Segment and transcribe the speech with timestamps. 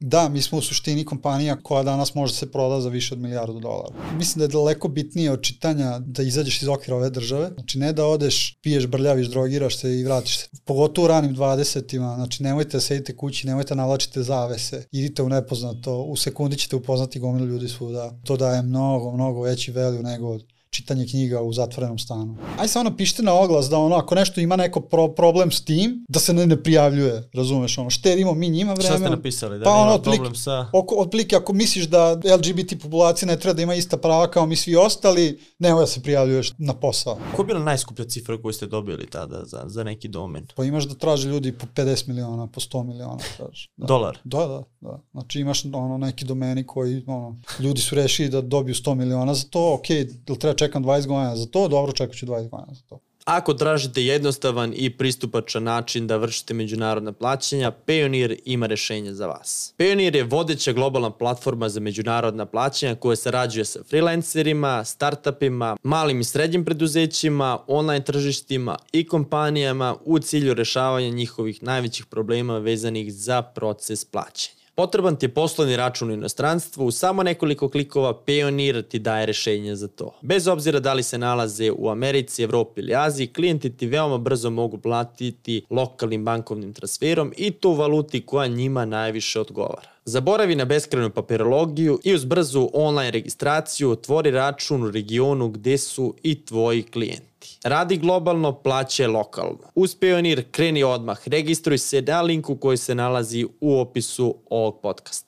[0.00, 3.20] Da, mi smo u suštini kompanija koja danas može da se proda za više od
[3.20, 3.94] milijardu dolara.
[4.18, 7.50] Mislim da je daleko bitnije od čitanja da izađeš iz okvira ove države.
[7.54, 10.48] Znači ne da odeš, piješ, brljaviš, drogiraš se i vratiš se.
[10.64, 12.14] Pogotovo u ranim 20-ima.
[12.14, 14.84] Znači nemojte da sedite kući, nemojte da navlačite zavese.
[14.92, 16.02] Idite u nepoznato.
[16.02, 18.20] U sekundi ćete upoznati gomilu ljudi svuda.
[18.24, 20.38] To daje mnogo, mnogo veći value nego
[20.76, 22.36] čitanje knjiga u zatvorenom stanu.
[22.58, 26.04] Aj samo napišite na oglas da ono, ako nešto ima neko pro, problem s tim,
[26.08, 28.88] da se ne, ne prijavljuje, razumeš, ono, štedimo mi njima vreme.
[28.88, 30.66] Šta ste napisali, da pa, nema ono, problem sa...
[30.72, 34.56] Oko, otplike, ako misliš da LGBT populacija ne treba da ima ista prava kao mi
[34.56, 37.18] svi ostali, nemoj da se prijavljuješ na posao.
[37.36, 40.46] Koja je bila najskuplja cifra koju ste dobili tada za, za neki domen?
[40.56, 43.68] Pa imaš da traže ljudi po 50 miliona, po 100 miliona, traže.
[43.76, 43.86] Da.
[43.86, 44.18] Dolar?
[44.24, 45.00] Da, da, da.
[45.12, 49.44] Znači imaš ono, neki domeni koji, ono, ljudi su rešili da dobiju 100 miliona za
[49.50, 52.82] to, ok, ili treba čekam 20 godina za to, dobro, čekat ću 20 godina za
[52.88, 52.98] to.
[53.24, 59.74] Ako tražite jednostavan i pristupačan način da vršite međunarodna plaćanja, Payoneer ima rešenje za vas.
[59.78, 66.24] Payoneer je vodeća globalna platforma za međunarodna plaćanja koja sarađuje sa freelancerima, startupima, malim i
[66.24, 74.04] srednjim preduzećima, online tržištima i kompanijama u cilju rešavanja njihovih najvećih problema vezanih za proces
[74.04, 74.65] plaćanja.
[74.76, 79.76] Potreban ti je poslovni račun u inostranstvu, u samo nekoliko klikova Payoneer ti daje rešenje
[79.76, 80.14] za to.
[80.22, 84.50] Bez obzira da li se nalaze u Americi, Evropi ili Aziji, klijenti ti veoma brzo
[84.50, 89.88] mogu platiti lokalnim bankovnim transferom i to u valuti koja njima najviše odgovara.
[90.04, 96.14] Zaboravi na beskrajnu papirologiju i uz brzu online registraciju otvori račun u regionu gde su
[96.22, 97.35] i tvoji klijenti.
[97.64, 99.70] Radi globalno, plaće lokalno.
[99.74, 105.25] Uz Payoneer kreni odmah, registruj se na linku koji se nalazi u opisu ovog podcasta.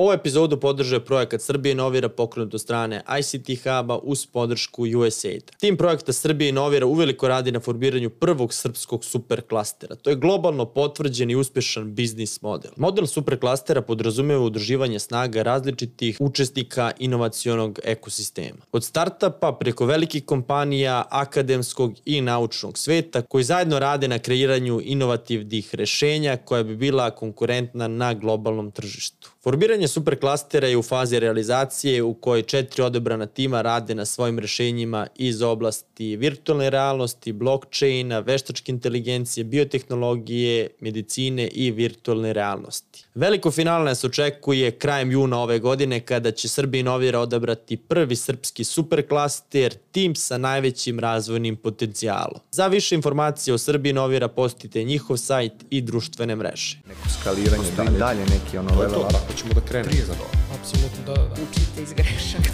[0.00, 5.50] Ovu epizodu podržuje projekat Srbije Inovira pokrenut od strane ICT Huba uz podršku USAID.
[5.60, 9.94] Tim projekta Srbije Inovira uveliko radi na formiranju prvog srpskog superklastera.
[9.94, 12.70] To je globalno potvrđen i uspešan biznis model.
[12.76, 18.58] Model superklastera podrazumeva udruživanje snaga različitih učesnika inovacionog ekosistema.
[18.72, 25.74] Od startupa preko velikih kompanija, akademskog i naučnog sveta koji zajedno rade na kreiranju inovativnih
[25.74, 29.30] rešenja koja bi bila konkurentna na globalnom tržištu.
[29.42, 35.06] Formiranje superklastera je u fazi realizacije u kojoj četiri odebrana tima rade na svojim rešenjima
[35.16, 43.04] iz oblasti virtualne realnosti, blockchaina, veštačke inteligencije, biotehnologije, medicine i virtualne realnosti.
[43.14, 48.64] Veliko finale nas očekuje krajem juna ove godine kada će Srbija Inovira odabrati prvi srpski
[48.64, 52.40] superklaster, tim sa najvećim razvojnim potencijalom.
[52.50, 56.78] Za više informacije o Srbiji Inovira postite njihov sajt i društvene mreže.
[56.88, 60.26] Neko skaliranje, dalje neki ono level Ako ćemo da krenemo za to.
[60.60, 61.42] Apsolutno, da, da, da.
[61.42, 62.50] Učite iz grešaka.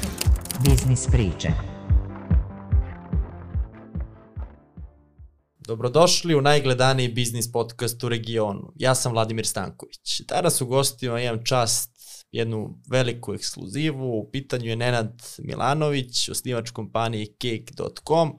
[0.68, 1.48] Biznis priče.
[5.58, 8.72] Dobrodošli u najgledaniji biznis podcast u regionu.
[8.74, 10.20] Ja sam Vladimir Stanković.
[10.28, 11.90] Danas u gostima imam čast
[12.32, 14.18] jednu veliku ekskluzivu.
[14.18, 18.38] U pitanju je Nenad Milanović, osnivač kompanije Cake.com,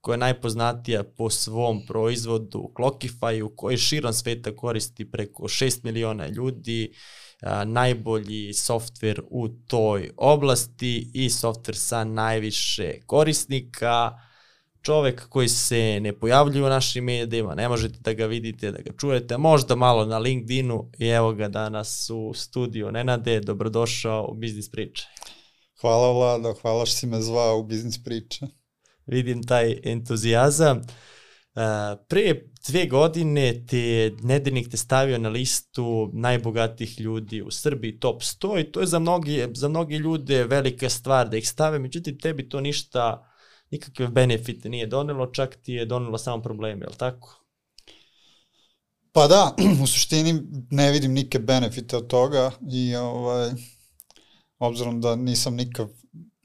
[0.00, 6.92] koja je najpoznatija po svom proizvodu Clockify, koji širom sveta koristi preko 6 miliona ljudi,
[7.64, 14.18] najbolji softver u toj oblasti i softver sa najviše korisnika,
[14.82, 18.90] čovek koji se ne pojavljuje u našim medijima, ne možete da ga vidite, da ga
[19.00, 24.70] čujete, možda malo na LinkedInu i evo ga danas u studiju Nenade, dobrodošao u Biznis
[24.70, 25.06] priče.
[25.80, 28.46] Hvala Vlado, hvala što si me zvao u biznis priče.
[29.06, 30.78] Vidim taj entuzijazam.
[30.78, 30.84] Uh,
[32.08, 38.60] pre dve godine te nedeljnik te stavio na listu najbogatijih ljudi u Srbiji, top 100
[38.60, 42.48] i to je za mnogi, za mnogi ljude velika stvar da ih stave, međutim tebi
[42.48, 43.28] to ništa
[43.70, 47.44] nikakve benefite nije donelo, čak ti je donelo samo probleme, je li tako?
[49.12, 53.50] Pa da, u suštini ne vidim nike benefite od toga i ovaj,
[54.58, 55.88] obzirom da nisam nikav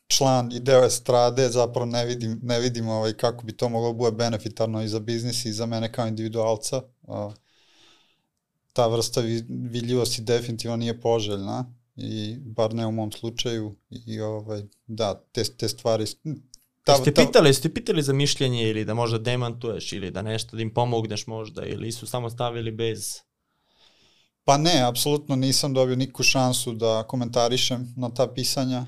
[0.07, 3.97] član i deo estrade, zapravo ne vidim, ne vidim ovaj, kako bi to moglo da
[3.97, 6.81] bude benefitarno i za biznis i za mene kao individualca.
[8.73, 15.23] Ta vrsta vidljivosti definitivno nije poželjna i bar ne u mom slučaju i ovaj, da,
[15.31, 16.05] te, te stvari
[16.83, 20.61] Ta, ste pitali, ste pitali za mišljenje ili da možda demantuješ ili da nešto da
[20.61, 23.19] im pomogneš možda ili su samo stavili bez?
[24.43, 28.85] Pa ne, apsolutno nisam dobio niku šansu da komentarišem na ta pisanja,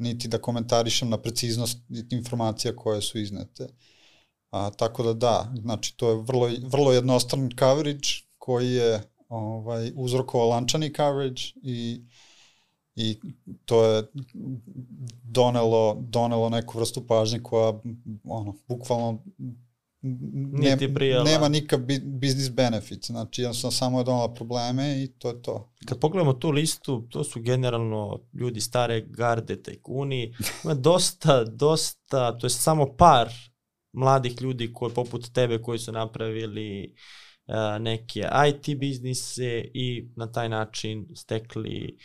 [0.00, 1.78] niti da komentarišem na preciznost
[2.10, 3.68] informacija koje su iznete.
[4.50, 8.08] A, tako da da, znači to je vrlo, vrlo jednostran coverage
[8.38, 12.00] koji je ovaj, uzrokovao lančani coverage i
[12.96, 13.20] i
[13.64, 14.02] to je
[15.22, 17.72] donelo, donelo neku vrstu pažnje koja
[18.24, 19.22] ono, bukvalno
[20.02, 20.76] ne,
[21.24, 25.72] nema nikakav bi, business benefit, znači jednostavno samo je donala probleme i to je to.
[25.86, 32.46] Kad pogledamo tu listu, to su generalno ljudi stare garde, tajkuni, ima dosta, dosta, to
[32.46, 33.28] je samo par
[33.92, 36.94] mladih ljudi koji poput tebe koji su napravili
[37.46, 41.98] uh, neke IT biznise i na taj način stekli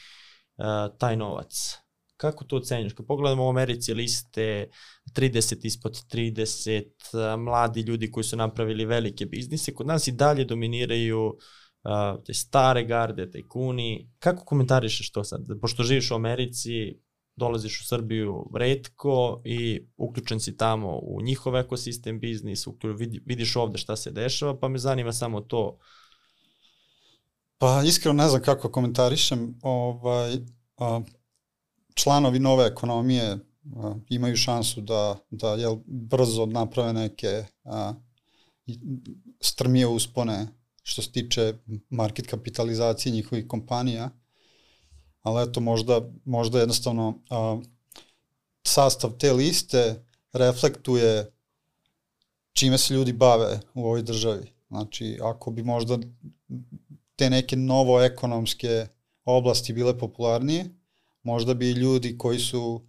[0.57, 1.77] uh, taj novac.
[2.17, 2.93] Kako to ocenjuješ?
[2.93, 4.69] Kad pogledamo u Americi liste
[5.15, 10.45] 30 ispod 30, uh, mladi ljudi koji su napravili velike biznise, kod nas i dalje
[10.45, 11.37] dominiraju
[12.25, 14.09] te stare garde, tajkuni.
[14.19, 15.41] Kako komentarišeš to sad?
[15.61, 16.99] Pošto živiš u Americi,
[17.35, 23.77] dolaziš u Srbiju redko i uključen si tamo u njihov ekosistem biznis, vidi, vidiš ovde
[23.77, 25.77] šta se dešava, pa me zanima samo to.
[27.57, 29.59] Pa iskreno ne znam kako komentarišem.
[29.61, 30.37] Ovaj,
[30.77, 31.01] a,
[31.93, 33.37] članovi nove ekonomije
[33.75, 37.93] a, imaju šansu da, da jel, brzo naprave neke a,
[39.41, 40.47] strmije uspone
[40.83, 41.53] što se tiče
[41.89, 44.09] market kapitalizacije njihovih kompanija
[45.21, 47.61] ali eto možda, možda jednostavno a,
[48.63, 51.31] sastav te liste reflektuje
[52.53, 54.51] čime se ljudi bave u ovoj državi.
[54.67, 55.97] Znači, ako bi možda
[57.15, 58.87] te neke novo ekonomske
[59.25, 60.65] oblasti bile popularnije,
[61.23, 62.81] možda bi ljudi koji su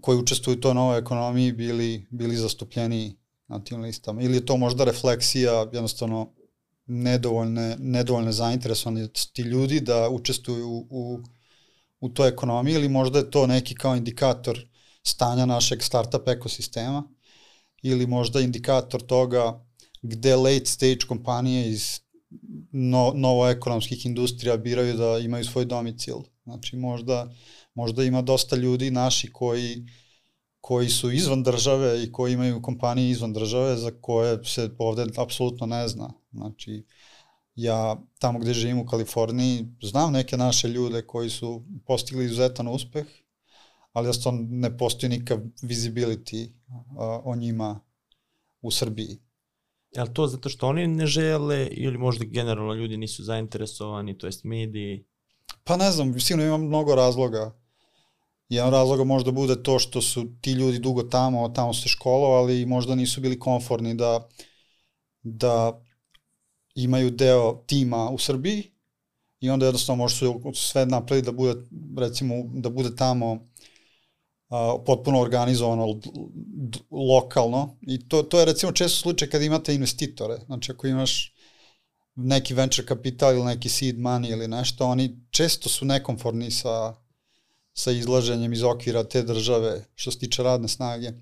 [0.00, 3.16] koji učestvuju u toj novoj ekonomiji bili, bili zastupljeni
[3.48, 4.22] na tim listama.
[4.22, 6.32] Ili je to možda refleksija jednostavno
[6.86, 11.20] nedovoljne, nedovoljne zainteresovanosti ljudi da učestvuju u, u,
[12.00, 14.58] u toj ekonomiji ili možda je to neki kao indikator
[15.02, 17.02] stanja našeg startup ekosistema
[17.82, 19.66] ili možda indikator toga
[20.02, 22.00] gde late stage kompanije iz
[22.72, 26.16] no, novoekonomskih industrija biraju da imaju svoj domicil.
[26.44, 27.34] Znači možda,
[27.74, 29.86] možda ima dosta ljudi naši koji
[30.60, 35.66] koji su izvan države i koji imaju kompanije izvan države za koje se ovde apsolutno
[35.66, 36.12] ne zna.
[36.32, 36.84] Znači,
[37.54, 43.06] ja tamo gde živim u Kaliforniji znam neke naše ljude koji su postigli izuzetan uspeh,
[43.92, 46.84] ali da ne postoji nikav visibility uh,
[47.24, 47.80] o njima
[48.62, 49.18] u Srbiji.
[49.92, 54.26] Je li to zato što oni ne žele ili možda generalno ljudi nisu zainteresovani, to
[54.26, 55.04] jest mediji?
[55.64, 57.63] Pa ne znam, sigurno imam mnogo razloga.
[58.54, 62.66] Jedan razloga možda bude to što su ti ljudi dugo tamo, tamo se školovali i
[62.66, 64.28] možda nisu bili konforni da,
[65.22, 65.80] da
[66.74, 68.74] imaju deo tima u Srbiji
[69.40, 71.54] i onda jednostavno može se sve napraviti da bude,
[71.98, 73.48] recimo, da bude tamo
[74.48, 76.00] a, potpuno organizovano
[76.90, 81.34] lokalno i to, to je recimo često slučaj kad imate investitore, znači ako imaš
[82.14, 86.94] neki venture kapital ili neki seed money ili nešto, oni često su nekomforni sa,
[87.74, 91.12] sa izlaženjem iz okvira te države što se tiče radne snage.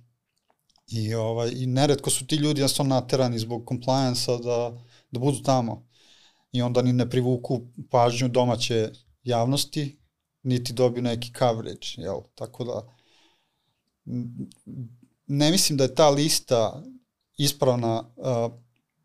[0.86, 5.88] I, ovaj, i neretko su ti ljudi jednostavno naterani zbog compliance-a da, da budu tamo.
[6.52, 7.60] I onda ni ne privuku
[7.90, 8.90] pažnju domaće
[9.22, 9.98] javnosti,
[10.42, 12.20] niti dobiju neki coverage, jel?
[12.34, 12.82] Tako da,
[15.26, 16.82] ne mislim da je ta lista
[17.36, 18.52] ispravna uh,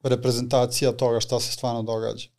[0.03, 2.29] reprezentacija toga šta se stvarno događa.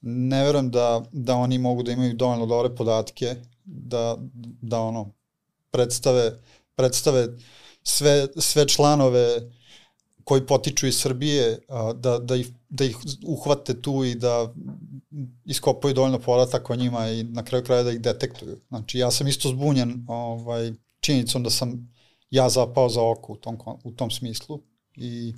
[0.00, 3.36] Ne verujem da, da oni mogu da imaju dovoljno dobre podatke
[3.68, 4.16] da,
[4.62, 5.12] da ono
[5.70, 6.40] predstave,
[6.74, 7.28] predstave
[7.82, 9.50] sve, sve članove
[10.24, 14.54] koji potiču iz Srbije, a, da, da, ih, da ih uhvate tu i da
[15.44, 18.60] iskopaju dovoljno podataka o njima i na kraju kraja da ih detektuju.
[18.68, 21.94] Znači, ja sam isto zbunjen ovaj, činjenicom da sam
[22.30, 24.60] ja zapao za oko u tom, u tom smislu
[24.96, 25.34] i,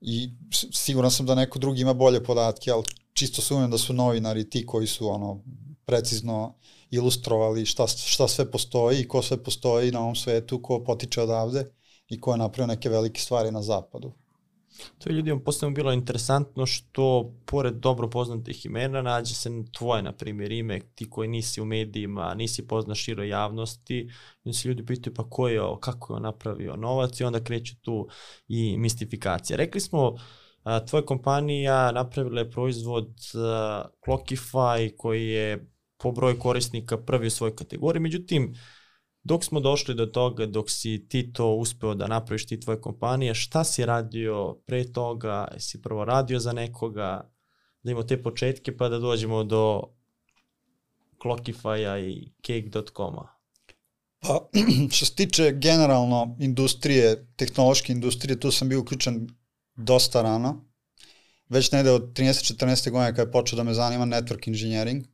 [0.00, 0.30] i
[0.72, 4.66] siguran sam da neko drugi ima bolje podatke, ali čisto sumnjam da su novinari ti
[4.66, 5.42] koji su ono
[5.86, 6.54] precizno
[6.90, 11.64] ilustrovali šta, šta sve postoji i ko sve postoji na ovom svetu, ko potiče odavde
[12.08, 14.12] i ko je napravio neke velike stvari na zapadu.
[14.98, 20.12] To je ljudima posebno bilo interesantno što pored dobro poznatih imena nađe se tvoje, na
[20.12, 24.10] primjer, ime, ti koji nisi u medijima, nisi pozna široj javnosti,
[24.44, 27.76] i se ljudi pitaju pa ko je kako je on napravio novac i onda kreće
[27.82, 28.08] tu
[28.48, 29.56] i mistifikacija.
[29.56, 30.16] Rekli smo,
[30.88, 33.14] tvoja kompanija napravila je proizvod
[34.06, 38.54] Clockify koji je po broju korisnika prvi u svojoj kategoriji, međutim,
[39.26, 43.34] Dok smo došli do toga, dok si ti to uspeo da napraviš ti tvoje kompanije,
[43.34, 47.30] šta si radio pre toga, si prvo radio za nekoga,
[47.82, 49.82] da imamo te početke pa da dođemo do
[51.22, 53.26] Clockify-a i Cake.com-a?
[54.20, 54.48] Pa,
[54.94, 59.26] što se tiče generalno industrije, tehnološke industrije, tu sam bio uključen
[59.76, 60.64] dosta rano.
[61.48, 62.90] Već negde od 13-14.
[62.90, 65.04] godine kada je počeo da me zanima network engineering,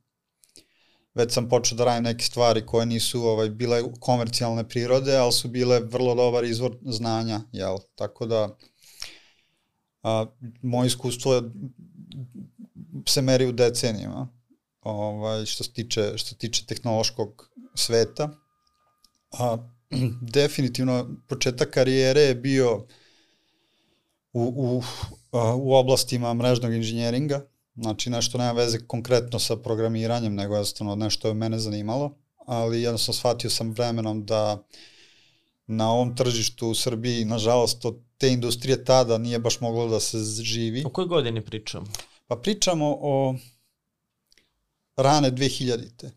[1.13, 5.47] već sam počeo da radim neke stvari koje nisu ovaj, bile komercijalne prirode, ali su
[5.47, 7.77] bile vrlo dobar izvor znanja, jel?
[7.95, 8.57] Tako da
[10.03, 10.25] A,
[10.61, 11.41] moje iskustvo je,
[13.07, 14.27] se meri u decenijama
[14.81, 18.29] ovaj, što, se tiče, što se tiče tehnološkog sveta.
[19.39, 19.57] A,
[20.37, 22.87] definitivno početak karijere je bio
[24.33, 24.83] u, u,
[25.57, 31.33] u oblastima mrežnog inženjeringa, znači nešto nema veze konkretno sa programiranjem, nego jednostavno nešto je
[31.33, 34.63] mene zanimalo, ali jednostavno shvatio sam vremenom da
[35.67, 40.17] na ovom tržištu u Srbiji, nažalost, od te industrije tada nije baš moglo da se
[40.43, 40.83] živi.
[40.85, 41.85] O kojoj godini pričamo?
[42.27, 43.35] Pa pričamo o
[44.95, 46.11] rane 2000-te.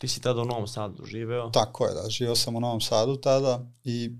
[0.00, 1.50] Ti si tada u Novom Sadu živeo?
[1.50, 4.10] Tako je, da, živeo sam u Novom Sadu tada i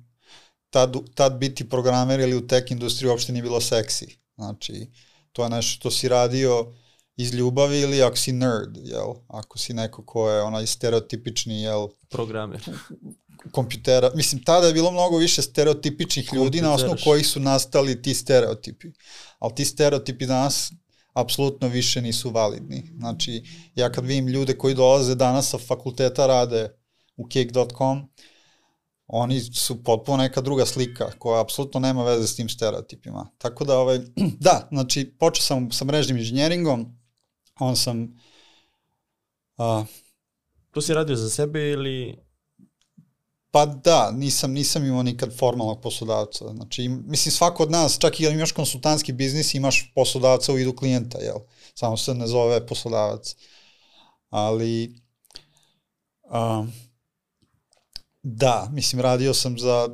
[0.70, 4.16] tad, tad biti programer ili u tech industriji uopšte nije bilo seksi.
[4.34, 4.86] Znači,
[5.32, 6.72] to je nešto što si radio
[7.16, 9.14] iz ljubavi ili ako si nerd, jel?
[9.28, 11.88] Ako si neko ko je onaj stereotipični, jel?
[12.10, 12.60] Programer.
[13.50, 14.10] kompjutera.
[14.14, 18.88] Mislim, tada je bilo mnogo više stereotipičnih ljudi na osnovu kojih su nastali ti stereotipi.
[19.38, 20.72] Ali ti stereotipi danas
[21.14, 22.90] apsolutno više nisu validni.
[22.98, 23.42] Znači,
[23.74, 26.68] ja kad vidim ljude koji dolaze danas sa fakulteta rade
[27.16, 28.08] u cake.com,
[29.14, 33.28] oni su potpuno neka druga slika koja apsolutno nema veze s tim stereotipima.
[33.38, 33.98] Tako da, ovaj,
[34.46, 36.98] da, znači, počeo sam sa mrežnim inženjeringom,
[37.58, 38.20] on sam...
[39.56, 39.84] A,
[40.70, 42.16] to si radio za sebe ili...
[43.50, 46.48] Pa da, nisam, nisam imao nikad formalnog poslodavca.
[46.48, 50.76] Znači, mislim, svako od nas, čak i kad imaš konsultantski biznis, imaš poslodavca u vidu
[50.76, 51.36] klijenta, jel?
[51.74, 53.36] Samo se ne zove poslodavac.
[54.30, 54.94] Ali,
[56.30, 56.66] a,
[58.22, 59.88] da, mislim, radio sam za,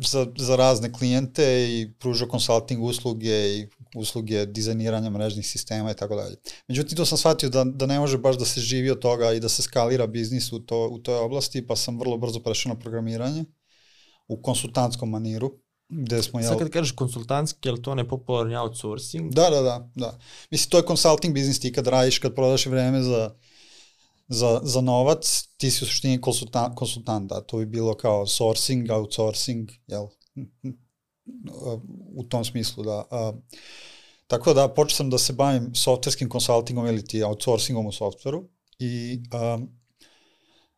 [0.00, 6.16] za, za razne klijente i pružao konsulting usluge i usluge dizajniranja mrežnih sistema i tako
[6.16, 6.36] dalje.
[6.68, 9.40] Međutim, to sam shvatio da, da ne može baš da se živi od toga i
[9.40, 12.78] da se skalira biznis u, to, u toj oblasti, pa sam vrlo brzo prešao na
[12.78, 13.44] programiranje
[14.28, 15.52] u konsultantskom maniru,
[15.88, 16.42] gde smo...
[16.42, 19.32] Sad kad kažeš konsultantski, je li to nepopularni outsourcing?
[19.34, 20.18] Da, da, da, da.
[20.50, 23.34] Mislim, to je consulting biznis, ti kad radiš, kad prodaš vreme za,
[24.28, 28.90] za, za novac, ti si u suštini konsultant, konsultant, da, to bi bilo kao sourcing,
[28.90, 30.06] outsourcing, jel,
[32.14, 33.04] u tom smislu, da.
[33.10, 33.32] A,
[34.26, 39.22] tako da počeo sam da se bavim softverskim konsultingom ili ti outsourcingom u softveru i,
[39.32, 39.58] a,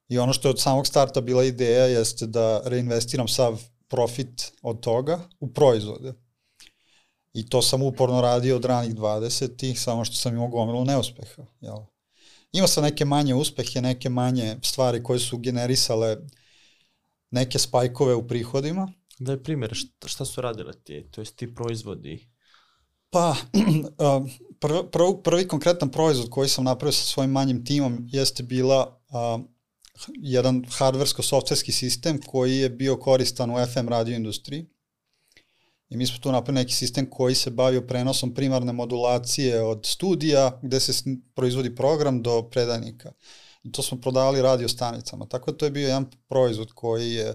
[0.09, 4.81] i ono što je od samog starta bila ideja jeste da reinvestiram sav profit od
[4.81, 6.15] toga u proizvode.
[7.33, 11.43] I to sam uporno radio od ranih 20-ih, samo što sam imao gomilu neuspeha.
[11.61, 11.77] Jel?
[12.57, 16.17] Imao sam neke manje uspehe, neke manje stvari koje su generisale
[17.31, 21.55] neke spajkove u prihodima, Da je primjer, šta, šta su radile ti, to jest ti
[21.55, 22.29] proizvodi?
[23.11, 23.37] Pa,
[24.61, 29.45] prvi, prvi, prvi konkretan proizvod koji sam napravio sa svojim manjim timom jeste bila uh,
[30.19, 34.67] jedan hardversko-softverski sistem koji je bio koristan u FM radio industriji.
[35.89, 40.61] I mi smo tu napravili neki sistem koji se bavio prenosom primarne modulacije od studija
[40.63, 40.93] gde se
[41.35, 43.13] proizvodi program do predajnika.
[43.63, 45.27] I to smo prodavali radio stanicama.
[45.27, 47.35] Tako da to je bio jedan proizvod koji je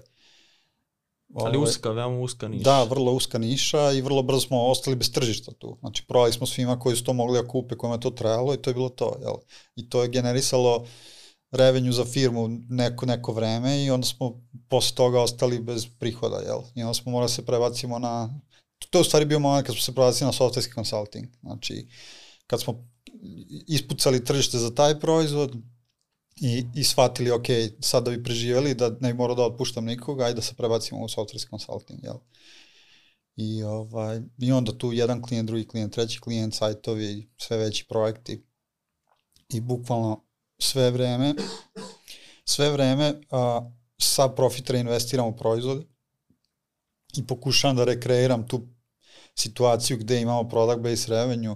[1.34, 2.64] Ali ovaj, uska, veoma uska niša.
[2.64, 5.78] Da, vrlo uska niša i vrlo brzo smo ostali bez tržišta tu.
[5.80, 8.58] Znači, prodali smo svima koji su to mogli da kupe, kojima je to trebalo i
[8.58, 9.18] to je bilo to.
[9.22, 9.34] Jel?
[9.76, 10.86] I to je generisalo
[11.52, 16.60] revenju za firmu neko, neko vreme i onda smo posle toga ostali bez prihoda, jel?
[16.76, 18.40] I onda smo morali da se prebacimo na...
[18.90, 21.28] To je u stvari bio moment kad smo se prebacili na softwareski consulting.
[21.42, 21.88] Znači,
[22.48, 22.88] kad smo
[23.68, 25.56] ispucali tržište za taj proizvod,
[26.36, 27.46] i, i shvatili, ok,
[27.80, 31.08] sad da bi preživjeli, da ne morao da otpuštam nikoga, ajde da se prebacimo u
[31.08, 32.16] software consulting, jel?
[33.36, 38.44] I, ovaj, I onda tu jedan klijent, drugi klijent, treći klijent, sajtovi, sve veći projekti.
[39.50, 40.24] I bukvalno
[40.62, 41.34] sve vreme,
[42.46, 43.62] sve vreme a,
[43.98, 45.86] sa profit reinvestiram u proizvode
[47.18, 48.68] i pokušavam da rekreiram tu
[49.36, 51.56] situaciju gde imamo product based revenue,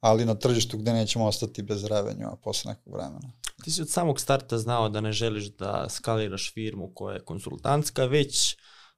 [0.00, 3.32] ali na tržištu gde nećemo ostati bez revenue a posle nekog vremena.
[3.64, 8.04] Ti si od samog starta znao da ne želiš da skaliraš firmu koja je konsultantska,
[8.04, 8.56] već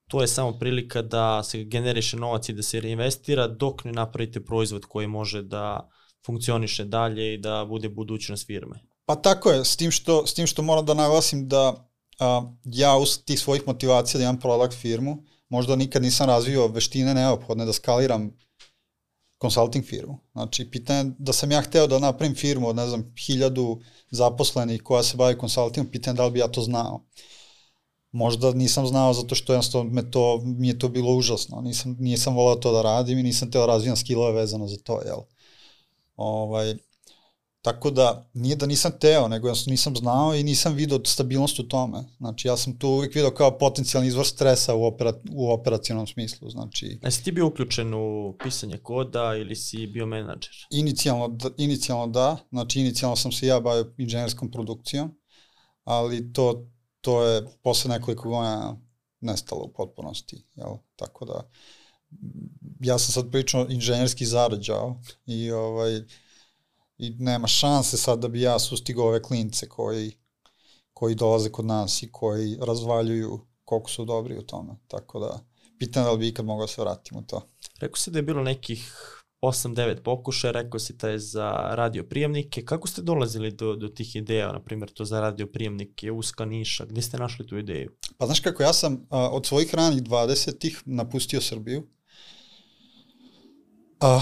[0.08, 4.44] to je samo prilika da se generiše novac i da se reinvestira dok ne napravite
[4.44, 5.90] proizvod koji može da
[6.26, 8.80] funkcioniše dalje i da bude budućnost firme.
[9.06, 12.96] Pa tako je, s tim što, s tim što moram da naglasim da a, ja
[12.96, 17.72] uz tih svojih motivacija da imam product firmu, možda nikad nisam razvio veštine neophodne da
[17.72, 18.30] skaliram
[19.42, 20.18] consulting firmu.
[20.32, 25.02] Znači, pitanje da sam ja hteo da napravim firmu od, ne znam, hiljadu zaposlenih koja
[25.02, 27.04] se bavi konsultingom, pitanje da li bi ja to znao.
[28.12, 31.60] Možda nisam znao zato što jednostavno me to, mi je to bilo užasno.
[31.60, 35.00] Nisam, nisam volao to da radim i nisam teo da razvijam skillove vezano za to,
[35.06, 35.18] jel?
[36.16, 36.74] Ovaj,
[37.66, 41.68] Tako da, nije da nisam teo, nego ja nisam znao i nisam video stabilnost u
[41.68, 42.04] tome.
[42.18, 46.50] Znači, ja sam tu uvijek video kao potencijalni izvor stresa u, opera, u operacionalnom smislu.
[46.50, 50.54] Znači, Jesi ti bio uključen u pisanje koda ili si bio menadžer?
[50.70, 55.20] inicijalno, da- inicijalno da, znači inicijalno sam se ja bavio inženjerskom produkcijom,
[55.84, 56.66] ali to,
[57.00, 58.76] to je posle nekoliko godina
[59.20, 60.76] nestalo u potpunosti, jel?
[60.96, 61.50] Tako da,
[62.80, 66.00] ja sam sad pričao inženjerski zarađao i ovaj,
[66.98, 70.12] i nema šanse sad da bi ja sustigao ove klince koji,
[70.92, 74.76] koji dolaze kod nas i koji razvaljuju koliko su dobri u tome.
[74.88, 75.38] Tako da,
[75.78, 77.42] pitan da li bi ikad mogao da se vratim u to.
[77.80, 78.92] Rekao si da je bilo nekih
[79.42, 82.64] 8-9 pokušaja, rekao si da je za radio prijemnike.
[82.64, 86.84] Kako ste dolazili do, do tih ideja, na primjer to za radio prijemnike, uska niša,
[86.84, 87.90] gde ste našli tu ideju?
[88.18, 91.86] Pa znaš kako, ja sam a, od svojih ranih 20-ih napustio Srbiju.
[94.00, 94.20] A,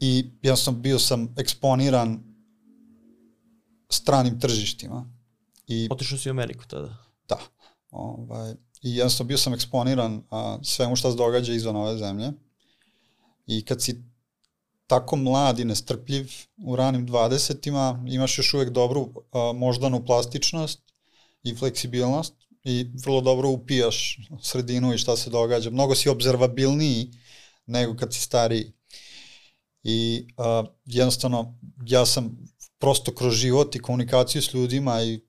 [0.00, 2.20] I jednostavno bio sam eksponiran
[3.90, 5.12] stranim tržištima.
[5.66, 6.96] I Otišao si u Ameriku tada.
[7.28, 7.38] da,
[7.90, 8.52] ovaj,
[8.82, 12.32] i jednostavno bio sam eksponiran a, svemu šta se događa izvan ove zemlje.
[13.46, 14.02] I kad si
[14.86, 16.32] tako mlad i nestrpljiv
[16.64, 20.80] u ranim 20-ima, imaš još uvek dobru a, moždanu plastičnost
[21.42, 25.70] i fleksibilnost i vrlo dobro upijaš sredinu i šta se događa.
[25.70, 27.10] Mnogo si obzervabilniji
[27.66, 28.72] nego kad si stariji.
[29.82, 32.38] I a, jednostavno ja sam
[32.78, 35.20] prosto kroz život i komunikaciju s ljudima i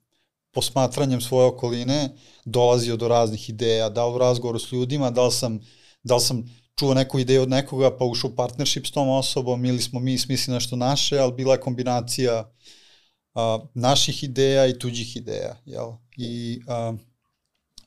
[0.51, 2.10] posmatranjem svoje okoline
[2.46, 5.60] dolazio do raznih ideja, da li u razgovoru s ljudima, da li sam,
[6.03, 6.43] da li sam
[6.79, 10.17] čuo neku ideju od nekoga pa ušao u partnership s tom osobom ili smo mi
[10.17, 12.51] smislili nešto naše, ali bila je kombinacija
[13.34, 15.55] a, naših ideja i tuđih ideja.
[15.65, 15.91] Jel?
[16.17, 16.93] I, a,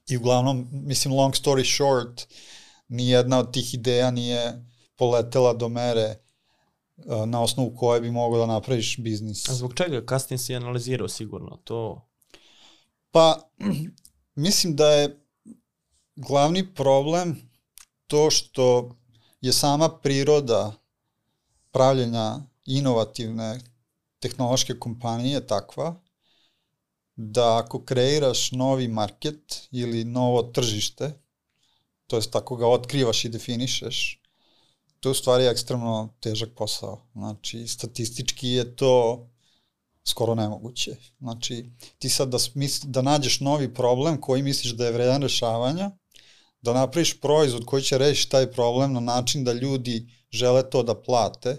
[0.09, 2.27] I uglavnom, mislim, long story short,
[2.89, 4.65] nijedna od tih ideja nije
[4.97, 6.24] poletela do mere
[7.27, 9.49] na osnovu koje bi mogao da napraviš biznis.
[9.49, 10.07] A zbog čega?
[10.07, 12.09] Kasnije si analizirao sigurno to.
[13.11, 13.51] Pa,
[14.35, 15.21] mislim da je
[16.17, 17.51] glavni problem
[18.07, 18.97] to što
[19.41, 20.75] je sama priroda
[21.71, 23.61] pravljenja inovativne
[24.19, 26.01] tehnološke kompanije takva
[27.17, 31.13] da ako kreiraš novi market ili novo tržište,
[32.07, 34.21] to jest ako ga otkrivaš i definišeš,
[35.05, 37.07] to je u stvari ekstremno težak posao.
[37.13, 39.27] Znači, statistički je to
[40.05, 40.97] skoro nemoguće.
[41.19, 45.91] Znači, ti sad da, smisli, da nađeš novi problem koji misliš da je vredan rešavanja,
[46.61, 51.03] da napraviš proizvod koji će rešiti taj problem na način da ljudi žele to da
[51.03, 51.57] plate,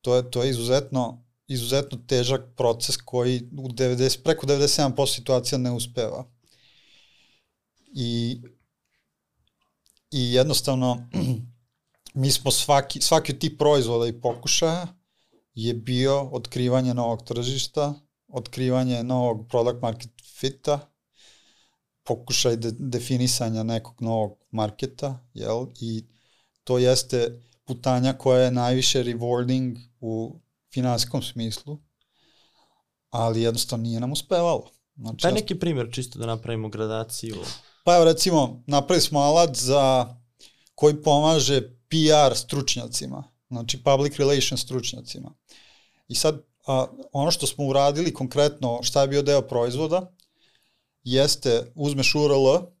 [0.00, 5.72] to je, to je izuzetno, izuzetno težak proces koji u 90, preko 97% situacija ne
[5.72, 6.24] uspeva.
[7.94, 8.40] I,
[10.10, 11.08] i jednostavno,
[12.14, 14.86] mi smo svaki, svaki od tih proizvoda i pokušaja
[15.54, 17.94] je bio otkrivanje novog tržišta,
[18.28, 20.80] otkrivanje novog product market fita,
[22.04, 25.66] pokušaj de, definisanja nekog novog marketa, jel?
[25.80, 26.04] I
[26.64, 30.40] to jeste putanja koja je najviše rewarding u
[30.72, 31.78] finansijskom smislu,
[33.10, 34.70] ali jednostavno nije nam uspevalo.
[34.96, 37.36] Znači, Daj neki primjer čisto da napravimo gradaciju.
[37.84, 40.16] Pa evo recimo, napravili smo alat za
[40.74, 45.34] koji pomaže PR stručnjacima, znači public relations stručnjacima.
[46.08, 50.12] I sad, a, ono što smo uradili konkretno, šta je bio deo proizvoda,
[51.04, 52.74] jeste uzmeš URL,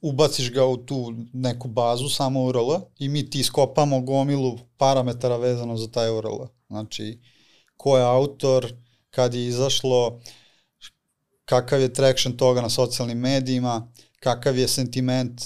[0.00, 5.76] ubaciš ga u tu neku bazu, samo URL, i mi ti iskopamo gomilu parametara vezano
[5.76, 6.46] za taj URL.
[6.68, 7.20] Znači,
[7.76, 8.74] ko je autor,
[9.10, 10.20] kad je izašlo,
[11.44, 15.42] kakav je traction toga na socijalnim medijima, kakav je sentiment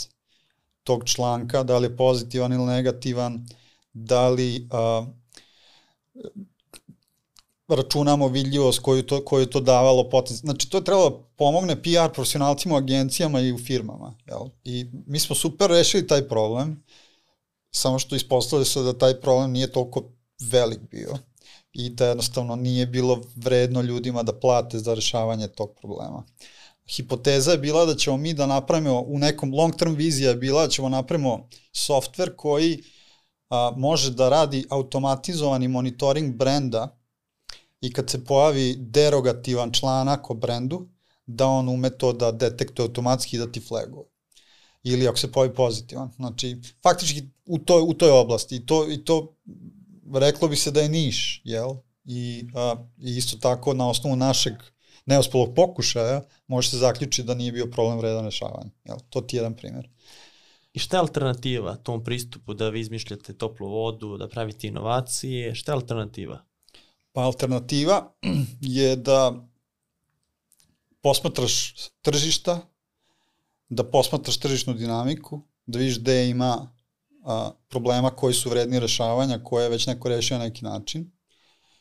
[0.88, 3.46] tog članka, da li je pozitivan ili negativan,
[3.92, 5.06] da li a,
[7.68, 10.52] računamo vidljivost koju to, koju to davalo potencijal.
[10.52, 14.14] Znači, to je trebalo da pomogne PR profesionalcima u agencijama i u firmama.
[14.26, 14.48] Jel?
[14.64, 16.84] I mi smo super rešili taj problem,
[17.70, 20.04] samo što ispostavili se da taj problem nije toliko
[20.50, 21.18] velik bio
[21.72, 26.24] i da jednostavno nije bilo vredno ljudima da plate za rešavanje tog problema.
[26.90, 30.62] Hipoteza je bila da ćemo mi da napravimo, u nekom long term vizija je bila
[30.62, 32.82] da ćemo napravimo software koji
[33.50, 36.98] a, može da radi automatizovani monitoring brenda
[37.80, 40.88] i kad se pojavi derogativan članak o brendu,
[41.26, 44.06] da on ume to da detektuje automatski i da ti flaguje.
[44.82, 46.12] Ili ako se pojavi pozitivan.
[46.16, 48.56] Znači, faktički u toj, u toj oblasti.
[48.56, 49.36] I to, I to
[50.14, 51.70] reklo bi se da je niš, jel?
[52.04, 54.54] I, a, I isto tako na osnovu našeg
[55.08, 58.70] neuspelog pokušaja može se zaključiti da nije bio problem vredan rešavanja.
[58.84, 58.96] Jel?
[59.10, 59.88] To ti je jedan primjer.
[60.72, 65.54] I šta je alternativa tom pristupu da vi izmišljate toplu vodu, da pravite inovacije?
[65.54, 66.44] Šta je alternativa?
[67.12, 68.12] Pa alternativa
[68.78, 69.48] je da
[71.00, 72.60] posmatraš tržišta,
[73.68, 76.72] da posmatraš tržišnu dinamiku, da vidiš gde ima
[77.24, 81.10] a, problema koji su vredni rešavanja, koje je već neko rešio na neki način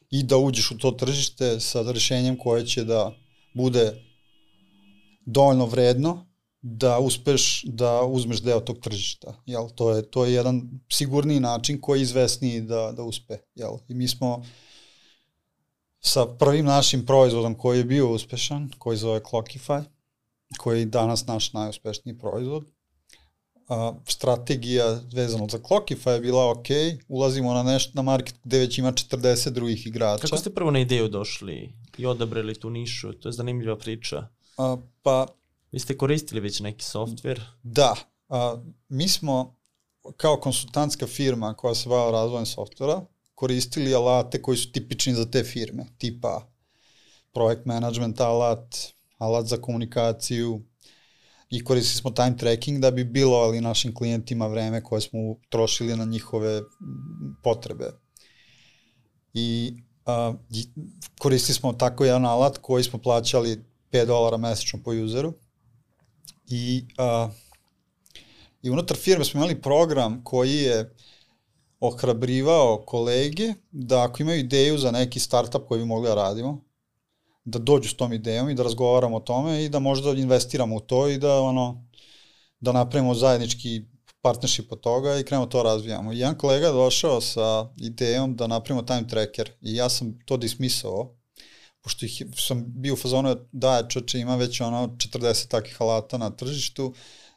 [0.10, 3.14] i da uđeš u to tržište sa rešenjem koje će da
[3.54, 3.94] bude
[5.26, 6.28] dovoljno vredno
[6.62, 9.42] da uspeš da uzmeš deo tog tržišta.
[9.46, 9.70] Jel?
[9.76, 13.38] To, je, to je jedan sigurniji način koji je izvesniji da, da uspe.
[13.56, 13.78] Jel?
[13.88, 14.44] I mi smo
[16.00, 19.84] sa prvim našim proizvodom koji je bio uspešan, koji zove Clockify,
[20.58, 22.66] koji je danas naš najuspešniji proizvod,
[23.68, 26.68] a, strategija vezano za Clockify je bila ok,
[27.08, 30.22] ulazimo na nešto na market gde već ima 40 drugih igrača.
[30.22, 33.14] Kako ste prvo na ideju došli i odabrali tu nišu?
[33.14, 34.28] To je zanimljiva priča.
[34.58, 35.28] A, pa...
[35.72, 37.42] Vi ste koristili već neki softver?
[37.64, 37.96] Da.
[38.30, 38.58] A,
[38.90, 39.56] mi smo
[40.18, 43.02] kao konsultantska firma koja se bava razvojem softvera
[43.38, 46.48] koristili alate koji su tipični za te firme, tipa
[47.34, 48.76] projekt management alat,
[49.18, 50.62] alat za komunikaciju,
[51.50, 55.96] i koristili smo time tracking da bi bilo ali našim klijentima vreme koje smo trošili
[55.96, 56.62] na njihove
[57.44, 57.92] potrebe.
[59.34, 60.34] I a,
[61.20, 65.34] koristili smo tako jedan alat koji smo plaćali 5 dolara mesečno po useru
[66.50, 67.30] i, a,
[68.62, 70.96] i unutar firme smo imali program koji je
[71.80, 76.67] ohrabrivao kolege da ako imaju ideju za neki startup koji bi mogli da radimo,
[77.48, 80.80] da dođu s tom idejom i da razgovaramo o tome i da možda investiramo u
[80.80, 81.86] to i da ono
[82.60, 83.82] da napravimo zajednički
[84.22, 86.14] partnership od toga i krenemo to razvijamo.
[86.14, 91.16] I jedan kolega došao sa idejom da napravimo time tracker i ja sam to dismisao,
[91.82, 96.18] pošto ih, sam bio u fazonu da je čoče ima već ono 40 takih alata
[96.18, 96.94] na tržištu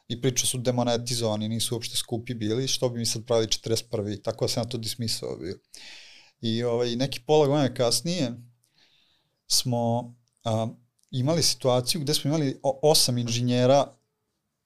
[0.07, 4.23] i priča su demonetizovani, nisu uopšte skupi bili, što bi mi sad pravili 41.
[4.23, 5.59] Tako da sam ja to dismisao bio.
[6.41, 8.31] I ovaj, neki pola godine kasnije,
[9.51, 10.67] smo a,
[11.11, 13.87] imali situaciju gde smo imali osam inženjera,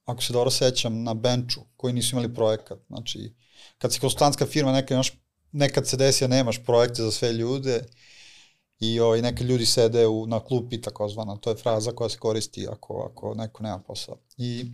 [0.06, 2.80] ako se dobro sećam, na benču, koji nisu imali projekat.
[2.88, 3.34] Znači,
[3.78, 5.12] kad si konsultantska firma, nekad, imaš,
[5.52, 7.86] nekad se desi da nemaš projekte za sve ljude
[8.80, 11.38] i ovaj, neke ljudi sede u, na klupi, takozvana.
[11.38, 14.18] To je fraza koja se koristi ako, ako neko nema posao.
[14.38, 14.66] I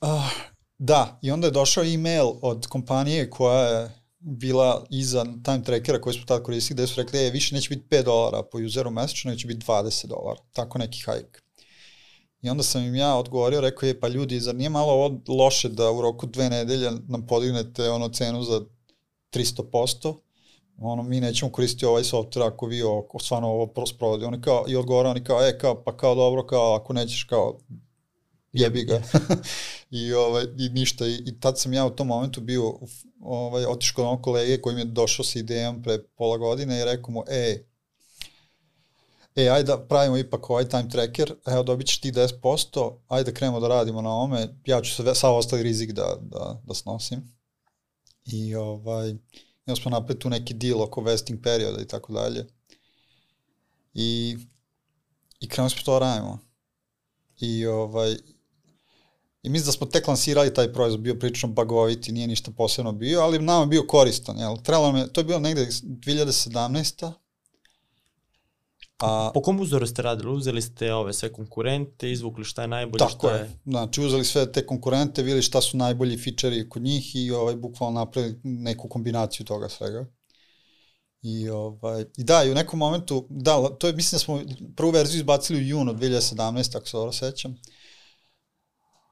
[0.00, 0.32] uh,
[0.78, 6.14] da, i onda je došao e-mail od kompanije koja je bila iza time trackera koji
[6.14, 9.30] smo tada koristili, gde su rekli, e, više neće biti 5 dolara po useru mesečno,
[9.30, 10.40] neće biti 20 dolara.
[10.52, 11.42] Tako neki hajk.
[12.42, 15.68] I onda sam im ja odgovorio, rekao je, pa ljudi, zar nije malo ovo loše
[15.68, 18.60] da u roku dve nedelje nam podignete ono cenu za
[19.32, 20.14] 300%,
[20.78, 24.24] ono, mi nećemo koristiti ovaj software ako vi ovo, stvarno ovo sprovodi.
[24.24, 27.58] Oni kao, I odgovara oni kao, e, kao, pa kao dobro, kao, ako nećeš, kao,
[28.56, 29.02] jebi ga.
[29.90, 31.06] I, ovaj, I ništa.
[31.06, 32.78] I, I tad sam ja u tom momentu bio,
[33.20, 37.10] ovaj, otišao onog kolege koji mi je došao sa idejom pre pola godine i rekao
[37.10, 37.64] mu, ej,
[39.36, 43.36] e, ajde da pravimo ipak ovaj time tracker, evo dobit ćeš ti 10%, ajde da
[43.36, 47.36] krenemo da radimo na ome, ja ću sve, sav ostali rizik da, da, da snosim.
[48.24, 49.14] I ovaj,
[49.66, 52.46] imamo smo napred tu neki deal oko vesting perioda i tako dalje.
[53.94, 54.36] I,
[55.40, 56.38] i krenemo smo to da radimo.
[57.40, 58.16] I ovaj,
[59.46, 63.20] I mislim da smo tek lansirali taj proizvod, bio prilično bagoviti, nije ništa posebno bio,
[63.20, 64.38] ali nam je bio koristan.
[64.38, 64.56] Jel?
[64.56, 67.12] Trebalo me, to je bilo negde 2017.
[68.98, 70.32] A, po kom uzoru ste radili?
[70.32, 73.40] Uzeli ste ove sve konkurente, izvukli šta je najbolje, tako šta je...
[73.40, 73.50] je.
[73.64, 78.00] Znači, uzeli sve te konkurente, videli šta su najbolji fičeri kod njih i ovaj, bukvalno
[78.00, 80.06] napravili neku kombinaciju toga svega.
[81.22, 84.42] I, ovaj, I da, i u nekom momentu, da, to je, mislim da smo
[84.76, 87.56] prvu verziju izbacili u junu 2017, ako se dobro sećam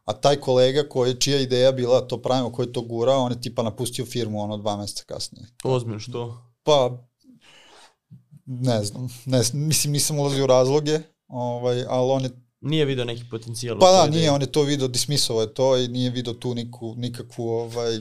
[0.05, 3.62] a taj kolega koji, čija ideja bila to pravimo, koji to gurao, on je tipa
[3.62, 5.47] napustio firmu ono dva meseca kasnije.
[5.64, 6.53] Ozbiljno, što?
[6.62, 6.99] Pa,
[8.47, 13.25] ne znam, ne, mislim nisam ulazio u razloge, ovaj, ali on je Nije video neki
[13.31, 13.79] potencijal.
[13.79, 16.95] Pa da, nije, on je to video, dismisao je to i nije video tu niku,
[16.97, 18.01] nikakvu, ovaj,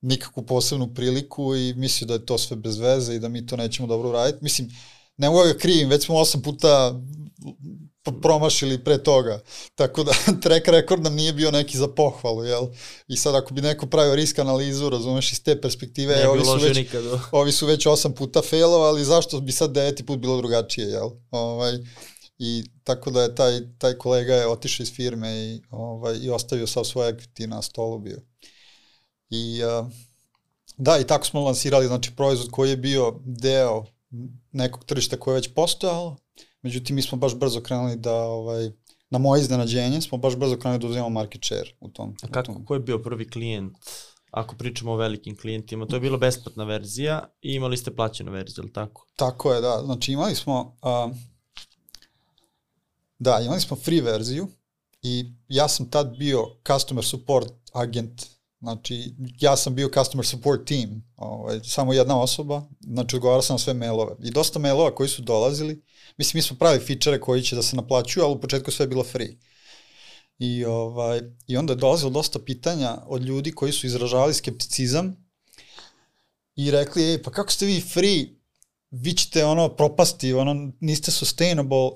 [0.00, 3.56] nikakvu posebnu priliku i mislio da je to sve bez veze i da mi to
[3.56, 4.44] nećemo dobro uraditi.
[4.44, 4.70] Mislim,
[5.16, 7.00] ne mogu da ga krivim, već smo osam puta
[8.12, 9.40] promašili pre toga.
[9.74, 10.12] Tako da
[10.42, 12.66] track record nam nije bio neki za pohvalu, jel?
[13.08, 16.58] I sad ako bi neko pravio risk analizu, razumeš, iz te perspektive, ne ovi, su
[16.62, 16.88] već,
[17.32, 21.10] ovi su već osam puta failovali, zašto bi sad deveti put bilo drugačije, jel?
[21.30, 21.78] Ovaj,
[22.38, 26.66] I tako da je taj, taj kolega je otišao iz firme i, ovaj, i ostavio
[26.66, 28.20] sav svoj equity na stolu bio.
[29.30, 29.86] I uh,
[30.76, 33.84] da, i tako smo lansirali znači, proizvod koji je bio deo
[34.52, 36.16] nekog tržišta koje je već postojalo,
[36.64, 38.70] Međutim, mi smo baš brzo krenuli da, ovaj,
[39.10, 42.14] na moje iznenađenje smo baš brzo krenuli da uzimamo market share u tom.
[42.22, 42.64] A u kako, tom.
[42.64, 43.76] ko je bio prvi klijent?
[44.30, 48.62] Ako pričamo o velikim klijentima, to je bila besplatna verzija i imali ste plaćenu verziju,
[48.62, 49.06] ili tako?
[49.16, 49.82] Tako je, da.
[49.84, 51.16] Znači imali smo, uh,
[53.18, 54.48] da, imali smo free verziju
[55.02, 58.26] i ja sam tad bio customer support agent,
[58.64, 63.58] znači ja sam bio customer support team, ovaj, samo jedna osoba, znači odgovarao sam na
[63.58, 64.14] sve mailove.
[64.22, 65.82] I dosta mailova koji su dolazili,
[66.16, 68.88] mislim mi smo pravili fičere koji će da se naplaćuju, ali u početku sve je
[68.88, 69.36] bilo free.
[70.38, 75.16] I, ovaj, I onda je dolazilo dosta pitanja od ljudi koji su izražavali skepticizam
[76.56, 78.26] i rekli, ej, pa kako ste vi free,
[78.90, 81.90] vi ćete ono propasti, ono niste sustainable,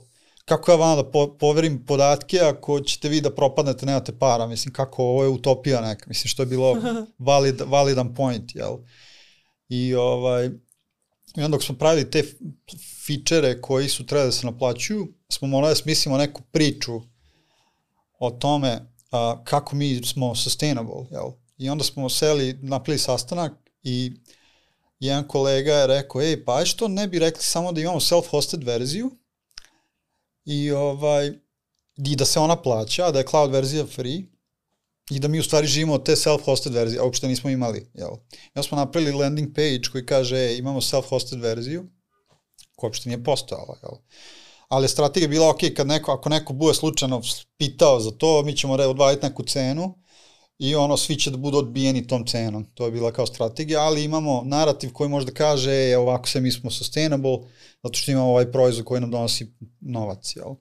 [0.48, 4.72] kako ja vama da po, poverim podatke ako ćete vi da propadnete, nemate para, mislim
[4.74, 6.76] kako ovo je utopija neka, mislim što je bilo
[7.28, 8.76] valid, validan point, jel?
[9.68, 10.46] I ovaj,
[11.36, 12.24] i onda dok smo pravili te
[13.06, 17.00] fičere koji su trebali da se naplaćuju, smo morali da smislimo neku priču
[18.18, 18.80] o tome
[19.10, 21.30] a, kako mi smo sustainable, jel?
[21.58, 24.12] I onda smo seli, napravili sastanak i
[25.00, 29.10] jedan kolega je rekao, ej, pa što ne bi rekli samo da imamo self-hosted verziju
[30.48, 31.32] i, ovaj,
[31.96, 34.22] i da se ona plaća, da je cloud verzija free
[35.10, 38.10] i da mi u stvari živimo od te self-hosted verzije, a uopšte nismo imali, jel?
[38.54, 41.84] Ja smo napravili landing page koji kaže, ej, imamo self-hosted verziju,
[42.76, 43.92] koja uopšte nije postojala, jel?
[44.68, 47.22] ali strategija je bila ok, kad neko, ako neko bude slučajno
[47.58, 49.94] pitao za to, mi ćemo odvajati neku cenu
[50.58, 52.64] i ono, svi će da budu odbijeni tom cenom.
[52.74, 56.40] To je bila kao strategija, ali imamo narativ koji može da kaže, e, ovako se
[56.40, 57.38] mi smo sustainable,
[57.82, 60.54] zato što imamo ovaj proizvod koji nam donosi novac, jel?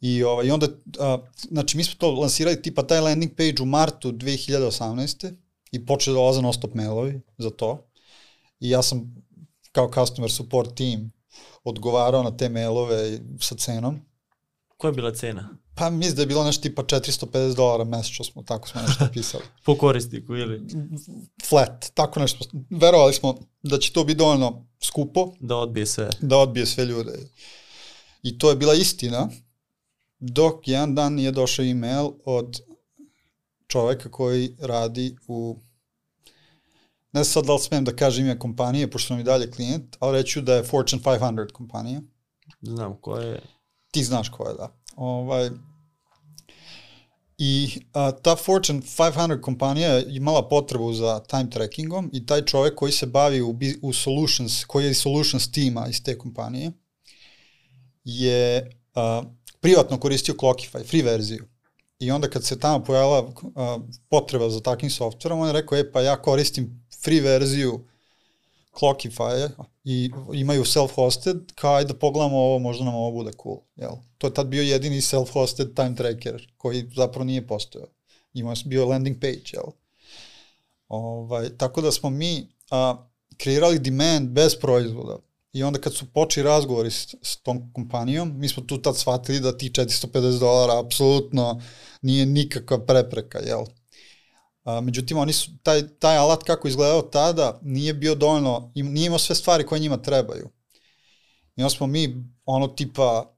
[0.00, 0.68] I, ovaj, I onda,
[0.98, 1.18] a,
[1.50, 5.32] znači mi smo to lansirali tipa taj landing page u martu 2018.
[5.72, 7.88] i počeli da dolaze non stop mailovi za to.
[8.60, 9.24] I ja sam
[9.72, 11.12] kao customer support team
[11.64, 14.00] odgovarao na te mailove sa cenom.
[14.76, 15.58] Koja je bila cena?
[15.74, 19.44] Pa mislim da je bilo nešto tipa 450 dolara mesečno smo, tako smo nešto pisali.
[19.66, 20.62] po korisniku ili?
[21.48, 22.44] Flat, tako nešto.
[22.70, 25.32] Verovali smo da će to biti dovoljno skupo.
[25.40, 26.10] Da odbije sve.
[26.20, 27.12] Da odbije sve ljude.
[28.22, 29.28] I to je bila istina,
[30.18, 32.60] dok jedan dan nije došao email od
[33.66, 35.60] čoveka koji radi u
[37.12, 40.18] ne sad da li smem da kažem ime kompanije, pošto sam i dalje klijent, ali
[40.18, 42.00] reću da je Fortune 500 kompanija.
[42.60, 43.55] Znam ko je.
[43.90, 44.72] Ti znaš ko je, da.
[44.96, 45.50] Ovaj,
[47.38, 52.74] I a, ta Fortune 500 kompanija je imala potrebu za time trackingom i taj čovek
[52.74, 56.72] koji se bavi u, u solutions, koji je solutions tima iz te kompanije,
[58.04, 59.22] je a,
[59.60, 61.46] privatno koristio Clockify, free verziju.
[61.98, 65.92] I onda kad se tamo pojavila a, potreba za takvim softverom, on je rekao, e
[65.92, 67.84] pa ja koristim free verziju
[68.80, 69.48] Clockify
[69.84, 73.58] i imaju self-hosted, kao da pogledamo ovo, možda nam ovo bude cool.
[73.76, 73.92] Jel?
[74.18, 77.88] To je tad bio jedini self-hosted time tracker koji zapravo nije postojao.
[78.34, 79.72] Imao bio landing page, jel?
[80.88, 85.18] Ovaj, tako da smo mi a, kreirali demand bez proizvoda.
[85.52, 89.40] I onda kad su počeli razgovori s, s tom kompanijom, mi smo tu tad shvatili
[89.40, 91.62] da ti 450 dolara apsolutno
[92.02, 93.64] nije nikakva prepreka, jel?
[94.66, 99.06] A, međutim, oni su, taj, taj alat kako izgledao tada nije bio dovoljno, im, nije
[99.06, 100.48] imao sve stvari koje njima trebaju.
[101.56, 103.36] I onda smo mi, ono tipa,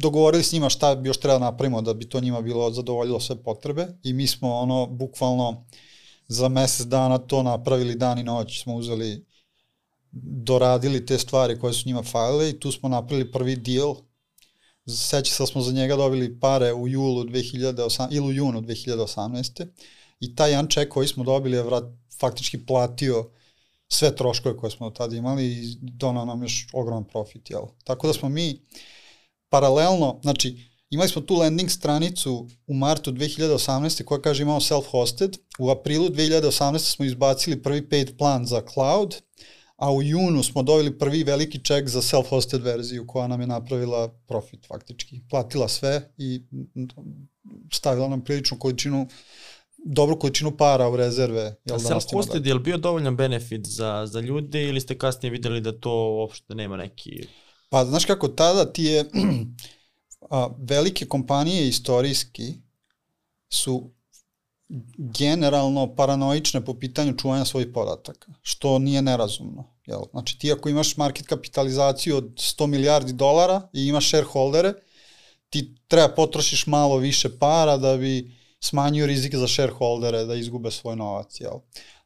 [0.00, 3.42] dogovorili s njima šta bi još treba napravimo da bi to njima bilo zadovoljilo sve
[3.42, 5.66] potrebe i mi smo ono bukvalno
[6.28, 9.26] za mesec dana to napravili dan i noć smo uzeli
[10.42, 13.96] doradili te stvari koje su njima falile i tu smo napravili prvi deal
[14.88, 19.66] seća se da smo za njega dobili pare u julu 2018, ili u junu 2018.
[20.20, 21.84] I taj jedan ček koji smo dobili je vrat,
[22.20, 23.30] faktički platio
[23.88, 27.62] sve troškove koje smo tada imali i donao nam još ogroman profit, jel?
[27.84, 28.60] Tako da smo mi
[29.48, 34.04] paralelno, znači, imali smo tu landing stranicu u martu 2018.
[34.04, 36.78] koja kaže imamo self-hosted, u aprilu 2018.
[36.78, 39.16] smo izbacili prvi paid plan za cloud,
[39.78, 44.08] a u junu smo dobili prvi veliki ček za self-hosted verziju koja nam je napravila
[44.26, 45.20] profit faktički.
[45.30, 46.42] Platila sve i
[47.72, 49.08] stavila nam priličnu količinu
[49.84, 51.42] dobru količinu para u rezerve.
[51.64, 55.30] Jel a da self-hosted je li bio dovoljan benefit za, za ljude ili ste kasnije
[55.30, 57.26] videli da to uopšte nema neki...
[57.68, 59.04] Pa znaš kako, tada ti je
[60.30, 62.54] a, velike kompanije istorijski
[63.48, 63.90] su
[64.96, 69.64] generalno paranoične po pitanju čuvanja svojih podataka, što nije nerazumno.
[69.86, 70.00] Jel?
[70.10, 74.74] Znači ti ako imaš market kapitalizaciju od 100 milijardi dolara i imaš shareholdere,
[75.50, 80.96] ti treba potrošiš malo više para da bi smanjio rizik za shareholdere da izgube svoj
[80.96, 81.40] novac.
[81.40, 81.60] Jel?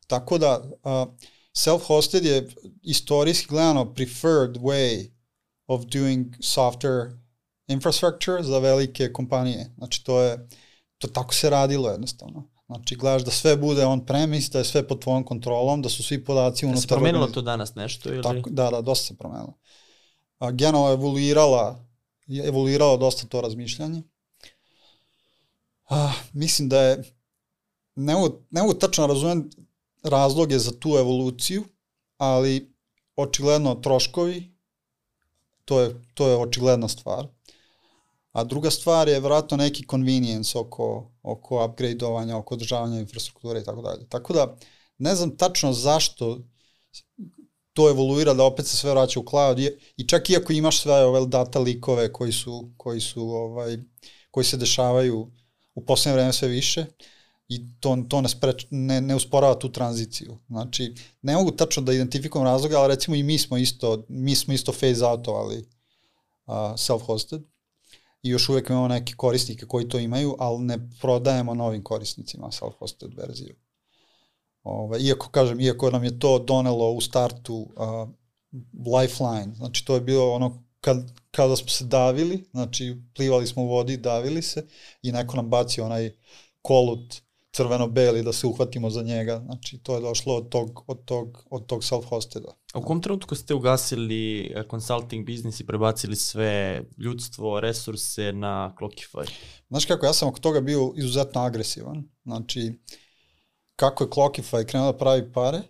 [0.07, 1.15] Tako da uh,
[1.55, 2.49] self-hosted je
[2.83, 5.11] istorijski gledano preferred way
[5.67, 7.19] of doing software
[7.67, 9.71] infrastructure za velike kompanije.
[9.79, 10.49] Znači to je,
[10.99, 12.52] to tako se radilo jednostavno.
[12.77, 16.03] Znači gledaš da sve bude on premise, da je sve pod tvojom kontrolom, da su
[16.03, 16.81] svi podaci unutar...
[16.81, 18.23] Se promenilo to danas nešto ili?
[18.23, 19.55] Tako, da, da, dosta se promenilo.
[20.39, 21.85] A, je evoluirala,
[22.27, 24.03] je evoluiralo dosta to razmišljanje.
[25.89, 27.03] A, mislim da je,
[27.95, 29.51] ne mogu, ne mogu tačno razumem
[30.03, 31.65] razloge za tu evoluciju,
[32.19, 32.75] ali
[33.17, 34.53] očigledno troškovi,
[35.65, 37.27] to je, to je očigledna stvar.
[38.33, 43.83] A druga stvar je vratno neki convenience oko, oko upgradeovanja, oko održavanja infrastrukture i tako
[43.83, 44.09] dalje.
[44.09, 44.57] Tako da,
[44.99, 46.39] ne znam tačno zašto
[47.73, 49.59] to evoluira da opet se sve vraća u cloud
[49.97, 53.79] i čak i ako imaš sve ove data likove koji su, koji su ovaj,
[54.31, 55.31] koji se dešavaju
[55.75, 56.85] u poslednje vreme sve više
[57.49, 60.39] i to, to ne, spreč, ne, ne usporava tu tranziciju.
[60.49, 64.55] Znači, ne mogu tačno da identifikujem razloga, ali recimo i mi smo isto, mi smo
[64.55, 65.59] isto phase outovali
[66.47, 67.52] uh, self-hosted
[68.23, 73.17] i još uvek imamo neke korisnike koji to imaju, ali ne prodajemo novim korisnicima self-hosted
[73.17, 73.55] verziju.
[74.63, 78.09] Ove, ovaj, iako, kažem, iako nam je to donelo u startu uh,
[79.01, 80.97] lifeline, znači to je bilo ono kad,
[81.31, 84.67] kada smo se davili, znači plivali smo u vodi, davili se
[85.03, 86.13] i neko nam baci onaj
[86.63, 87.23] kolut
[87.57, 89.43] crveno-beli da se uhvatimo za njega.
[89.45, 92.53] Znači, to je došlo od tog, od tog, od tog self-hosteda.
[92.73, 98.75] A u kom trenutku ste ugasili eh, consulting biznis i prebacili sve ljudstvo, resurse na
[98.81, 99.31] Clockify?
[99.69, 102.05] Znaš kako, ja sam oko toga bio izuzetno agresivan.
[102.25, 102.73] Znači,
[103.77, 105.63] kako je Clockify krenuo da pravi pare,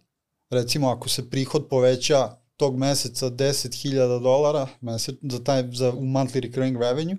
[0.51, 6.77] recimo ako se prihod poveća tog meseca 10.000 dolara mesec, za, taj, za monthly recurring
[6.77, 7.17] revenue,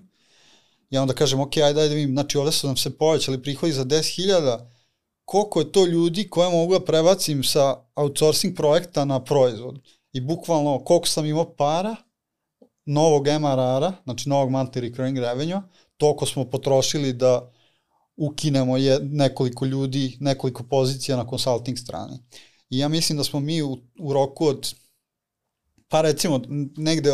[0.94, 3.84] ja onda kažem, ok, ajde, ajde, vidim, znači ovde su nam se povećali prihodi za
[3.84, 4.58] 10.000,
[5.24, 9.80] koliko je to ljudi koje mogu da prebacim sa outsourcing projekta na proizvod.
[10.12, 11.96] I bukvalno koliko sam imao para,
[12.84, 15.62] novog MRR-a, znači novog monthly recurring revenue,
[15.96, 17.52] toliko smo potrošili da
[18.16, 22.18] ukinemo je nekoliko ljudi, nekoliko pozicija na consulting strani.
[22.70, 24.74] I ja mislim da smo mi u, u roku od,
[25.88, 26.40] pa recimo
[26.76, 27.12] negde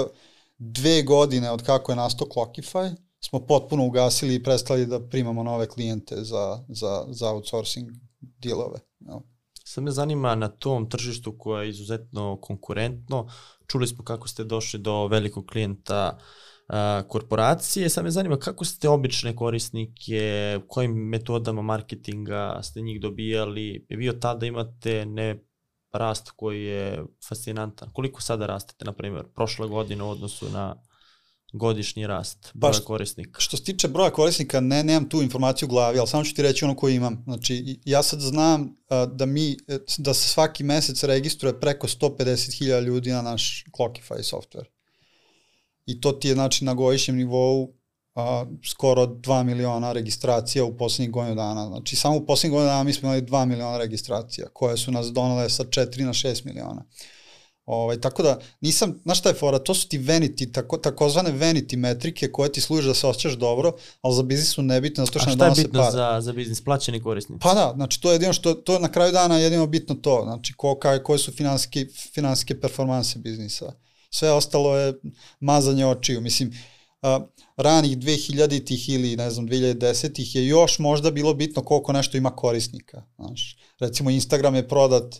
[0.58, 5.68] dve godine od kako je nastao Clockify, smo potpuno ugasili i prestali da primamo nove
[5.68, 7.88] klijente za, za, za outsourcing
[8.20, 8.78] dealove.
[9.00, 9.20] Ja.
[9.64, 13.28] Sad me zanima na tom tržištu koje je izuzetno konkurentno,
[13.66, 16.18] čuli smo kako ste došli do velikog klijenta
[16.68, 23.86] a, korporacije, sad me zanima kako ste obične korisnike, kojim metodama marketinga ste njih dobijali,
[23.88, 25.44] vi od tada imate ne
[25.92, 27.90] rast koji je fascinantan.
[27.92, 30.76] Koliko sada rastete, na primjer, prošle godine u odnosu na
[31.52, 33.40] godišnji rast broja pa korisnika?
[33.40, 36.42] Što se tiče broja korisnika, ne, nemam tu informaciju u glavi, ali samo ću ti
[36.42, 37.22] reći ono koju imam.
[37.24, 42.80] Znači, ja sad znam uh, da mi, e, da se svaki mesec registruje preko 150.000
[42.80, 44.68] ljudi na naš Clockify software.
[45.86, 47.74] I to ti je, znači, na godišnjem nivou
[48.14, 51.66] a, skoro 2 miliona registracija u poslednjih godinu dana.
[51.66, 55.06] Znači, samo u poslednjih godinu dana mi smo imali 2 miliona registracija, koje su nas
[55.06, 56.84] donale sa 4 na 6 miliona.
[56.84, 57.19] Uh,
[57.70, 61.76] Ovaj, tako da, nisam, znaš šta je fora, to su ti vanity, tako, takozvane vanity
[61.76, 65.30] metrike koje ti služe da se osjećaš dobro, ali za biznis su nebitne, zato što
[65.30, 65.84] ne donose para.
[65.84, 67.40] A šta je bitno za, za biznis, plaćeni korisnici?
[67.42, 70.20] Pa da, znači to je jedino što, to je na kraju dana jedino bitno to,
[70.24, 73.72] znači ko, kaj, koje su finansijske, finansijske performanse biznisa.
[74.10, 74.94] Sve ostalo je
[75.40, 76.52] mazanje očiju, mislim,
[77.02, 77.22] uh,
[77.56, 83.02] ranih 2000-ih ili ne znam 2010-ih je još možda bilo bitno koliko nešto ima korisnika.
[83.16, 83.56] Znaš.
[83.80, 85.14] Recimo Instagram je prodat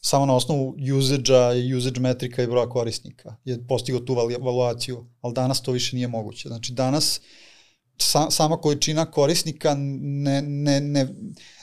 [0.00, 5.34] samo na osnovu usage-a i usage metrika i broja korisnika je postigao tu evaluaciju, ali
[5.34, 6.48] danas to više nije moguće.
[6.48, 7.20] Znači danas
[7.98, 11.08] sa, sama količina korisnika ne, ne, ne,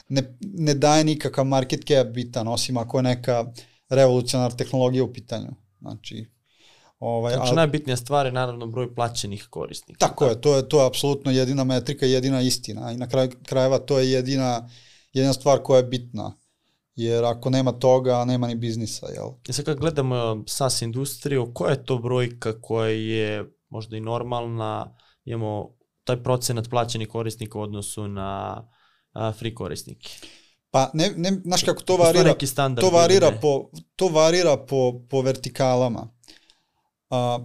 [0.08, 3.44] ne, ne daje nikakav market cap bitan, osim ako je neka
[3.88, 5.48] revolucionarna tehnologija u pitanju.
[5.80, 6.26] Znači,
[7.00, 9.98] Ovaj, znači, ali, najbitnija stvar je naravno broj plaćenih korisnika.
[9.98, 10.30] Tako da.
[10.30, 12.92] je, to je, to je apsolutno jedina metrika, jedina istina.
[12.92, 14.68] I na kraju krajeva to je jedina,
[15.12, 16.32] jedina stvar koja je bitna
[16.98, 19.28] jer ako nema toga, nema ni biznisa, jel?
[19.48, 24.96] I sad kad gledamo SaaS industriju, koja je to brojka koja je možda i normalna,
[25.24, 25.70] imamo
[26.04, 28.62] taj procenat plaćenih korisnika u odnosu na
[29.12, 30.10] a, free korisnike?
[30.70, 32.34] Pa ne, ne, znaš kako to varira,
[32.80, 36.08] to varira, po, to varira po, po vertikalama.
[37.10, 37.38] A,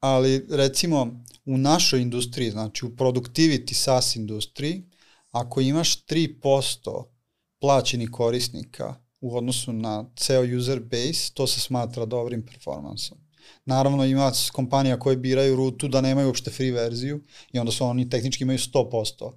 [0.00, 4.90] ali recimo u našoj industriji, znači u productivity SaaS industriji,
[5.30, 7.17] ako imaš 3%
[7.60, 13.18] plaćenih korisnika u odnosu na ceo user base, to se smatra dobrim performansom.
[13.64, 17.20] Naravno ima kompanija koje biraju rutu da nemaju uopšte free verziju
[17.52, 19.32] i onda su oni tehnički imaju 100%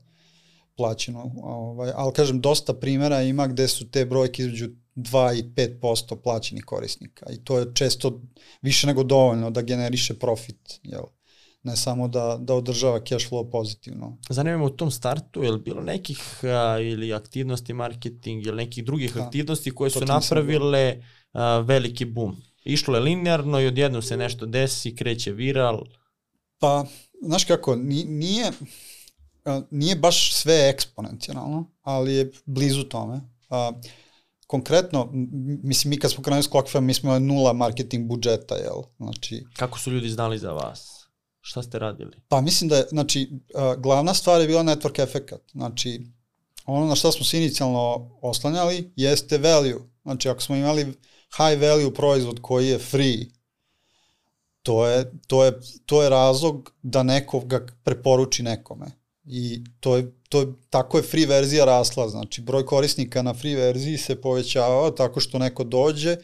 [0.78, 1.32] plaćeno.
[1.44, 5.44] Ovaj, ali kažem, dosta primera ima gde su te brojke između 2 i
[5.82, 8.22] 5% plaćenih korisnika i to je često
[8.62, 10.80] više nego dovoljno da generiše profit.
[10.84, 11.04] Jel?
[11.64, 14.18] Ne samo da, da održava cash flow pozitivno.
[14.30, 18.86] Zanima me u tom startu, je li bilo nekih a, ili aktivnosti marketing ili nekih
[18.86, 19.24] drugih Da.
[19.24, 21.04] aktivnosti koje su napravile
[21.34, 22.36] a, veliki boom?
[22.64, 25.84] Išlo je linearno i odjednom se nešto desi, kreće viral.
[26.60, 26.86] Pa,
[27.22, 28.52] znaš kako, ni- nije,
[29.72, 33.22] nije baš sve eksponencijalno, ali je blizu tome.
[33.50, 33.72] A,
[34.48, 35.10] konkretno,
[35.64, 38.82] mislim, mi kad smo krenuli s Clockify, mi smo nula marketing budžeta, jel?
[38.98, 41.01] Znači, Kako su ljudi znali za vas?
[41.42, 42.18] Šta ste radili?
[42.28, 45.42] Pa mislim da je, znači, a, glavna stvar je bila network efekat.
[45.52, 46.02] Znači,
[46.66, 49.80] ono na što smo se inicijalno oslanjali jeste value.
[50.04, 50.84] Znači, ako smo imali
[51.38, 53.26] high value proizvod koji je free,
[54.64, 58.86] to je, to je, to je razlog da neko ga preporuči nekome.
[59.26, 62.10] I to je, to je, tako je free verzija rasla.
[62.10, 66.18] Znači, broj korisnika na free verziji se povećavao tako što neko dođe,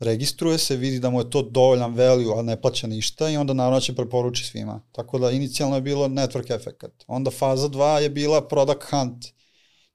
[0.00, 3.52] registruje se, vidi da mu je to dovoljan value, a ne plaća ništa i onda
[3.52, 4.80] naravno će preporuči svima.
[4.92, 7.04] Tako da inicijalno je bilo network efekat.
[7.06, 9.26] Onda faza 2 je bila product hunt.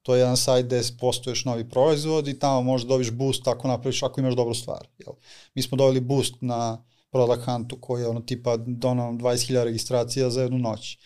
[0.02, 3.68] To je jedan sajt gde postoješ novi proizvod i tamo možeš da dobiš boost ako
[3.68, 4.86] napraviš, ako imaš dobru stvar.
[4.98, 5.14] Jel?
[5.54, 10.42] Mi smo dobili boost na product huntu koji je ono tipa donao 20.000 registracija za
[10.42, 10.98] jednu noć.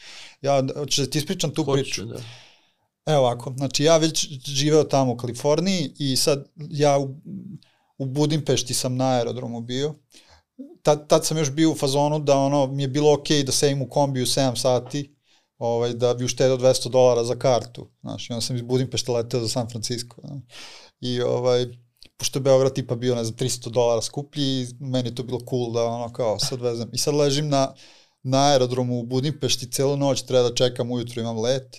[0.42, 2.03] Ja, hoćeš da ti ispričam tu priču?
[2.03, 2.20] Hoću, da.
[3.07, 7.14] Evo ovako, znači ja već živeo tamo u Kaliforniji i sad ja u,
[8.01, 9.94] u Budimpešti sam na aerodromu bio.
[10.82, 13.82] Tad, tad sam još bio u fazonu da ono mi je bilo okej da sedim
[13.82, 15.16] u kombiju 7 sati,
[15.59, 17.90] ovaj, da bi uštedao 200 dolara za kartu.
[18.01, 20.16] Znaš, i onda sam iz Budimpešte leteo za San Francisco.
[20.24, 20.42] Znaš.
[21.01, 21.66] I ovaj,
[22.16, 25.72] pošto je Beograd tipa bio, ne znam, 300 dolara skuplji, meni je to bilo cool
[25.72, 26.90] da ono kao sad vezem.
[26.92, 27.74] I sad ležim na,
[28.22, 31.76] na aerodromu u Budimpešti celu noć, treba da čekam ujutru, imam let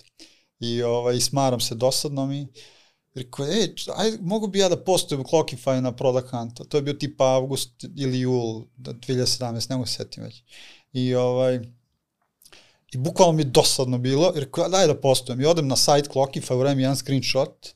[0.60, 2.48] i ovaj, smaram se dosadno mi.
[3.14, 6.64] Rekao, ej, aj, mogu bi ja da postojem Clockify na Product Hunta.
[6.64, 10.42] To je bio tipa avgust ili jul da, 2017, ne mogu se setim već.
[10.92, 11.60] I ovaj,
[12.92, 15.40] I bukvalno mi je dosadno bilo, jer rekao, daj da postojem.
[15.40, 17.68] I odem na sajt Clockify, uradim jedan screenshot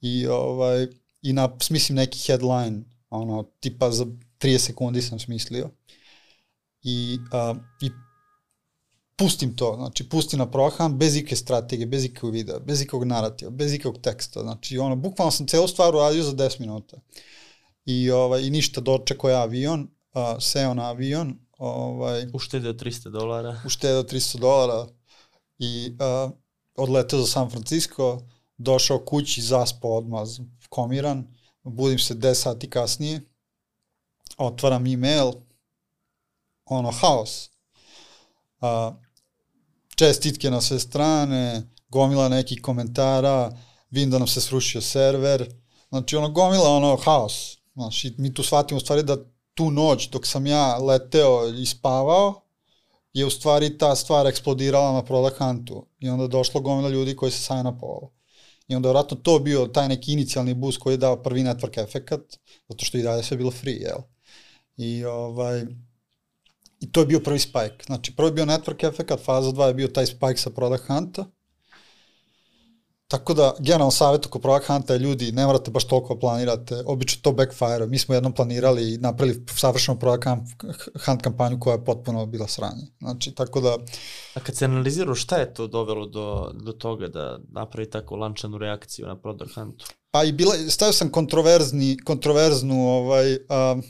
[0.00, 0.86] i, ovaj,
[1.22, 4.06] i na, smislim neki headline, ono, tipa za
[4.38, 5.70] 30 sekundi sam smislio.
[6.82, 7.90] I, a, i
[9.18, 13.50] pustim to, znači pustim na proham bez ikakve strategije, bez ikakvog videa, bez ikakvog narativa,
[13.50, 16.96] bez ikakvog teksta, znači ono, bukvalno sam celu stvar uradio za 10 minuta.
[17.84, 23.10] I, ovaj, i ništa, dočekao ja avion, a, seo na avion, ovaj, Uštede od 300
[23.10, 23.60] dolara.
[23.66, 24.86] uštedao 300 dolara
[25.58, 26.30] i uh,
[26.76, 28.20] odletao za San Francisco,
[28.56, 30.28] došao kući, zaspao odmah,
[30.68, 33.20] komiran, budim se 10 sati kasnije,
[34.36, 35.32] otvaram e-mail,
[36.64, 37.50] ono, haos.
[38.60, 39.07] Uh,
[39.98, 43.52] čestitke na sve strane, gomila nekih komentara,
[43.90, 45.54] vidim da nam se srušio server,
[45.88, 47.58] znači ono gomila ono haos.
[48.04, 49.16] I mi tu shvatimo u stvari da
[49.54, 52.42] tu noć dok sam ja leteo i spavao,
[53.12, 57.16] je u stvari ta stvar eksplodirala na Product Huntu i onda je došlo gomila ljudi
[57.16, 58.12] koji se sign up ovo.
[58.68, 62.20] I onda vratno to bio taj neki inicijalni boost koji je dao prvi network efekat,
[62.68, 63.98] zato što i dalje sve bilo free, jel?
[64.76, 65.66] I ovaj,
[66.80, 67.84] I to je bio prvi spike.
[67.86, 71.26] Znači, prvi je bio network efekat, faza 2 je bio taj spike sa Product Hunta.
[73.08, 76.82] Tako da, generalno savjet oko Product Hunta je ljudi, ne morate baš toliko da planirate,
[76.86, 77.86] obično to backfire.
[77.86, 80.24] Mi smo jednom planirali i napravili savršenu Product
[81.06, 82.86] Hunt kampanju koja je potpuno bila sranje.
[82.98, 83.76] Znači, tako da,
[84.34, 88.58] A kad se analizirao šta je to dovelo do, do toga da napravi tako lančanu
[88.58, 89.86] reakciju na Product Huntu?
[90.10, 93.82] pa i bila, stavio sam kontroverzni, kontroverznu ovaj, um,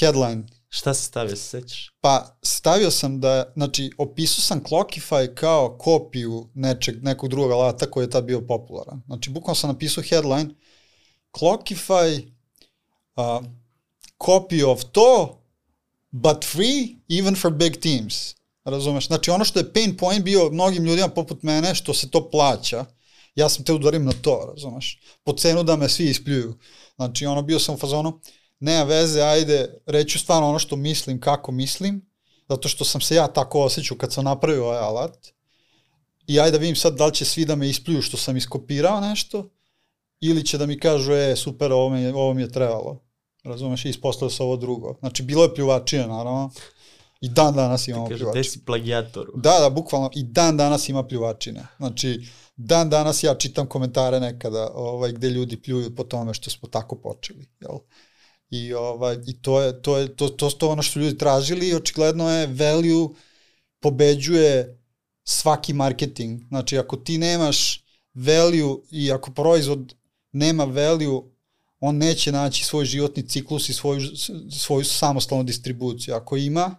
[0.00, 1.92] headline Šta se stavio, se sećaš?
[2.00, 8.04] Pa stavio sam da, znači, opisao sam Clockify kao kopiju nečeg, nekog drugog alata koji
[8.04, 9.02] je tad bio popularan.
[9.06, 10.54] Znači, bukvalno sam napisao headline
[11.32, 12.32] Clockify
[13.16, 13.44] uh,
[14.18, 15.42] copy of to,
[16.10, 18.34] but free even for big teams.
[18.64, 19.06] Razumeš?
[19.06, 22.84] Znači, ono što je pain point bio mnogim ljudima poput mene, što se to plaća,
[23.34, 25.00] ja sam te udarim na to, razumeš?
[25.24, 26.58] Po cenu da me svi ispljuju.
[26.96, 28.20] Znači, ono, bio sam u fazonu,
[28.60, 32.10] nema veze, ajde, reću stvarno ono što mislim, kako mislim,
[32.48, 35.28] zato što sam se ja tako osjećao kad sam napravio ovaj alat.
[36.26, 39.00] I ajde da vidim sad da li će svi da me ispljuju što sam iskopirao
[39.00, 39.50] nešto,
[40.20, 43.02] ili će da mi kažu, e, super, ovo mi je, ovo mi je trebalo.
[43.44, 44.96] Razumeš, i ispostavio se ovo drugo.
[45.00, 46.50] Znači, bilo je pljuvačije, naravno.
[47.20, 48.40] I dan danas imamo Kaže, pljuvačije.
[48.40, 49.32] gde si plagijatoru?
[49.36, 51.66] Da, da, bukvalno, i dan danas ima pljuvačine.
[51.76, 56.68] Znači, dan danas ja čitam komentare nekada ovaj, gde ljudi pljuju po tome što smo
[56.68, 57.46] tako počeli.
[57.60, 57.78] Jel?
[58.50, 61.74] I, ovaj, i to, je, to, je, to, to, to ono što ljudi tražili i
[61.74, 63.08] očigledno je value
[63.80, 64.78] pobeđuje
[65.24, 66.40] svaki marketing.
[66.48, 67.84] Znači, ako ti nemaš
[68.14, 69.94] value i ako proizvod
[70.32, 71.22] nema value,
[71.80, 74.00] on neće naći svoj životni ciklus i svoju,
[74.50, 76.14] svoju samostalnu distribuciju.
[76.14, 76.76] Ako ima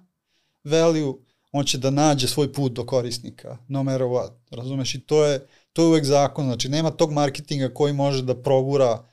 [0.64, 1.14] value,
[1.52, 5.48] on će da nađe svoj put do korisnika, no matter what, razumeš, i to je,
[5.74, 9.11] to je uvek zakon, znači nema tog marketinga koji može da progura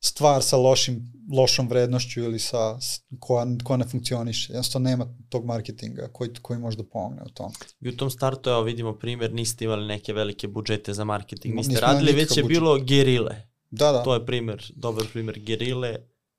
[0.00, 2.78] stvar sa lošim, lošom vrednošću ili sa,
[3.20, 7.52] koja, koja ne funkcioniše, jednostavno nema tog marketinga koji, koji može da pomogne u tom.
[7.80, 11.72] I u tom startu, evo vidimo primjer, niste imali neke velike budžete za marketing, niste
[11.72, 12.58] Nismo radili, već je budžet.
[12.58, 13.42] bilo gerile.
[13.70, 14.02] Da, da.
[14.02, 15.96] To je primjer, dobar primjer gerile.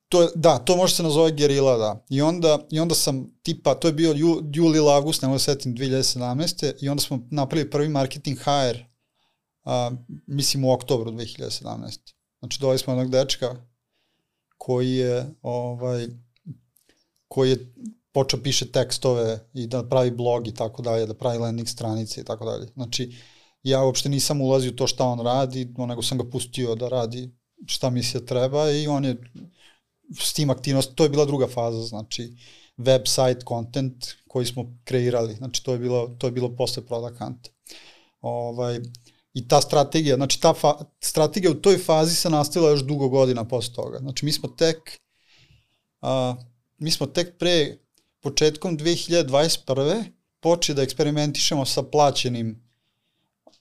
[0.09, 2.05] to je, da, to može se nazove gerila, da.
[2.09, 5.36] I onda, I onda sam tipa, to je bio ju, jul ili avgust, ne mogu
[5.36, 6.74] da se setim, 2017.
[6.82, 8.86] I onda smo napravili prvi marketing hire,
[9.64, 9.91] a,
[10.28, 12.14] mislim u oktobru 2017.
[12.42, 13.56] Znači doveli smo jednog dečka
[14.58, 16.08] koji je, ovaj,
[17.28, 17.74] koji je
[18.12, 22.24] počeo piše tekstove i da pravi blog i tako dalje, da pravi landing stranice i
[22.24, 22.68] tako dalje.
[22.74, 23.16] Znači,
[23.64, 27.32] ja uopšte nisam ulazio to šta on radi, nego sam ga pustio da radi
[27.66, 29.18] šta mi se treba i on je
[30.20, 32.36] s tim aktivnost, to je bila druga faza, znači
[32.78, 37.50] website, content koji smo kreirali, znači to je bilo, to je bilo posle product hunt.
[38.22, 38.80] Ovaj,
[39.34, 43.48] I ta strategija, znači ta fa, strategija u toj fazi se nastavila još dugo godina
[43.48, 43.98] posle toga.
[44.00, 45.00] Znači mi smo tek,
[46.02, 46.36] a,
[46.78, 47.78] mi smo tek pre,
[48.20, 50.04] početkom 2021.
[50.40, 52.64] počeli da eksperimentišemo sa plaćenim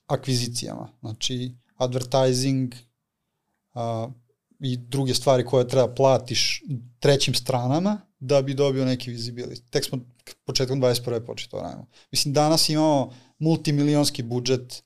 [0.06, 0.92] akvizicijama.
[1.00, 2.74] Znači advertising,
[3.74, 4.08] a,
[4.60, 6.62] i druge stvari koje treba platiš
[6.98, 9.62] trećim stranama da bi dobio neki visibility.
[9.70, 9.98] Tek smo
[10.44, 11.26] početkom 21.
[11.26, 11.86] počeli to radimo.
[12.12, 14.82] Mislim, danas imamo multimilionski budžet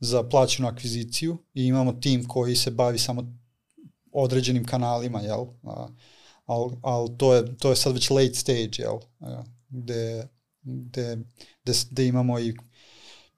[0.00, 3.40] za plaćenu akviziciju i imamo tim koji se bavi samo
[4.12, 5.46] određenim kanalima, jel?
[5.62, 5.88] A,
[6.46, 8.98] al, al to, je, to je sad već late stage, jel?
[9.68, 10.28] Gde,
[10.62, 11.16] gde,
[11.64, 12.54] gde, gde imamo i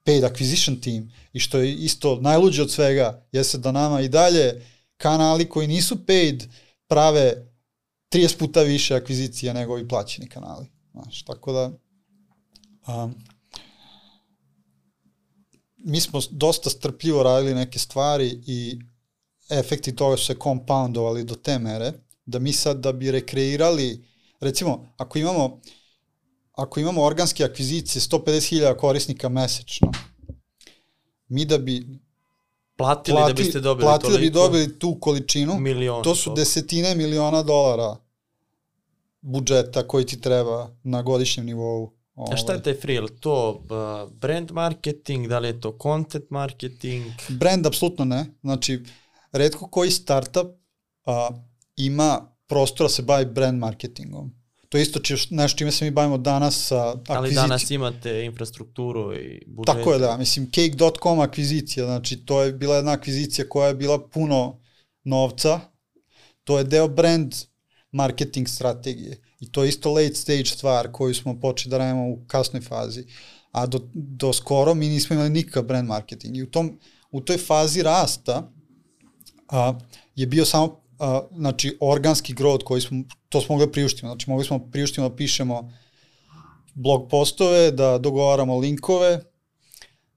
[0.04, 4.66] paid acquisition team i što je isto najluđe od svega jeste da nama i dalje
[4.96, 6.44] kanali koji nisu paid
[6.88, 7.52] prave
[8.14, 10.66] 30 puta više akvizicija nego ovi plaćeni kanali.
[10.92, 11.70] Znaš, tako da
[12.94, 13.14] um,
[15.84, 18.78] mi smo dosta strpljivo radili neke stvari i
[19.50, 21.92] efekti toga su se compoundovali do te mere
[22.26, 24.04] da mi sad da bi rekreirali
[24.40, 25.60] recimo ako imamo
[26.52, 29.92] ako imamo organske akvizicije 150.000 korisnika mesečno
[31.28, 31.86] mi da bi
[32.76, 34.18] Platili, plati, da biste dobili platili toliko.
[34.18, 36.02] da bi dobili tu količinu, Milion.
[36.02, 37.96] to su desetine miliona dolara
[39.20, 41.92] budžeta koji ti treba na godišnjem nivou.
[42.14, 42.94] A šta je taj free?
[42.94, 47.06] Je li to uh, brand marketing, da li je to content marketing?
[47.28, 48.26] Brand apsolutno ne.
[48.40, 48.82] Znači,
[49.32, 50.46] redko koji startup
[51.04, 51.28] a,
[51.76, 54.34] ima prostora da se bavi brand marketingom.
[54.68, 57.48] To je isto či, nešto čime se mi bavimo danas sa Ali akvizicijom.
[57.48, 59.76] danas imate infrastrukturu i budžet.
[59.76, 64.08] Tako je da, mislim cake.com akvizicija, znači to je bila jedna akvizicija koja je bila
[64.08, 64.60] puno
[65.04, 65.60] novca,
[66.44, 67.34] to je deo brand
[67.90, 72.18] marketing strategije i to je isto late stage stvar koju smo počeli da radimo u
[72.26, 73.04] kasnoj fazi,
[73.52, 76.36] a do, do skoro mi nismo imali nikakav brand marketing.
[76.36, 76.78] I u, tom,
[77.10, 78.50] u toj fazi rasta
[79.48, 79.78] a,
[80.16, 84.30] je bio samo a, znači organski growth koji smo, to smo mogli da priuštiti, znači
[84.30, 85.72] mogli smo priuštiti da pišemo
[86.74, 89.20] blog postove, da dogovaramo linkove,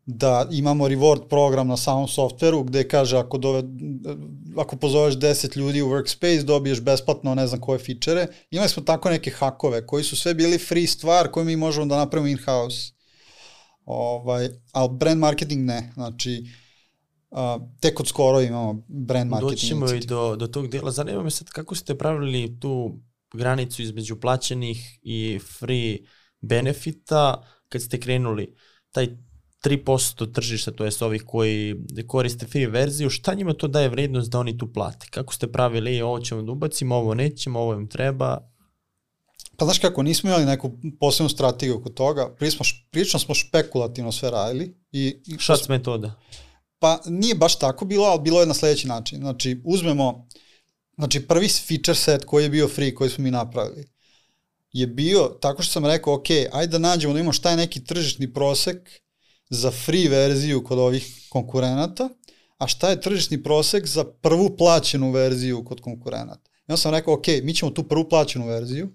[0.06, 3.64] da imamo reward program na samom softveru gde kaže ako, dove,
[4.58, 8.28] ako pozoveš 10 ljudi u workspace dobiješ besplatno ne znam koje fičere.
[8.51, 11.97] Imali smo tako neke hakove koji su sve bili free stvar koju mi možemo da
[11.97, 12.91] napravimo in-house.
[13.86, 15.91] Ovaj, ali brand marketing ne.
[15.93, 16.45] Znači,
[17.32, 19.51] a, tek od skoro imamo brand marketing.
[19.51, 20.91] Doći ćemo i do, do tog dijela.
[20.91, 22.99] Zanima me sad kako ste pravili tu
[23.34, 25.97] granicu između plaćenih i free
[26.41, 28.56] benefita kad ste krenuli
[28.91, 29.08] taj
[29.66, 31.76] 3% tržišta, to jest ovih koji
[32.07, 35.07] koriste free verziju, šta njima to daje vrednost da oni tu plate?
[35.09, 38.51] Kako ste pravili, ovo ćemo da ubacimo, ovo nećemo, ovo im treba?
[39.57, 44.32] Pa znaš kako, nismo imali neku posebnu strategiju oko toga, prilično, prilično smo špekulativno sve
[44.32, 44.78] radili.
[44.91, 46.22] I, i Šac metoda.
[46.80, 49.20] Pa nije baš tako bilo, ali bilo je na sledeći način.
[49.20, 50.28] Znači, uzmemo,
[50.97, 53.88] znači prvi feature set koji je bio free, koji smo mi napravili,
[54.72, 57.84] je bio tako što sam rekao, ok, ajde da nađemo da imamo šta je neki
[57.84, 59.05] tržišni prosek
[59.50, 62.10] za free verziju kod ovih konkurenata,
[62.58, 66.50] a šta je tržišni prosek za prvu plaćenu verziju kod konkurenata.
[66.60, 68.89] I onda sam rekao, ok, mi ćemo tu prvu plaćenu verziju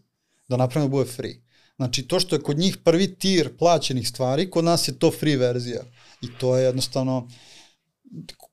[0.48, 1.34] da napravimo da bude free.
[1.76, 5.36] Znači, to što je kod njih prvi tir plaćenih stvari, kod nas je to free
[5.36, 5.82] verzija.
[6.22, 7.28] I to je jednostavno,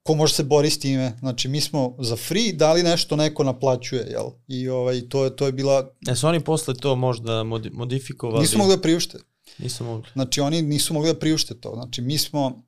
[0.04, 1.18] ko može se bori s time.
[1.20, 4.26] Znači, mi smo za free dali nešto neko naplaćuje, jel?
[4.48, 5.90] I ovaj, to, je, to je bila...
[6.10, 8.42] E su oni posle to možda modi- modifikovali?
[8.42, 9.18] Nisu mogli da priušte.
[9.58, 10.10] Nisu mogli.
[10.14, 11.72] Znači, oni nisu mogli da priušte to.
[11.76, 12.64] Znači, mi smo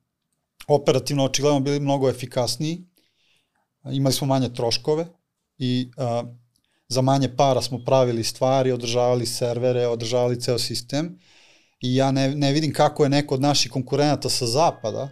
[0.68, 2.84] operativno očigledno bili mnogo efikasniji,
[3.92, 5.06] imali smo manje troškove
[5.58, 6.22] i a,
[6.88, 11.18] za manje para smo pravili stvari, održavali servere, održavali ceo sistem
[11.80, 15.08] i ja ne, ne vidim kako je neko od naših konkurenata sa zapada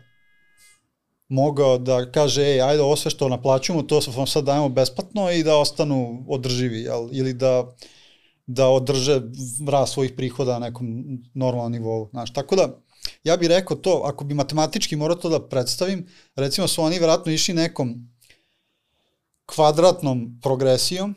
[1.29, 5.43] mogao da kaže, ej, ajde ovo sve što naplaćujemo, to vam sad dajemo besplatno i
[5.43, 7.09] da ostanu održivi, jel?
[7.13, 7.77] ili da,
[8.49, 9.21] da održe
[9.69, 12.09] rast svojih prihoda na nekom normalnom nivou.
[12.11, 12.69] Znaš, tako da,
[13.25, 17.33] ja bih rekao to, ako bi matematički morao to da predstavim, recimo su oni vjerojatno
[17.33, 17.95] išli nekom
[19.47, 21.15] kvadratnom progresijom,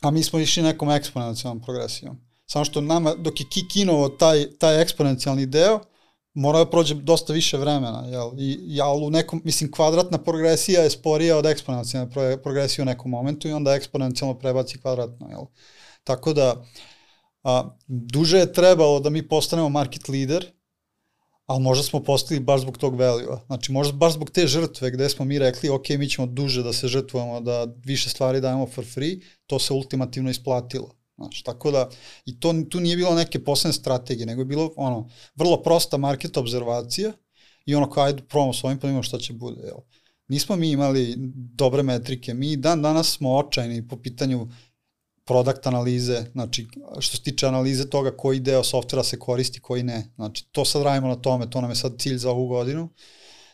[0.00, 2.20] a mi smo išli nekom eksponencijalnom progresijom.
[2.46, 5.80] Samo što nama, dok je kikinovo taj, taj eksponencijalni deo,
[6.34, 8.30] mora da prođe dosta više vremena, jel?
[8.38, 13.48] I, jel, u nekom, mislim, kvadratna progresija je sporija od eksponencijalne progresije u nekom momentu
[13.48, 15.44] i onda eksponencijalno prebaci kvadratno, jel?
[16.04, 16.64] Tako da,
[17.42, 20.46] a, duže je trebalo da mi postanemo market leader,
[21.46, 23.40] ali možda smo postali baš zbog tog value-a.
[23.46, 26.72] Znači, možda baš zbog te žrtve gde smo mi rekli, ok, mi ćemo duže da
[26.72, 30.94] se žrtvujemo, da više stvari dajemo for free, to se ultimativno isplatilo.
[31.18, 31.88] Znaš, tako da,
[32.26, 36.36] i to, tu nije bilo neke posebne strategije, nego je bilo ono, vrlo prosta market
[36.36, 37.12] observacija
[37.66, 39.62] i ono kao ajde probamo s ovim pa imamo šta će bude.
[39.62, 39.76] Jel.
[40.28, 41.14] Nismo mi imali
[41.54, 44.48] dobre metrike, mi dan danas smo očajni po pitanju
[45.30, 46.66] product analize, znači
[46.98, 50.12] što se tiče analize toga koji deo softvera se koristi, koji ne.
[50.14, 52.88] Znači to sad radimo na tome, to nam je sad cilj za ovu godinu,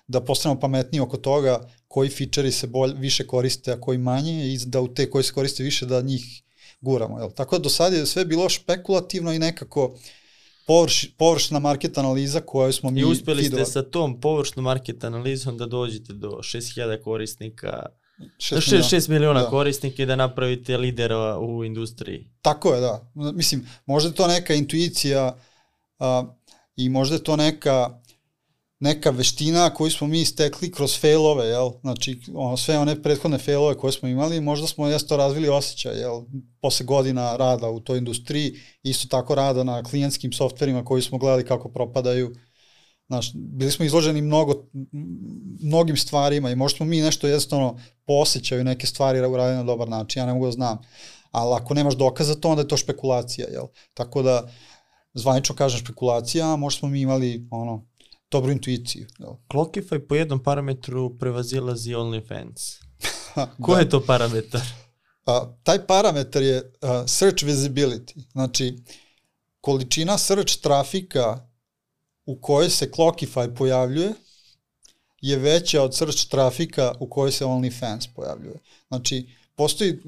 [0.07, 4.59] da postanemo pametniji oko toga koji fičeri se bolj, više koriste, a koji manje i
[4.67, 6.43] da u te koji se koriste više da njih
[6.81, 7.19] guramo.
[7.19, 7.31] Jel?
[7.31, 9.99] Tako da do sada je sve bilo špekulativno i nekako
[10.67, 15.59] površ, površna market analiza koju smo mi I uspeli ste sa tom površnom market analizom
[15.59, 17.87] da dođete do 6000 korisnika
[18.39, 19.49] 6 miliona, 6 miliona da.
[19.49, 22.31] korisnika i da napravite lidera u industriji.
[22.43, 23.11] Tako je, da.
[23.15, 25.39] Mislim, možda je to neka intuicija
[25.99, 26.25] a,
[26.77, 28.01] i možda je to neka
[28.81, 31.71] neka veština koju smo mi stekli kroz failove, jel?
[31.81, 36.23] Znači, ono, sve one prethodne failove koje smo imali, možda smo jesto razvili osjećaj, jel?
[36.61, 41.45] Posle godina rada u toj industriji, isto tako rada na klijentskim softverima koji smo gledali
[41.45, 42.35] kako propadaju,
[43.07, 44.65] Znaš, bili smo izloženi mnogo,
[45.63, 50.21] mnogim stvarima i možda smo mi nešto jednostavno posjećaju neke stvari uradili na dobar način,
[50.21, 50.79] ja ne mogu da znam.
[51.31, 53.67] Ali ako nemaš dokaza to, onda je to špekulacija, jel?
[53.95, 54.49] Tako da,
[55.15, 57.87] zvanično kažem špekulacija, a možda smo mi imali ono,
[58.31, 59.07] dobru intuiciju.
[59.19, 59.31] Jel?
[59.53, 62.81] Clockify po jednom parametru prevazilazi OnlyFans.
[63.65, 63.81] Ko da.
[63.81, 64.63] je to parametar?
[65.27, 68.77] A, taj parametar je a, search visibility, znači
[69.61, 71.46] količina search trafika
[72.27, 74.13] u kojoj se Clockify pojavljuje
[75.21, 78.59] je veća od search trafika u kojoj se OnlyFans pojavljuje.
[78.89, 79.99] Znači, postoji,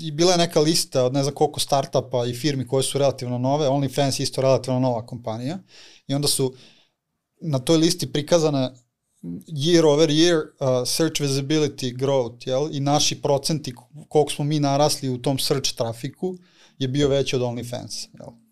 [0.00, 3.38] i bila je neka lista od ne znam koliko startupa i firmi koje su relativno
[3.38, 5.58] nove, OnlyFans je isto relativno nova kompanija,
[6.06, 6.54] i onda su
[7.40, 8.74] na toj listi prikazane
[9.46, 12.68] year over year uh, search visibility growth, jel?
[12.72, 13.74] I naši procenti,
[14.08, 16.36] koliko smo mi narasli u tom search trafiku,
[16.78, 18.45] je bio veći od OnlyFans, jel?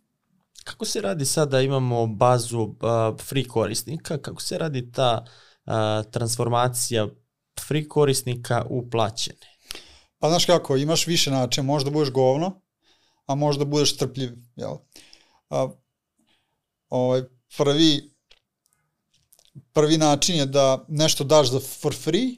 [0.64, 2.74] Kako se radi sada da imamo bazu
[3.22, 5.24] free korisnika, kako se radi ta
[6.10, 7.08] transformacija
[7.68, 9.54] free korisnika u plaćene?
[10.18, 12.60] Pa znaš kako, imaš više načina, možda budeš govno,
[13.26, 14.76] a možda budeš strpljiv, jel?
[15.50, 15.68] A,
[16.88, 17.22] ovaj,
[17.56, 18.14] prvi,
[19.72, 22.30] prvi način je da nešto daš za for free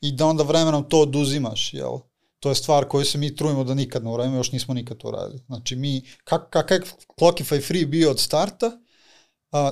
[0.00, 1.98] i da onda vremenom to oduzimaš, jel?
[2.42, 5.08] To je stvar koju se mi trujemo da nikad ne uradimo, još nismo nikad to
[5.08, 5.40] uradili.
[5.46, 6.82] Znači mi, kak, kakav je
[7.20, 8.70] Clockify free bio od starta,
[9.52, 9.70] a,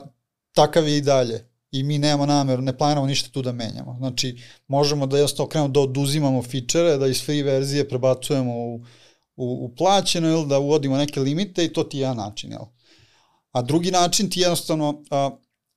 [0.52, 1.50] takav je i dalje.
[1.70, 3.96] I mi nemamo nameru, ne planiramo ništa tu da menjamo.
[3.98, 8.74] Znači, možemo da jednostavno krenemo da oduzimamo fičere, da iz free verzije prebacujemo u,
[9.36, 12.52] u, u plaćeno ili da uvodimo neke limite i to ti je jedan način.
[12.52, 12.64] Jel?
[13.52, 15.30] A drugi način ti jednostavno a,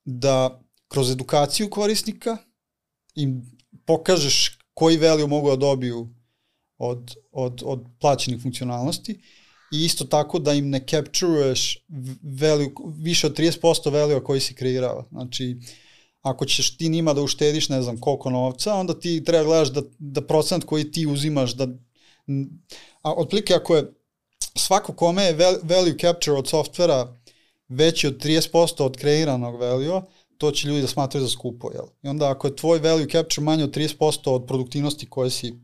[0.04, 2.36] da kroz edukaciju korisnika
[3.14, 6.13] im pokažeš koji value mogu da dobiju
[6.88, 9.20] od, od, od plaćenih funkcionalnosti
[9.72, 11.84] i isto tako da im ne capturuješ
[12.40, 12.68] value,
[12.98, 15.04] više od 30% value koji si kreirao.
[15.10, 15.56] Znači,
[16.22, 19.82] ako ćeš ti njima da uštediš ne znam koliko novca, onda ti treba gledaš da,
[19.98, 21.68] da procent koji ti uzimaš, da,
[23.02, 23.92] a otplike ako je
[24.56, 27.16] svako kome je value capture od softvera
[27.68, 30.02] veći od 30% od kreiranog value-a,
[30.38, 31.86] to će ljudi da smatraju za skupo, jel?
[32.02, 35.54] I onda ako je tvoj value capture manje od 30% od produktivnosti koje si,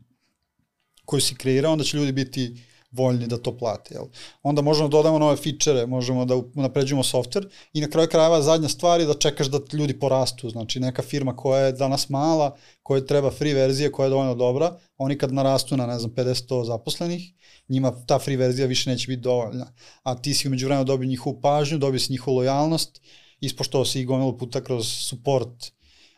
[1.05, 2.55] koju si kreirao, onda će ljudi biti
[2.91, 3.93] voljni da to plate.
[3.93, 4.05] Jel?
[4.43, 8.69] Onda možemo da dodamo nove fičere, možemo da napređujemo software i na kraju krajeva zadnja
[8.69, 10.49] stvar je da čekaš da ljudi porastu.
[10.49, 14.77] Znači neka firma koja je danas mala, koja treba free verzije, koja je dovoljno dobra,
[14.97, 17.33] oni kad narastu na ne znam 50 zaposlenih,
[17.69, 19.73] njima ta free verzija više neće biti dovoljna.
[20.03, 23.01] A ti si umeđu vremena dobio njihovu pažnju, dobio si njihovu lojalnost,
[23.39, 25.71] ispoštao si ih gomilu puta kroz support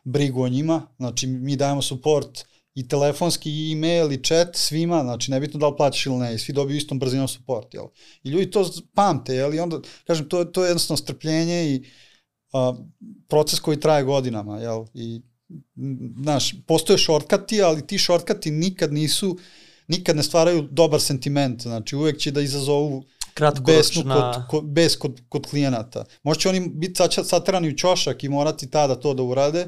[0.03, 2.45] brigu o njima, znači mi dajemo support
[2.76, 6.53] i telefonski, i e-mail, i chat, svima, znači nebitno da li plaćaš ili ne, svi
[6.53, 7.86] dobiju istom brzinom support, jel?
[8.24, 9.53] I ljudi to pamte, jel?
[9.53, 11.84] I onda, kažem, to, to je jednostavno strpljenje i
[12.53, 12.74] a,
[13.28, 14.86] proces koji traje godinama, jel?
[14.93, 15.21] I,
[16.21, 19.38] znaš, postoje šortkati, ali ti šortkati nikad nisu,
[19.88, 23.03] nikad ne stvaraju dobar sentiment, znači uvek će da izazovu
[23.65, 26.05] besnu kod, kod, bes kod, kod klijenata.
[26.24, 29.67] Možda će oni biti satrani u čošak i morati tada to da urade,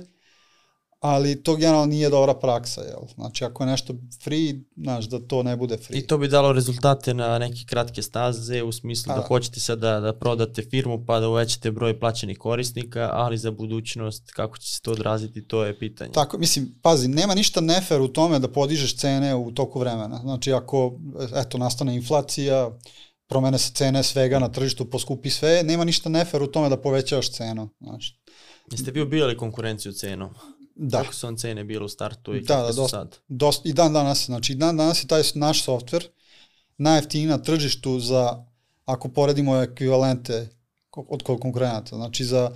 [1.05, 2.99] ali to generalno nije dobra praksa, jel?
[3.15, 3.93] Znači, ako je nešto
[4.23, 5.99] free, znaš, da to ne bude free.
[5.99, 9.79] I to bi dalo rezultate na neke kratke staze, u smislu da, da hoćete sad
[9.79, 14.73] da, da prodate firmu pa da uvećate broj plaćenih korisnika, ali za budućnost, kako će
[14.73, 16.11] se to odraziti, to je pitanje.
[16.11, 20.19] Tako, mislim, pazi, nema ništa nefer u tome da podižeš cene u toku vremena.
[20.23, 20.99] Znači, ako,
[21.35, 22.71] eto, nastane inflacija,
[23.27, 27.31] promene se cene svega na tržištu, poskupi sve, nema ništa nefer u tome da povećavaš
[27.31, 28.21] cenu, znaš.
[28.71, 30.29] Jeste vi ubijali konkurenciju cenom?
[30.75, 31.01] Da.
[31.01, 33.17] Kako su on cene bile u startu i da, da, su dosta, sad?
[33.27, 36.07] Dosta, I dan danas, znači i dan danas je taj naš softver
[36.77, 38.45] najjeftiniji na tržištu za,
[38.85, 40.49] ako poredimo ekvivalente
[40.91, 42.51] od konkurenata, znači za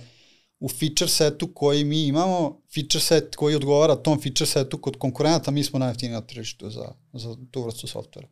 [0.60, 5.50] u feature setu koji mi imamo, feature set koji odgovara tom feature setu kod konkurenata,
[5.50, 8.28] mi smo najjeftiniji na tržištu za, za tu vrstu softvera.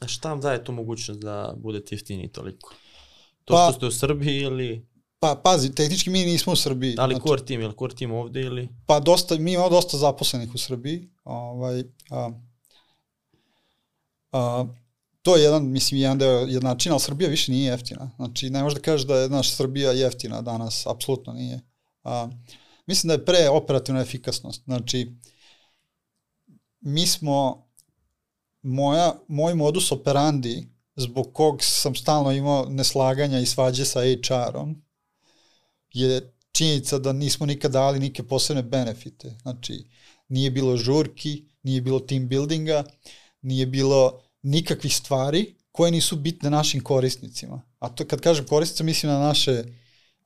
[0.00, 2.74] A šta vam daje tu mogućnost da budete jeftiniji toliko?
[3.44, 4.86] To pa, što ste u Srbiji ili...
[5.22, 6.94] Pa, pazi, tehnički mi nismo u Srbiji.
[6.98, 8.68] Ali znači, core team, je li core team ovde ili?
[8.86, 11.08] Pa dosta, mi imamo dosta zaposlenih u Srbiji.
[11.24, 12.30] Ovaj, a,
[14.32, 14.64] a,
[15.22, 18.10] to je jedan, mislim, jedan deo jedan način, ali Srbija više nije jeftina.
[18.16, 21.60] Znači, ne možeš da kažeš da je naša Srbija jeftina danas, apsolutno nije.
[22.04, 22.28] A,
[22.86, 24.64] mislim da je pre operativna efikasnost.
[24.64, 25.12] Znači,
[26.80, 27.66] mi smo,
[28.62, 34.82] moja, moj modus operandi, zbog kog sam stalno imao neslaganja i svađe sa HR-om,
[35.92, 39.36] je činjenica da nismo nikad dali nike posebne benefite.
[39.42, 39.84] Znači,
[40.28, 42.84] nije bilo žurki, nije bilo team buildinga,
[43.42, 47.62] nije bilo nikakvih stvari koje nisu bitne našim korisnicima.
[47.78, 49.64] A to kad kažem korisnica, mislim na naše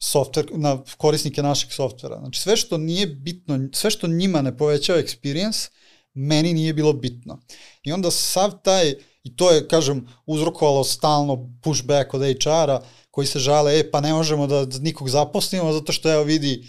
[0.01, 2.19] software, na korisnike našeg softvera.
[2.19, 5.71] Znači sve što nije bitno, sve što njima ne povećava experience,
[6.15, 7.41] meni nije bilo bitno.
[7.83, 12.81] I onda sav taj, i to je, kažem, uzrokovalo stalno pushback od HR-a,
[13.17, 16.69] koji se žale, e pa ne možemo da nikog zaposlimo zato što evo vidi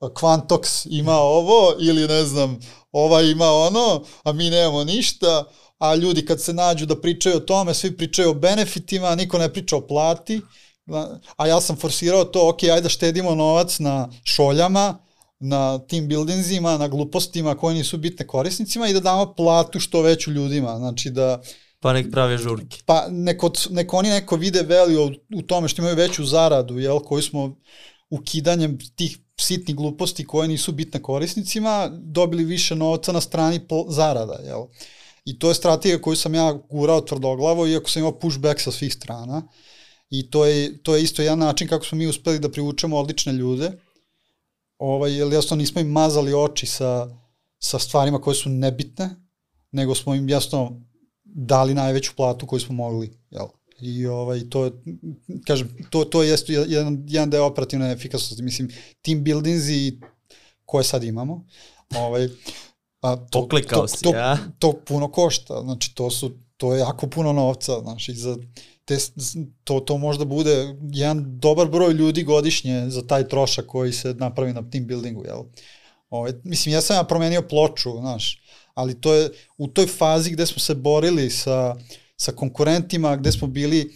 [0.00, 2.58] Quantox ima ovo ili ne znam,
[2.92, 5.44] ova ima ono, a mi nemamo ništa,
[5.78, 9.52] a ljudi kad se nađu da pričaju o tome, svi pričaju o benefitima, niko ne
[9.52, 10.40] priča o plati,
[11.36, 14.98] a ja sam forsirao to, ok, ajde da štedimo novac na šoljama,
[15.38, 20.30] na team buildingsima, na glupostima koje nisu bitne korisnicima i da damo platu što veću
[20.30, 21.42] ljudima, znači da
[21.82, 22.78] Pa nek prave žurke.
[22.86, 27.22] Pa neko, neko oni neko vide value u, tome što imaju veću zaradu, jel, koju
[27.22, 27.56] smo
[28.10, 34.66] ukidanjem tih sitnih gluposti koje nisu bitne korisnicima, dobili više novca na strani zarada, jel.
[35.24, 38.94] I to je strategija koju sam ja gurao tvrdoglavo, iako sam imao pushback sa svih
[38.94, 39.42] strana.
[40.10, 43.32] I to je, to je isto jedan način kako smo mi uspeli da privučemo odlične
[43.32, 43.72] ljude,
[44.78, 47.08] ovaj, jer jasno nismo im mazali oči sa,
[47.58, 49.10] sa stvarima koje su nebitne,
[49.70, 50.80] nego smo im jasno
[51.34, 53.46] dali najveću platu koju smo mogli, jel?
[53.80, 54.70] I ovaj, to,
[55.46, 58.42] kažem, to, to je jedan, jedan deo operativne efikasnosti.
[58.42, 58.68] Mislim,
[59.02, 60.00] team buildings i
[60.64, 61.46] koje sad imamo,
[61.96, 62.28] ovaj,
[63.00, 64.38] a to, Poklikao to, si, to, ja?
[64.58, 68.36] to puno košta, znači to su, to je jako puno novca, znači za
[68.84, 68.96] te,
[69.64, 74.52] to, to možda bude jedan dobar broj ljudi godišnje za taj trošak koji se napravi
[74.52, 75.42] na team buildingu, jel?
[76.12, 78.42] Ovaj, mislim, ja sam ja promenio ploču, znaš,
[78.74, 81.76] ali to je u toj fazi gde smo se borili sa,
[82.16, 83.94] sa konkurentima, gde smo bili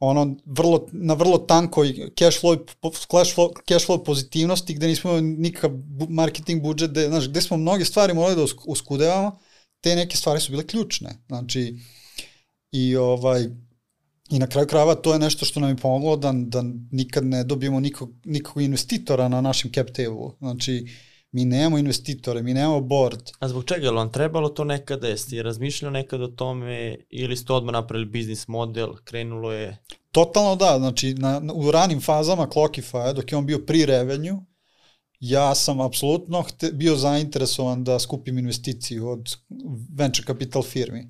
[0.00, 2.58] ono vrlo, na vrlo tankoj cash flow,
[3.10, 5.70] cash flow, cash flow pozitivnosti, gde nismo imali nikakav
[6.08, 9.38] marketing budžet, gde, znaš, gde smo mnoge stvari morali da uskudevamo,
[9.80, 11.18] te neke stvari su bile ključne.
[11.26, 11.78] Znači,
[12.72, 13.48] i ovaj,
[14.30, 17.44] I na kraju krajeva to je nešto što nam je pomoglo da, da nikad ne
[17.44, 20.30] dobijemo nikog, nikog investitora na našem cap table.
[20.38, 20.86] Znači,
[21.34, 23.30] mi nemamo investitore, mi nemamo board.
[23.38, 25.08] A zbog čega je vam trebalo to nekada?
[25.08, 29.78] Jeste razmišljali nekad o tome ili ste odmah napravili biznis model, krenulo je?
[30.12, 34.36] Totalno da, znači na, u ranim fazama Clockify, dok je on bio pri revenue,
[35.20, 39.36] ja sam apsolutno hte, bio zainteresovan da skupim investiciju od
[39.96, 41.08] venture capital firmi.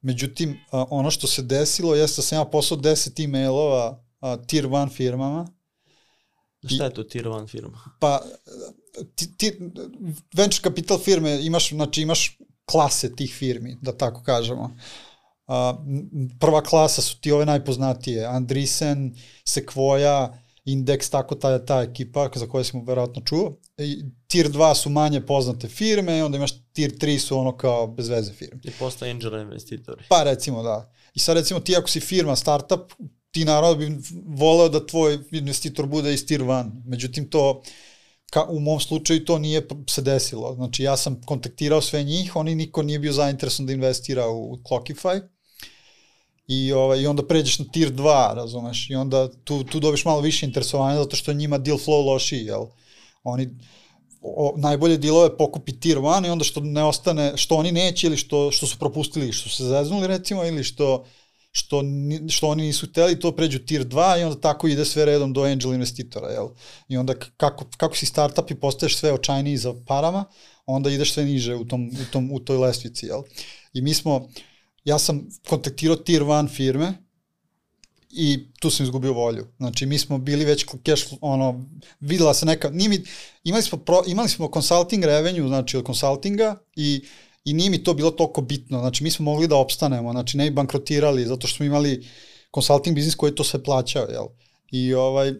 [0.00, 4.04] Međutim, ono što se desilo jeste da sam ja poslao 10 e-mailova
[4.46, 5.48] tier 1 firmama.
[6.66, 7.78] Šta je to tier 1 firma?
[8.00, 8.20] Pa
[9.14, 9.52] ti, ti,
[10.34, 14.76] venture capital firme imaš, znači imaš klase tih firmi, da tako kažemo.
[15.46, 15.54] Uh,
[16.40, 20.28] prva klasa su ti ove najpoznatije, Andreessen, Sequoia,
[20.64, 23.56] Index, tako ta, ta ekipa za koju smo verovatno čuo.
[23.78, 28.08] I tier 2 su manje poznate firme, onda imaš tier 3 su ono kao bez
[28.08, 28.60] veze firme.
[28.64, 30.04] I postoje angel investitori.
[30.08, 30.92] Pa recimo da.
[31.14, 32.92] I sad recimo ti ako si firma, startup,
[33.30, 36.70] ti naravno bi voleo da tvoj investitor bude iz tier 1.
[36.84, 37.62] Međutim to
[38.30, 40.54] ka, u mom slučaju to nije se desilo.
[40.54, 45.20] Znači ja sam kontaktirao sve njih, oni niko nije bio zainteresovan da investira u Clockify.
[46.48, 50.20] I, ovaj, I onda pređeš na tier 2, razumeš, i onda tu, tu dobiš malo
[50.20, 52.66] više interesovanja zato što njima deal flow lošiji, jel?
[53.22, 53.48] Oni,
[54.22, 58.16] o, najbolje dilove pokupi tier 1 i onda što ne ostane, što oni neće ili
[58.16, 61.04] što, što su propustili, što su se zeznuli recimo ili što
[61.52, 61.82] što,
[62.28, 65.42] što oni nisu hteli, to pređu tier 2 i onda tako ide sve redom do
[65.42, 66.48] angel investitora, jel?
[66.88, 70.24] I onda kako, kako si startup i postaješ sve očajniji za parama,
[70.66, 73.22] onda ideš sve niže u, tom, u, tom, u toj lestvici, jel?
[73.72, 74.28] I mi smo,
[74.84, 76.94] ja sam kontaktirao tier 1 firme
[78.10, 79.46] i tu sam izgubio volju.
[79.56, 81.64] Znači, mi smo bili već cash, ono,
[82.00, 83.02] videla se neka, mi,
[83.44, 87.04] imali smo, pro, imali smo consulting revenue, znači od consultinga i
[87.50, 88.80] i nije mi to bilo toliko bitno.
[88.80, 92.06] Znači, mi smo mogli da opstanemo, znači ne bi bankrotirali, zato što smo imali
[92.54, 94.26] consulting biznis koji to sve plaćao, jel?
[94.70, 95.34] I, ovaj,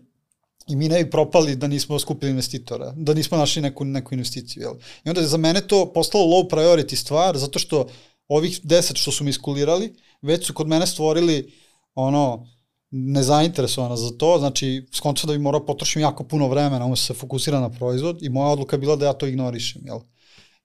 [0.68, 4.62] i mi ne bi propali da nismo skupili investitora, da nismo našli neku, neku investiciju,
[4.62, 4.74] jel?
[5.04, 7.86] I onda je za mene to postalo low priority stvar, zato što
[8.28, 11.52] ovih deset što su mi iskulirali, već su kod mene stvorili
[11.94, 12.46] ono,
[12.90, 17.60] nezainteresovana za to, znači skonto da bi morao potrošim jako puno vremena, ono se fokusira
[17.60, 19.98] na proizvod i moja odluka je bila da ja to ignorišem, jel?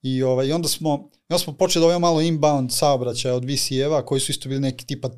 [0.04, 0.92] I, ovaj, onda smo,
[1.28, 4.86] onda smo počeli da ovaj malo inbound saobraćaja od VC-eva, koji su isto bili neki
[4.86, 5.10] tipa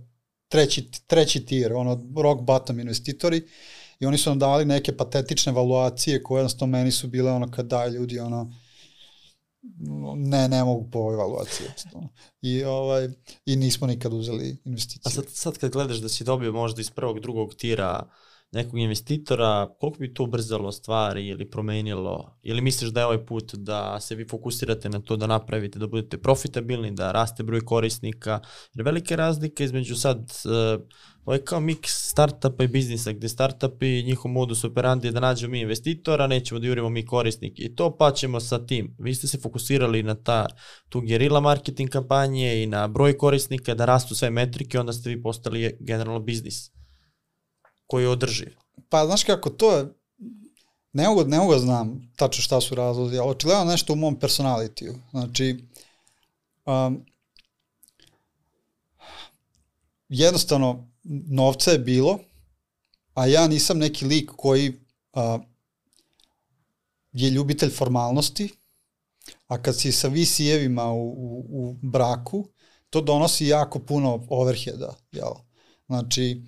[0.49, 3.43] treći, treći tier, ono, rock bottom investitori,
[4.01, 7.66] i oni su nam dali neke patetične valuacije koje jednostavno meni su bile ono kad
[7.66, 8.53] daj ljudi ono
[10.16, 11.66] ne, ne mogu po ovoj valuaciji.
[12.43, 13.09] I, ovaj,
[13.47, 15.03] I nismo nikad uzeli investiciju.
[15.05, 18.09] A sad, sad kad gledaš da si dobio možda iz prvog, drugog tira
[18.53, 22.38] nekog investitora, koliko bi to ubrzalo stvari ili promenilo?
[22.42, 25.86] Ili misliš da je ovaj put da se vi fokusirate na to da napravite, da
[25.86, 28.40] budete profitabilni, da raste broj korisnika?
[28.74, 30.82] Jer velike razlike između sad, uh,
[31.24, 35.53] ovo je kao mix startupa i biznisa, gde startupi, njihov modus operandi je da nađemo
[35.53, 38.97] mi investitora, nećemo da jurimo mi korisnike i to pa ćemo sa tim.
[38.99, 40.47] Vi ste se fokusirali na ta,
[40.88, 45.22] tu gerila marketing kampanje i na broj korisnika, da rastu sve metrike, onda ste vi
[45.22, 46.76] postali generalno biznis
[47.87, 48.57] koji je održiv?
[48.89, 49.87] Pa, znaš kako, to je,
[50.93, 54.95] ne mogu, ne mogu znam tačno šta su razlozi, ali očigledno nešto u mom personalitiju.
[55.11, 55.64] Znači,
[56.66, 57.05] um,
[60.09, 60.89] jednostavno,
[61.28, 62.18] novca je bilo,
[63.14, 64.68] a ja nisam neki lik koji
[65.12, 65.41] uh,
[67.12, 68.49] je ljubitelj formalnosti,
[69.47, 72.49] a kad si sa VC-evima u, u, u braku,
[72.91, 75.32] to donosi jako puno overheada, jel?
[75.87, 76.43] Znači,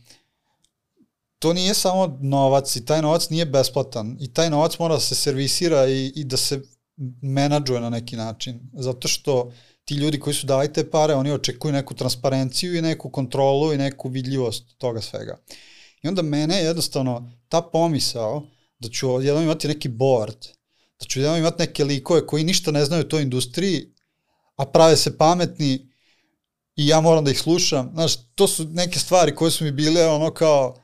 [1.38, 5.14] to nije samo novac i taj novac nije besplatan i taj novac mora da se
[5.14, 6.60] servisira i, i da se
[7.22, 9.52] menadžuje na neki način, zato što
[9.84, 13.78] ti ljudi koji su dali te pare, oni očekuju neku transparenciju i neku kontrolu i
[13.78, 15.38] neku vidljivost toga svega.
[16.02, 18.42] I onda mene jednostavno ta pomisao
[18.78, 20.46] da ću jednom imati neki board,
[21.00, 23.94] da ću jednom imati neke likove koji ništa ne znaju o toj industriji,
[24.56, 25.88] a prave se pametni
[26.76, 27.90] i ja moram da ih slušam.
[27.94, 30.76] Znaš, to su neke stvari koje su mi bile ono kao,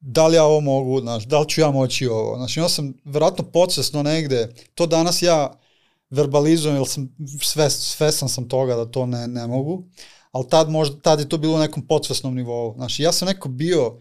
[0.00, 2.36] da li ja ovo mogu, znaš, da li ću ja moći ovo.
[2.36, 5.52] Znači, ja sam verovatno podsvesno negde, to danas ja
[6.10, 9.84] verbalizujem, jer sam sve, svesan sam toga da to ne, ne mogu,
[10.32, 12.74] ali tad, možda, tad je to bilo u nekom podsvesnom nivou.
[12.74, 13.98] Znači, ja sam neko bio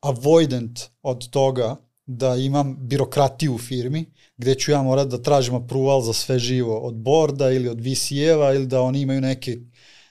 [0.00, 1.76] avoidant od toga
[2.06, 6.78] da imam birokratiju u firmi, gde ću ja morat da tražim approval za sve živo
[6.78, 9.58] od borda ili od VC-eva ili da oni imaju neke,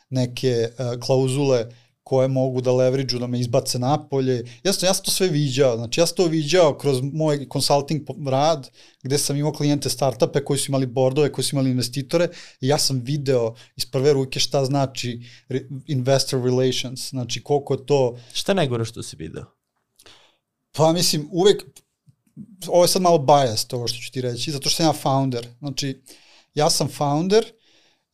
[0.09, 1.65] neke uh, klauzule
[2.09, 4.43] koje mogu da leverage da me izbace napolje.
[4.63, 8.01] Ja sam, ja sam to sve viđao, znači ja sam to viđao kroz moj consulting
[8.27, 8.69] rad,
[9.03, 12.27] gde sam imao klijente startupe koji su imali bordove, koji su imali investitore
[12.61, 15.21] i ja sam video iz prve ruke šta znači
[15.87, 18.17] investor relations, znači koliko je to...
[18.33, 19.45] Šta najgore što si video?
[20.71, 21.63] Pa mislim, uvek,
[22.67, 25.47] ovo je sad malo biased, ovo što ću ti reći, zato što sam ja founder.
[25.59, 26.01] Znači,
[26.53, 27.45] ja sam founder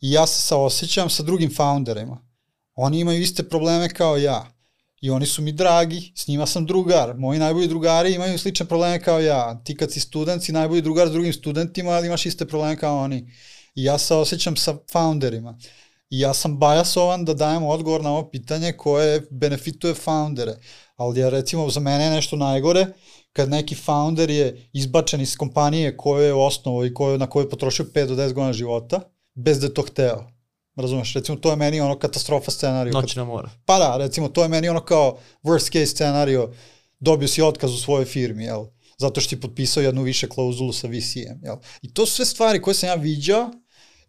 [0.02, 2.25] i ja se saosećam sa drugim founderima.
[2.76, 4.52] Oni imaju iste probleme kao ja.
[5.02, 7.18] I oni su mi dragi, s njima sam drugar.
[7.18, 9.62] Moji najbolji drugari imaju slične probleme kao ja.
[9.64, 12.98] Ti kad si student, si najbolji drugar s drugim studentima, ali imaš iste probleme kao
[12.98, 13.32] oni.
[13.76, 15.58] I ja se osjećam sa founderima.
[16.10, 20.56] I ja sam bajasovan da dajem odgovor na ovo pitanje koje benefituje foundere.
[20.96, 22.88] Ali ja recimo za mene je nešto najgore
[23.34, 27.50] kad neki founder je izbačen iz kompanije koje je osnovo i koje, na koju je
[27.50, 29.00] potrošio 5 do 10 godina života,
[29.34, 30.35] bez da je to hteo.
[30.76, 32.94] Razumeš, recimo to je meni ono katastrofa scenariju.
[32.94, 33.50] Noć na mora.
[33.66, 36.54] Pa da, recimo to je meni ono kao worst case scenario.
[37.00, 38.66] dobio si otkaz u svojoj firmi, jel?
[38.98, 41.56] Zato što ti potpisao jednu više klauzulu sa VC-em, jel?
[41.82, 43.52] I to su sve stvari koje sam ja viđao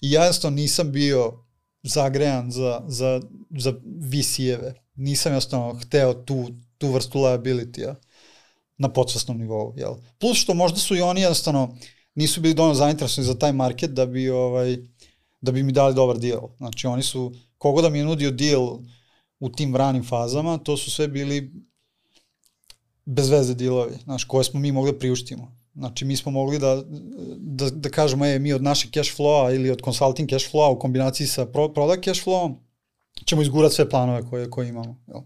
[0.01, 1.45] i ja jednostavno nisam bio
[1.83, 3.21] zagrejan za, za,
[3.59, 3.73] za
[4.13, 4.75] VC-eve.
[4.95, 6.49] Nisam jednostavno hteo tu,
[6.79, 7.95] tu vrstu liability-a
[8.79, 9.95] na podsvestnom nivou, jel?
[10.19, 11.77] Plus što možda su i oni jednostavno
[12.15, 14.77] nisu bili dovoljno zainteresovani za taj market da bi ovaj
[15.41, 16.49] da bi mi dali dobar deal.
[16.57, 18.79] Znači oni su kogo da mi je nudio deal
[19.41, 21.53] u tim ranim fazama, to su sve bili
[23.05, 25.57] bez veze dealovi, znaš, koje smo mi mogli da priuštimo.
[25.75, 26.83] Znači, mi smo mogli da,
[27.37, 30.79] da, da kažemo, e, mi od našeg cash flowa ili od consulting cash flowa u
[30.79, 32.55] kombinaciji sa pro, product cash flowom
[33.25, 34.97] ćemo izgurati sve planove koje, koje imamo.
[35.07, 35.21] Jel?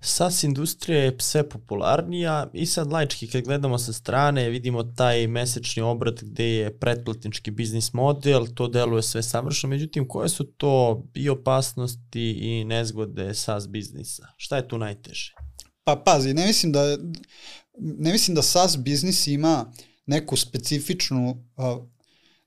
[0.00, 5.82] SaaS industrija je sve popularnija i sad laički kad gledamo sa strane vidimo taj mesečni
[5.82, 11.28] obrat gde je pretplatnički biznis model, to deluje sve savršeno, međutim koje su to i
[11.28, 14.26] opasnosti i nezgode SaaS biznisa?
[14.36, 15.34] Šta je tu najteže?
[15.84, 16.96] Pa pazi, ne mislim da
[17.78, 19.72] ne mislim da SaaS biznis ima
[20.06, 21.44] neku specifičnu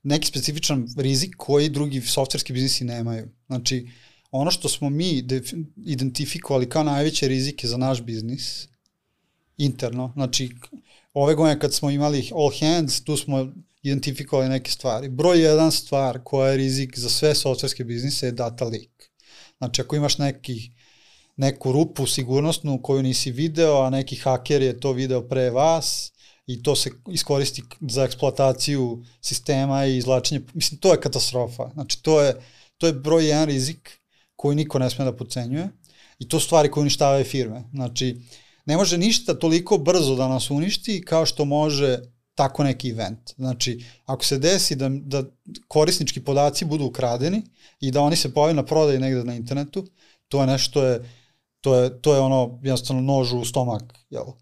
[0.02, 3.28] neki specifičan rizik koji drugi softverski biznisi nemaju.
[3.46, 3.88] Znači,
[4.30, 5.24] ono što smo mi
[5.76, 8.68] identifikovali kao najveće rizike za naš biznis
[9.56, 10.50] interno, znači
[11.14, 13.52] ove godine kad smo imali all hands, tu smo
[13.82, 15.08] identifikovali neke stvari.
[15.08, 19.10] Broj jedan stvar koja je rizik za sve softverske biznise je data leak.
[19.58, 20.70] Znači ako imaš neki,
[21.36, 26.12] neku rupu sigurnosnu koju nisi video, a neki haker je to video pre vas
[26.46, 31.70] i to se iskoristi za eksploataciju sistema i izlačenje, mislim to je katastrofa.
[31.74, 32.34] Znači to je,
[32.78, 33.99] to je broj jedan rizik
[34.40, 35.68] koji niko ne sme da pocenjuje
[36.18, 37.64] i to stvari koje uništavaju firme.
[37.72, 38.16] Znači,
[38.66, 41.98] ne može ništa toliko brzo da nas uništi kao što može
[42.34, 43.34] tako neki event.
[43.36, 45.22] Znači, ako se desi da, da
[45.68, 47.42] korisnički podaci budu ukradeni
[47.80, 49.84] i da oni se pojavaju na prodaju negde na internetu,
[50.28, 51.04] to je nešto je,
[51.60, 54.32] to je, to je ono jednostavno nož u stomak, jel,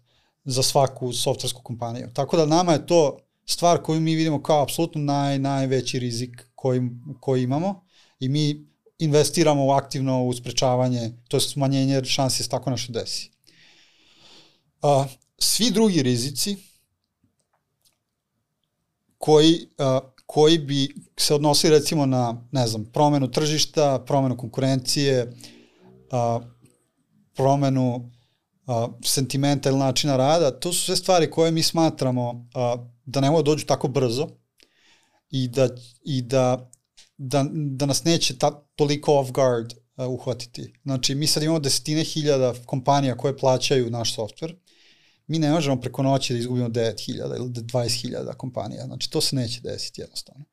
[0.45, 2.07] za svaku softversku kompaniju.
[2.13, 6.81] Tako da nama je to stvar koju mi vidimo kao apsolutno naj, najveći rizik koji,
[7.19, 7.83] koji imamo
[8.19, 8.68] i mi
[8.99, 13.31] investiramo aktivno u sprečavanje, to je smanjenje šansi da se tako nešto desi.
[14.81, 15.05] A,
[15.37, 16.57] svi drugi rizici
[19.17, 25.33] koji, a, koji bi se odnosili recimo na, ne znam, promenu tržišta, promenu konkurencije,
[26.11, 26.39] a,
[27.33, 28.11] promenu
[28.67, 32.75] a, sentimenta ili načina rada, to su sve stvari koje mi smatramo a,
[33.05, 34.27] da ne mogu da dođu tako brzo
[35.29, 35.69] i da,
[36.05, 36.69] i da
[37.19, 40.73] da, da nas neće ta, toliko off guard uh, uhvatiti.
[40.83, 44.55] Znači, mi sad imamo desetine hiljada kompanija koje plaćaju naš software,
[45.27, 48.85] mi ne možemo preko noći da izgubimo 9000 ili 20.000 kompanija.
[48.85, 50.45] Znači, to se neće desiti jednostavno.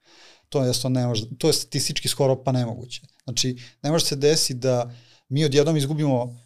[0.48, 3.02] To je, ne može, to je statistički skoro pa nemoguće.
[3.24, 4.94] Znači, ne može se desiti da
[5.28, 6.38] mi odjednom izgubimo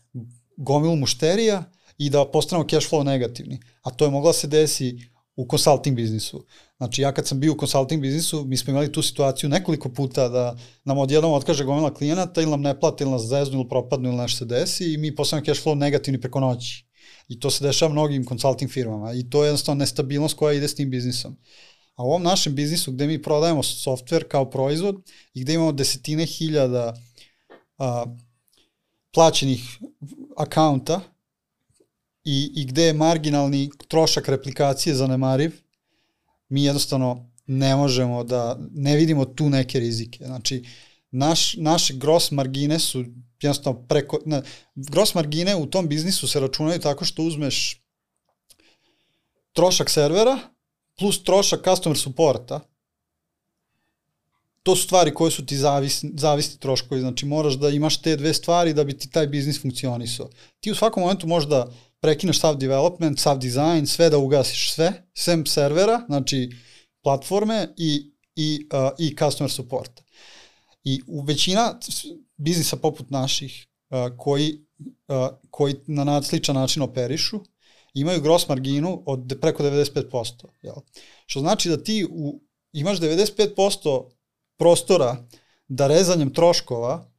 [0.57, 1.64] gomilu mušterija
[1.99, 3.61] i da postanemo cash flow negativni.
[3.83, 5.10] A to je mogla da se desi
[5.41, 6.47] u consulting biznisu.
[6.76, 10.28] Znači ja kad sam bio u consulting biznisu, mi smo imali tu situaciju nekoliko puta
[10.28, 14.09] da nam odjednom otkaže gomila klijenata ili nam ne plate ili nas zeznu ili propadnu
[14.09, 16.86] ili nešto se desi i mi postavljamo cash flow negativni preko noći.
[17.28, 20.74] I to se dešava mnogim consulting firmama i to je jednostavno nestabilnost koja ide s
[20.74, 21.36] tim biznisom.
[21.95, 24.97] A u ovom našem biznisu gde mi prodajemo software kao proizvod
[25.34, 26.95] i gde imamo desetine hiljada
[27.78, 28.05] a,
[29.12, 29.78] plaćenih
[30.36, 31.01] akaunta
[32.25, 35.53] i, i gde je marginalni trošak replikacije zanemariv,
[36.49, 40.25] mi jednostavno ne možemo da, ne vidimo tu neke rizike.
[40.25, 40.64] Znači,
[41.11, 43.05] naš, naše gross margine su
[43.43, 44.43] jednostavno preko, ne,
[44.75, 47.83] gross margine u tom biznisu se računaju tako što uzmeš
[49.53, 50.39] trošak servera
[50.99, 52.61] plus trošak customer supporta
[54.62, 58.35] to su stvari koje su ti zavisni, zavisni troškovi, znači moraš da imaš te dve
[58.35, 60.31] stvari da bi ti taj biznis funkcionisao.
[60.61, 61.49] Ti u svakom momentu možeš
[62.01, 66.51] prekineš sav development, sav design, sve da ugasiš sve, sem servera, znači
[67.03, 70.03] platforme i, i, uh, i customer support.
[70.84, 71.78] I u većina
[72.36, 74.64] biznisa poput naših uh, koji,
[75.09, 77.40] uh, koji na sličan način operišu,
[77.94, 80.44] imaju gross marginu od preko 95%.
[80.62, 80.74] Jel?
[81.26, 82.40] Što znači da ti u,
[82.72, 84.11] imaš 95%
[84.57, 85.26] prostora
[85.68, 87.11] da rezanjem troškova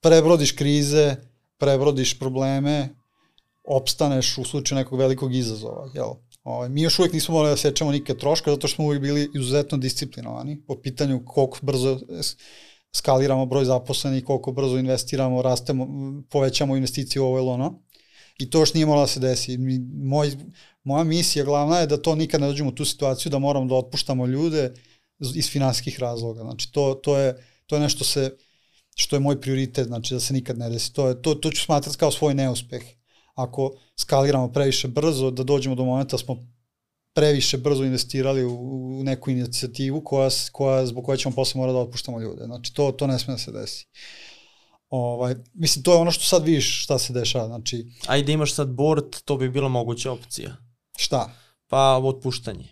[0.00, 1.16] prebrodiš krize,
[1.58, 2.88] prebrodiš probleme,
[3.64, 5.90] opstaneš u slučaju nekog velikog izazova.
[5.94, 6.08] Jel?
[6.44, 9.30] Ovaj, mi još uvijek nismo mogli da sečemo nikad troška, zato što smo uvijek bili
[9.34, 12.00] izuzetno disciplinovani po pitanju koliko brzo
[12.92, 15.88] skaliramo broj zaposlenih, koliko brzo investiramo, rastemo,
[16.30, 17.82] povećamo investicije u ovo ili ono.
[18.38, 19.58] I to još nije moralo da se desi.
[19.58, 20.32] Mi, moj,
[20.84, 23.74] moja misija glavna je da to nikad ne dođemo u tu situaciju da moramo da
[23.74, 24.74] otpuštamo ljude
[25.34, 26.40] iz finansijskih razloga.
[26.40, 28.36] Znači, to, to, je, to je nešto se,
[28.94, 30.92] što je moj prioritet, znači da se nikad ne desi.
[30.92, 32.82] To, je, to, to ću smatrati kao svoj neuspeh
[33.34, 36.46] ako skaliramo previše brzo, da dođemo do momenta smo
[37.14, 38.54] previše brzo investirali u,
[38.98, 42.44] u neku inicijativu koja, koja, zbog koje ćemo posle morati da otpuštamo ljude.
[42.44, 43.86] Znači, to, to ne sme da se desi.
[44.88, 47.46] Ovaj, mislim, to je ono što sad vidiš šta se dešava.
[47.46, 50.56] Znači, Ajde imaš sad board, to bi bila moguća opcija.
[50.98, 51.30] šta?
[51.68, 52.68] Pa otpuštanje.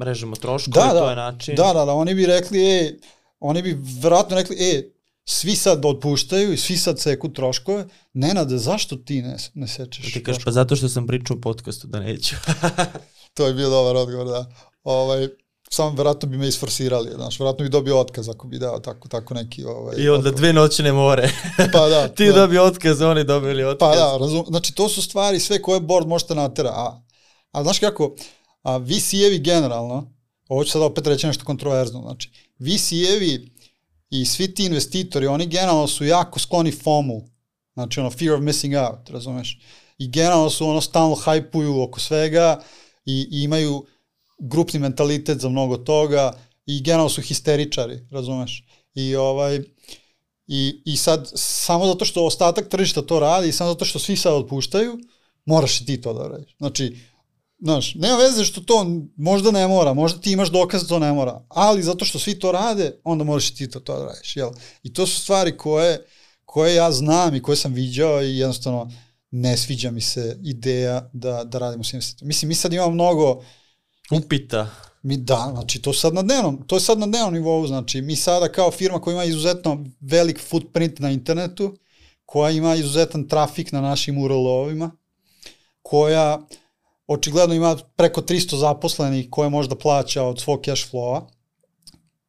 [0.00, 1.54] Mrežemo troškove, Da, to da, je način.
[1.56, 2.98] da, da, da, oni bi rekli, e,
[3.40, 4.90] oni bi verovatno rekli, e,
[5.24, 10.04] svi sad otpuštaju i svi sad seku troškove, Nenade, zašto ti ne, ne sečeš?
[10.04, 10.44] Ti kažeš, troškove?
[10.44, 12.34] pa zato što sam pričao u podcastu da neću.
[13.34, 14.46] To je bio dobar odgovor, da.
[14.84, 15.28] Ovaj,
[15.70, 19.34] samo verovatno bi me isforsirali, znaš, verovatno bi dobio otkaz ako bi dao tako, tako
[19.34, 19.64] neki...
[19.64, 20.38] Ovaj, I onda odgovor.
[20.38, 21.30] dve noćne more.
[21.72, 22.08] Pa da.
[22.16, 22.32] Ti da.
[22.32, 23.88] dobio otkaz, oni dobili otkaz.
[23.88, 26.70] Pa da, razum, znači to su stvari sve koje board možete natera.
[26.70, 27.02] A,
[27.52, 28.14] a znaš kako,
[28.62, 30.12] a VC-evi generalno,
[30.48, 33.51] ovo ću sad opet reći nešto kontroverzno, znači VC-evi
[34.12, 37.22] i svi ti investitori, oni generalno su jako skloni FOMU,
[37.74, 39.60] znači ono fear of missing out, razumeš?
[39.98, 42.62] I generalno su ono stalno hajpuju oko svega
[43.06, 43.86] i, i imaju
[44.38, 46.32] grupni mentalitet za mnogo toga
[46.66, 48.64] i generalno su histeričari, razumeš?
[48.94, 49.60] I ovaj,
[50.46, 54.16] I, I sad, samo zato što ostatak tržišta to radi i samo zato što svi
[54.16, 54.98] sad otpuštaju,
[55.44, 56.56] moraš i ti to da radiš.
[56.58, 56.96] Znači,
[57.62, 58.86] znaš, nema veze što to
[59.16, 62.38] možda ne mora, možda ti imaš dokaz da to ne mora, ali zato što svi
[62.38, 64.50] to rade, onda moraš i ti to, to da radiš, jel?
[64.82, 66.06] I to su stvari koje,
[66.44, 68.90] koje ja znam i koje sam viđao i jednostavno
[69.30, 72.28] ne sviđa mi se ideja da, da radimo s investitorima.
[72.28, 73.42] Mislim, mi sad imamo mnogo,
[74.10, 74.70] Upita.
[75.02, 78.16] Mi da, znači to sad na dnevnom, to je sad na dnevnom nivou, znači mi
[78.16, 81.76] sada kao firma koja ima izuzetno velik footprint na internetu,
[82.24, 84.90] koja ima izuzetan trafik na našim URL-ovima,
[85.82, 86.46] koja
[87.12, 91.22] očigledno ima preko 300 zaposlenih koje možda plaća od svog cash flowa,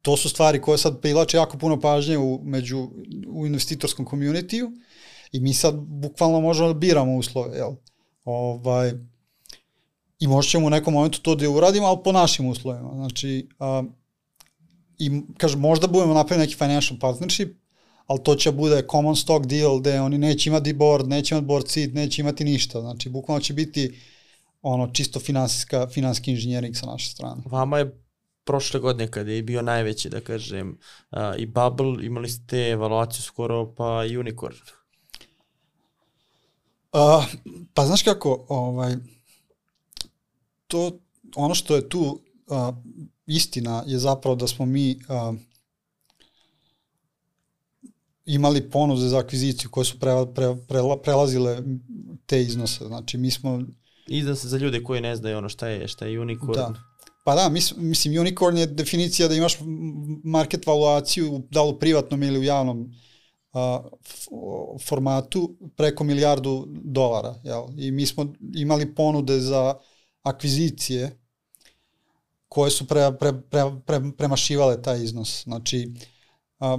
[0.02, 2.90] to su stvari koje sad privlače jako puno pažnje u, među,
[3.28, 4.72] u investitorskom community-u
[5.32, 7.72] i mi sad bukvalno možemo da biramo uslove, jel?
[8.26, 8.94] Ovaj,
[10.20, 12.92] i možda ćemo u nekom momentu to da uradimo, ali po našim uslovima.
[12.94, 13.84] Znači, a,
[15.00, 17.50] i kažem, možda budemo napraviti neki financial partnership,
[18.08, 21.68] ali to će bude common stock deal gde oni neće imati board, neće imati board
[21.68, 22.82] seat, neće imati ništa.
[22.82, 24.00] Znači, bukvalno će biti
[24.64, 27.42] ono čisto finansijska, finansijski inženjering sa naše strane.
[27.46, 28.00] Vama je
[28.44, 30.78] prošle godine kada je bio najveći, da kažem,
[31.12, 34.56] uh, i Bubble, imali ste evaluaciju skoro pa Unicorn.
[36.94, 37.26] Uh,
[37.74, 38.96] pa znaš kako, ovaj,
[40.68, 40.92] to,
[41.36, 42.76] ono što je tu uh,
[43.26, 45.36] istina je zapravo da smo mi uh,
[48.26, 51.64] imali ponude za akviziciju koje su pre, pre, pre, prelazile
[52.26, 52.86] te iznose.
[52.86, 53.62] Znači mi smo
[54.08, 56.54] I za, za ljude koji ne znaju ono šta je, šta je Unicorn.
[56.54, 56.74] Da.
[57.24, 59.58] Pa da, mis, mislim, unicorn je definicija da imaš
[60.24, 62.94] market valuaciju, da li u privatnom ili u javnom
[63.54, 63.80] a,
[64.88, 67.36] formatu, preko milijardu dolara.
[67.44, 67.64] Jel?
[67.78, 69.76] I mi smo imali ponude za
[70.24, 71.20] akvizicije
[72.48, 75.44] koje su pre, pre, pre, pre, premašivale taj iznos.
[75.44, 75.94] Znači,
[76.60, 76.78] a,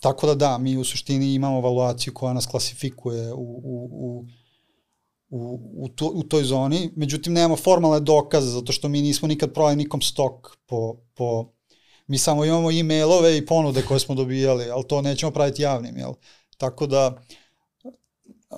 [0.00, 4.26] tako da da, mi u suštini imamo valuaciju koja nas klasifikuje u, u, u
[5.28, 9.52] u, u, to, u toj zoni, međutim nemamo formalne dokaze zato što mi nismo nikad
[9.52, 11.52] prodali nikom stok po, po
[12.06, 16.12] mi samo imamo e-mailove i ponude koje smo dobijali, ali to nećemo praviti javnim, jel?
[16.56, 17.22] Tako da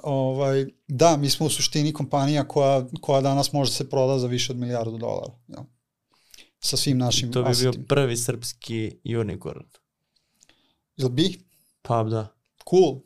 [0.03, 4.53] ovaj, da, mi smo u suštini kompanija koja, koja danas može se proda za više
[4.53, 5.63] od milijardu dolara, jel?
[6.61, 7.85] Sa svim našim To bi bio asetima.
[7.89, 9.65] prvi srpski Unicorn.
[10.97, 11.41] Jel bi?
[11.83, 12.35] Pa da.
[12.71, 13.01] Cool.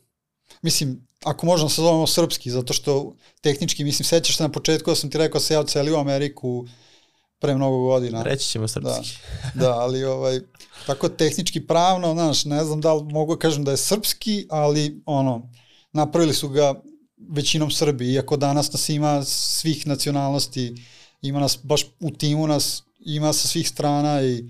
[0.63, 4.95] Mislim, ako možemo se zovemo srpski, zato što tehnički, mislim, sećaš se na početku da
[4.95, 6.67] sam ti rekao da se ja ocelio u Ameriku
[7.39, 8.23] pre mnogo godina.
[8.23, 9.17] Reći ćemo srpski.
[9.55, 10.41] Da, da, ali ovaj,
[10.87, 15.03] tako tehnički pravno, znaš, ne znam da li mogu da kažem da je srpski, ali
[15.07, 15.51] ono,
[15.93, 16.75] napravili su ga
[17.29, 20.75] većinom Srbi, iako danas nas ima svih nacionalnosti,
[21.23, 24.45] ima nas baš u timu nas ima sa svih strana i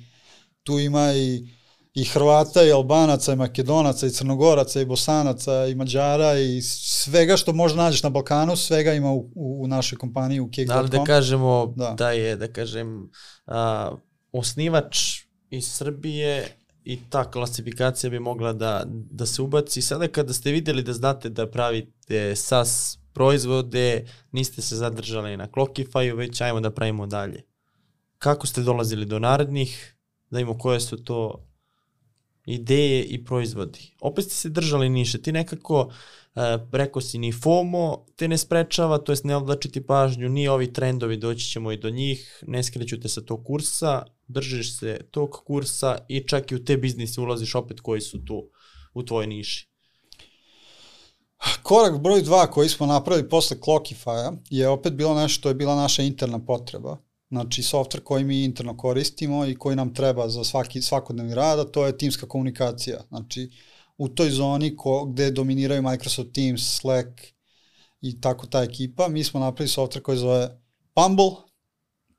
[0.63, 1.49] tu ima i
[1.95, 7.53] i Hrvata i Albanaca i Makedonaca i Crnogoraca i Bosanaca i Mađara i svega što
[7.53, 10.67] možda nađeš na Balkanu, svega ima u, u, u našoj kompaniji u Cake.com.
[10.67, 11.85] Da li da kažemo da.
[11.85, 11.95] Da.
[11.95, 13.11] da je, da kažem,
[13.47, 13.93] a,
[14.33, 15.21] osnivač
[15.51, 16.49] iz Srbije
[16.85, 19.83] i ta klasifikacija bi mogla da, da se ubaci.
[19.83, 26.17] Sada kada ste videli da znate da pravite SAS proizvode, niste se zadržali na Clockify-u,
[26.17, 27.43] već ajmo da pravimo dalje.
[28.19, 29.97] Kako ste dolazili do narednih,
[30.31, 31.49] da imamo koje su to
[32.47, 33.95] ideje i proizvodi.
[34.01, 35.93] Opet ste se držali niše, ti nekako
[36.35, 36.41] e,
[36.73, 41.17] rekao si ni FOMO te ne sprečava, to jest ne odlačiti pažnju, ni ovi trendovi,
[41.17, 45.99] doći ćemo i do njih, ne skreću te sa tog kursa, držiš se tog kursa
[46.09, 48.51] i čak i u te biznise ulaziš opet koji su tu
[48.95, 49.73] u tvojoj niši.
[51.63, 55.77] Korak broj dva koji smo napravili posle Clockify-a je opet bilo nešto što je bila
[55.77, 56.97] naša interna potreba.
[57.33, 61.65] Znači, software koji mi interno koristimo i koji nam treba za svaki, svakodnevni rad, a
[61.65, 63.01] to je timska komunikacija.
[63.09, 63.51] Znači,
[63.99, 67.09] u toj zoni ko, gde dominiraju Microsoft Teams, Slack
[68.01, 70.61] i tako ta ekipa, mi smo napravili software koji zove
[70.95, 71.31] Pumble,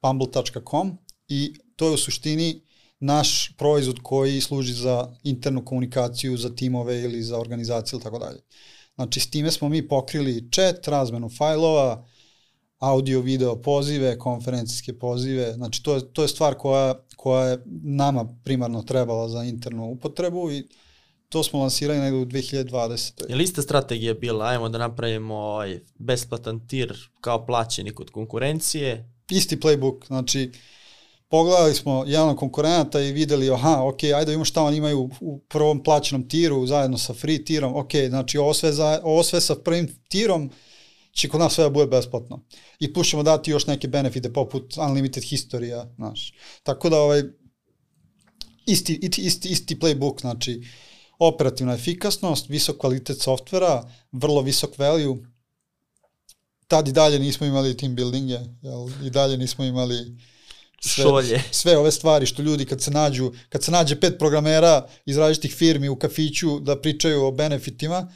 [0.02, 2.61] pumble.com i to je u suštini
[2.99, 8.40] naš proizvod koji služi za internu komunikaciju, za timove ili za organizaciju ili tako dalje.
[8.95, 12.07] Znači, s time smo mi pokrili chat, razmenu fajlova,
[12.84, 18.27] audio, video pozive, konferencijske pozive, znači to je, to je stvar koja, koja je nama
[18.43, 20.68] primarno trebala za internu upotrebu i
[21.30, 23.30] to smo lansirali negde u 2020.
[23.30, 29.10] Je li ista strategija bila, ajmo da napravimo ovaj besplatan tir kao plaćeni kod konkurencije?
[29.30, 30.51] Isti playbook, znači
[31.27, 35.10] pogledali smo jedan od konkurenata i videli, aha, ok, ajde da vidimo šta oni imaju
[35.22, 39.41] u prvom plaćenom tiru zajedno sa free tirom, ok, znači ovo sve, za, ovo sve
[39.41, 40.51] sa prvim tirom
[41.14, 42.44] će kod nas sve da bude besplatno.
[42.80, 46.34] I plus ćemo dati još neke benefite poput unlimited historija, znaš.
[46.64, 47.23] Tako da ovaj,
[48.65, 50.61] isti, isti, isti, isti playbook, znači
[51.19, 55.18] operativna efikasnost, visok kvalitet softvera, vrlo visok value,
[56.68, 58.90] tad i dalje nismo imali team buildinge, jel?
[59.06, 60.18] i dalje nismo imali
[60.80, 61.44] sve, Šolje.
[61.61, 65.56] sve ove stvari što ljudi kad se nađu, kad se nađe pet programera iz različitih
[65.56, 68.11] firmi u kafiću da pričaju o benefitima,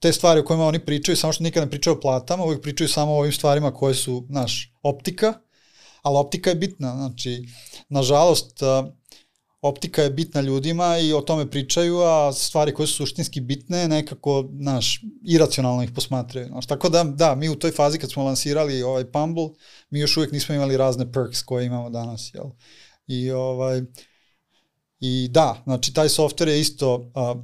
[0.00, 2.88] te stvari o kojima oni pričaju, samo što nikad ne pričaju o platama, uvijek pričaju
[2.88, 5.34] samo o ovim stvarima koje su, znaš, optika,
[6.02, 7.44] ali optika je bitna, znači,
[7.88, 8.62] nažalost,
[9.62, 14.48] optika je bitna ljudima i o tome pričaju, a stvari koje su suštinski bitne nekako,
[14.60, 16.46] znaš, iracionalno ih posmatraju.
[16.46, 19.48] Znaš, tako da, da, mi u toj fazi kad smo lansirali ovaj Pumble,
[19.90, 22.46] mi još uvijek nismo imali razne perks koje imamo danas, jel?
[23.06, 23.82] I ovaj,
[25.00, 27.34] i da, znači taj software je isto a,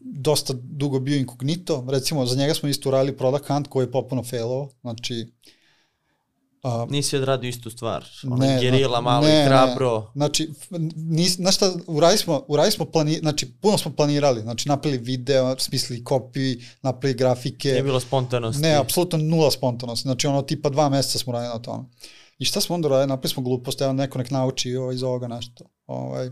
[0.00, 4.22] dosta dugo bio inkognito, recimo za njega smo isto uradili product hunt koji je popuno
[4.22, 5.26] failovao, znači
[6.64, 8.04] A, Nisi odradio istu stvar.
[8.30, 10.00] Ona ne, gerila malo ne, i hrabro.
[10.00, 10.06] Ne.
[10.14, 10.50] Znači,
[10.96, 14.40] nis, znaš šta, uradili smo, uradili smo plani, znači, puno smo planirali.
[14.40, 17.68] Znači, napravili video, smislili kopi, napravili grafike.
[17.68, 18.62] Nije bilo spontanosti.
[18.62, 20.02] Ne, apsolutno nula spontanosti.
[20.02, 21.84] Znači, ono, tipa dva meseca smo radili na tome.
[22.38, 23.08] I šta smo onda uradili?
[23.08, 25.64] Napravili smo glupost, evo neko nek nauči ovaj, iz ovoga nešto.
[25.86, 26.30] Ovaj,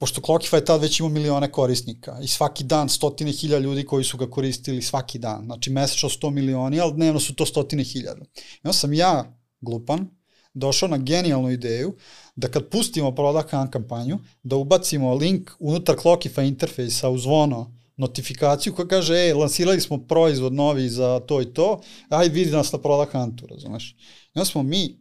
[0.00, 4.16] pošto Clockify tad već ima milione korisnika i svaki dan stotine hiljada ljudi koji su
[4.16, 8.24] ga koristili svaki dan, znači mesečno 100 milioni, ali dnevno su to stotine hiljada.
[8.34, 10.08] I onda sam ja, glupan,
[10.54, 11.96] došao na genijalnu ideju
[12.36, 13.14] da kad pustimo
[13.50, 19.80] hunt kampanju, da ubacimo link unutar Clockify interfejsa u zvono notifikaciju koja kaže, ej, lansirali
[19.80, 23.96] smo proizvod novi za to i to, aj vidi nas na product huntu, razumeš?
[24.34, 24.98] I onda smo mi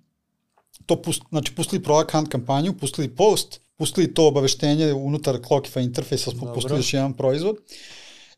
[0.86, 6.40] to pust, znači pustili hunt kampanju, pustili post, pustili to obaveštenje unutar Clockify interfejsa, smo
[6.40, 6.54] Dobro.
[6.54, 7.58] pustili još jedan proizvod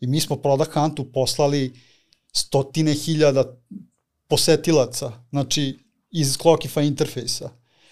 [0.01, 1.73] i mi smo Product Huntu poslali
[2.33, 3.57] stotine hiljada
[4.27, 5.79] posetilaca, znači
[6.11, 7.49] iz Clockify interfejsa.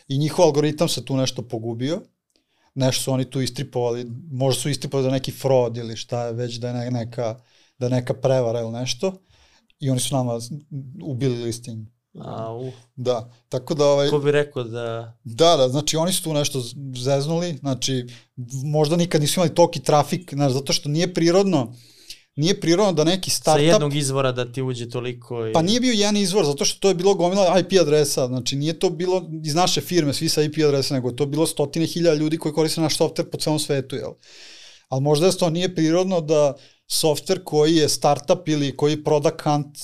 [0.07, 2.01] I njihov algoritam se tu nešto pogubio,
[2.75, 6.55] nešto su oni tu istripovali, možda su istripovali da neki fraud ili šta je već,
[6.55, 7.39] da je neka,
[7.77, 9.21] da je neka prevara ili nešto,
[9.79, 10.39] i oni su nama
[11.03, 11.87] ubili listing.
[12.17, 12.71] Au.
[12.95, 14.09] Da, tako da ovaj...
[14.09, 15.17] Ko bi rekao da...
[15.23, 16.63] Da, da, znači oni su tu nešto
[17.03, 18.05] zeznuli, znači
[18.65, 21.75] možda nikad nisu imali toki trafik, znači zato što nije prirodno,
[22.35, 23.65] nije prirodno da neki startup...
[23.65, 25.53] Sa jednog izvora da ti uđe toliko i...
[25.53, 28.79] Pa nije bio jedan izvor, zato što to je bilo gomila IP adresa, znači nije
[28.79, 32.17] to bilo iz naše firme, svi sa IP adresa, nego to je bilo stotine hiljada
[32.17, 34.11] ljudi koji koriste naš software po celom svetu, jel?
[34.89, 36.53] Ali možda je to nije prirodno da
[36.91, 39.77] software koji je startup ili koji product hunt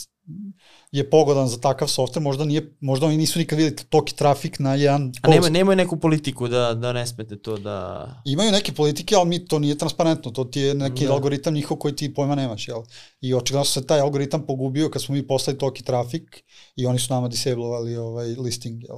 [0.97, 4.75] je pogodan za takav softver, možda nije, možda oni nisu nikad videli toki trafik na
[4.75, 5.11] jedan.
[5.21, 8.07] A nema, nemaju neku politiku da, da ne smete to da...
[8.25, 11.13] Imaju neke politike, ali mi to nije transparentno, to ti je neki da.
[11.13, 12.81] algoritam njihov koji ti pojma nemaš, jel?
[13.21, 16.43] I očigledno se taj algoritam pogubio kad smo mi poslali toki trafik
[16.75, 18.97] i oni su nama disablovali ovaj listing, jel?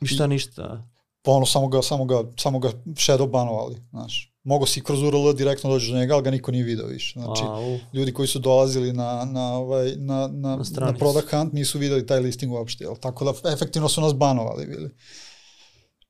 [0.00, 0.88] I šta ništa?
[1.22, 5.32] Pa ono, samo ga, samo ga, samo ga shadow banovali, znaš mogo si kroz URL
[5.32, 7.20] direktno dođeš do njega, ali ga niko nije video više.
[7.20, 11.52] Znači, A, ljudi koji su dolazili na, na, ovaj, na, na, na, na product hunt
[11.52, 12.96] nisu videli taj listing uopšte, jel?
[12.96, 14.90] tako da efektivno su nas banovali bili.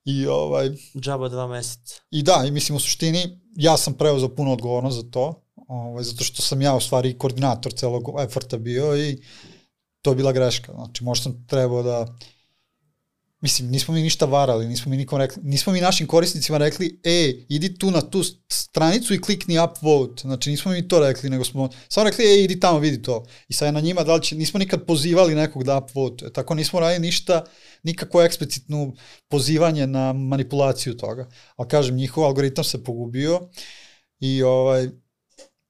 [0.05, 0.71] I ovaj...
[1.01, 2.01] Džaba dva meseca.
[2.11, 6.25] I da, i mislim u suštini, ja sam preuzeo puno odgovornost za to, ovaj, zato
[6.25, 9.23] što sam ja u stvari koordinator celog eforta bio i
[10.03, 10.73] to je bila greška.
[10.73, 12.07] Znači, možda sam trebao da
[13.43, 17.45] Mislim, nismo mi ništa varali, nismo mi nikom rekli, nismo mi našim korisnicima rekli, e,
[17.49, 20.21] idi tu na tu stranicu i klikni upvote.
[20.21, 23.25] Znači, nismo mi to rekli, nego smo samo rekli, e, idi tamo, vidi to.
[23.49, 26.33] I sad je na njima, da li će, nismo nikad pozivali nekog da upvote.
[26.33, 27.45] Tako nismo radili ništa,
[27.83, 28.95] nikako eksplicitnu
[29.29, 31.29] pozivanje na manipulaciju toga.
[31.57, 33.41] Ali kažem, njihov algoritam se pogubio
[34.21, 34.89] i ovaj,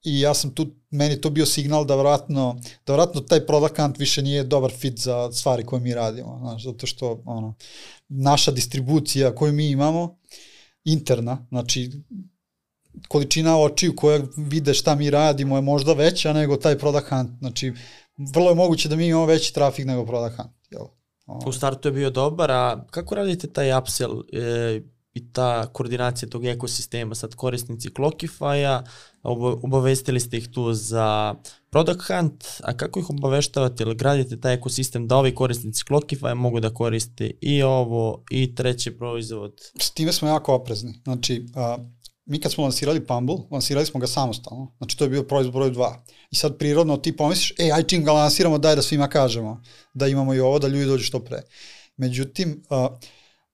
[0.05, 3.99] i ja sam tu, meni to bio signal da vratno, da vratno taj product hunt
[3.99, 7.55] više nije dobar fit za stvari koje mi radimo, znaš, zato što ono,
[8.09, 10.19] naša distribucija koju mi imamo,
[10.85, 11.91] interna, znači
[13.09, 17.73] količina očiju koje vide šta mi radimo je možda veća nego taj product hunt, znači
[18.35, 20.87] vrlo je moguće da mi imamo veći trafik nego product hunt, jel?
[21.47, 24.81] U startu je bio dobar, a kako radite taj upsell e,
[25.15, 28.83] i ta koordinacija tog ekosistema, sad korisnici Clockify-a,
[29.63, 31.35] obavestili ste ih tu za
[31.71, 36.61] Product Hunt, a kako ih obaveštavate ili gradite taj ekosistem da ovi korisnici Clockify mogu
[36.61, 39.61] da koriste i ovo i treći proizvod?
[39.81, 41.01] S time smo jako oprezni.
[41.05, 41.79] Znači, a,
[42.25, 44.75] mi kad smo lansirali Pumble, lansirali smo ga samostalno.
[44.79, 45.95] Znači, to je bio proizvod broj 2.
[46.31, 49.63] I sad prirodno ti pomisliš, ej, aj čim ga lansiramo, daj da svima kažemo
[49.95, 51.43] da imamo i ovo, da ljudi dođu što pre.
[51.97, 52.89] Međutim, a,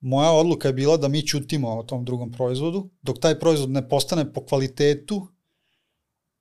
[0.00, 3.88] moja odluka je bila da mi čutimo o tom drugom proizvodu, dok taj proizvod ne
[3.88, 5.26] postane po kvalitetu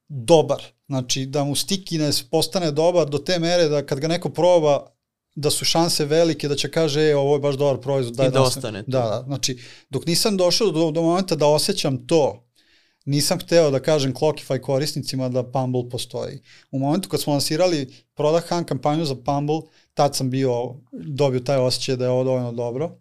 [0.07, 0.63] dobar.
[0.87, 4.85] Znači, da mu stickiness postane dobar do te mere da kad ga neko proba,
[5.35, 8.15] da su šanse velike da će kaže, e, ovo je baš dobar proizvod.
[8.15, 8.83] Daj, I da, da ostane.
[8.87, 9.59] Da, da, znači,
[9.89, 12.43] dok nisam došao do, do momenta da osjećam to,
[13.05, 16.41] nisam hteo da kažem Clockify korisnicima da Pumble postoji.
[16.71, 19.61] U momentu kad smo lansirali Product Hunt kampanju za Pumble,
[19.93, 22.97] tad sam bio, dobio taj osjećaj da je ovo dovoljno dobro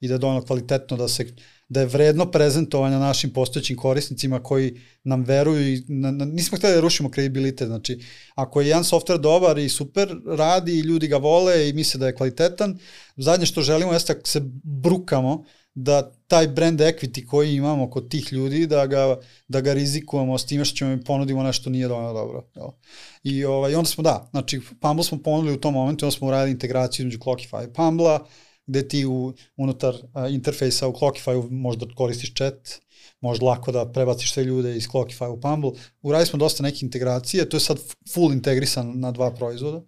[0.00, 1.26] i da je dovoljno kvalitetno da se
[1.68, 6.74] da je vredno prezentovanja našim postojećim korisnicima koji nam veruju i na, na, nismo hteli
[6.74, 8.00] da rušimo kredibilitet, znači
[8.34, 12.06] ako je jedan softver dobar i super radi i ljudi ga vole i misle da
[12.06, 12.78] je kvalitetan,
[13.16, 15.44] zadnje što želimo jeste da se brukamo
[15.74, 19.18] da taj brand equity koji imamo kod tih ljudi, da ga,
[19.48, 22.48] da ga rizikujemo s time što ćemo im ponudimo nešto nije dovoljno dobro.
[22.54, 22.68] Jel?
[23.22, 26.50] I, ovaj, onda smo, da, znači Pumble smo ponudili u tom momentu, onda smo uradili
[26.50, 28.18] integraciju između Clockify i Pumble-a,
[28.70, 32.80] gde ti u, unutar a, interfejsa u Clockify možda koristiš chat,
[33.20, 35.70] možda lako da prebaciš sve ljude iz Clockify u Pumble.
[36.02, 37.78] Uradili smo dosta neke integracije, to je sad
[38.14, 39.82] full integrisan na dva proizvoda.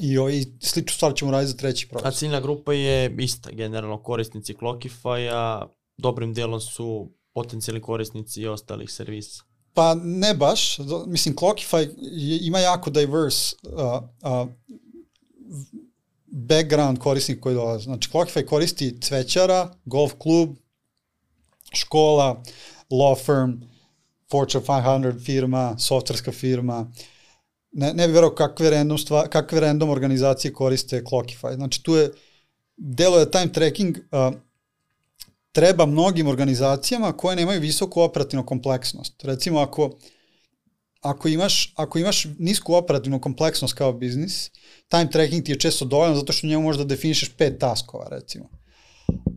[0.00, 2.12] I, ovaj, sličnu stvar ćemo raditi za treći proizvod.
[2.12, 5.66] A ciljna grupa je ista, generalno korisnici Clockify-a,
[5.96, 9.42] dobrim delom su potencijalni korisnici i ostalih servisa.
[9.74, 11.88] Pa ne baš, mislim Clockify
[12.46, 13.72] ima jako diverse uh,
[14.22, 14.48] uh,
[16.30, 17.84] background korisnik koji dolaze.
[17.84, 20.50] Znači, Clockify koristi cvećara, golf klub,
[21.72, 22.42] škola,
[22.90, 23.70] law firm,
[24.30, 26.92] Fortune 500 firma, softverska firma.
[27.72, 31.54] Ne, ne bi verao kakve random, stva, kakve random organizacije koriste Clockify.
[31.54, 32.10] Znači, tu je,
[32.76, 34.34] delo je time tracking uh,
[35.52, 39.24] treba mnogim organizacijama koje nemaju visoku operativnu kompleksnost.
[39.24, 39.90] Recimo, ako
[41.00, 44.50] ako imaš, ako imaš nisku operativnu kompleksnost kao biznis,
[44.90, 48.48] time tracking ti je često dovoljno zato što njemu možda definišeš pet taskova, recimo.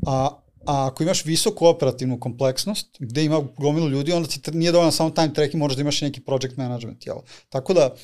[0.07, 0.29] A,
[0.65, 5.09] a ako imaš visoku operativnu kompleksnost, gde ima gomilu ljudi, onda ti nije dovoljno samo
[5.09, 7.17] time tracking, možeš da imaš neki project management, jel?
[7.49, 7.95] Tako da,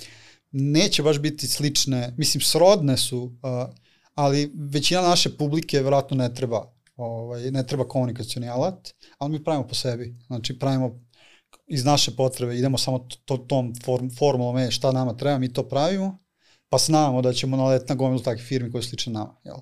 [0.52, 3.76] neće baš biti slične, mislim, srodne su, uh,
[4.16, 9.68] ali većina naše publike vjerojatno ne treba, ovaj, ne treba komunikacioni alat, ali mi pravimo
[9.68, 10.16] po sebi.
[10.28, 11.00] Znači, pravimo
[11.68, 15.64] iz naše potrebe idemo samo to, tom form, formulom e, šta nama treba, mi to
[15.64, 16.18] pravimo,
[16.70, 19.36] pa znamo da ćemo naletiti na gomilu takvih firmi koje su slične nama.
[19.44, 19.58] Jel?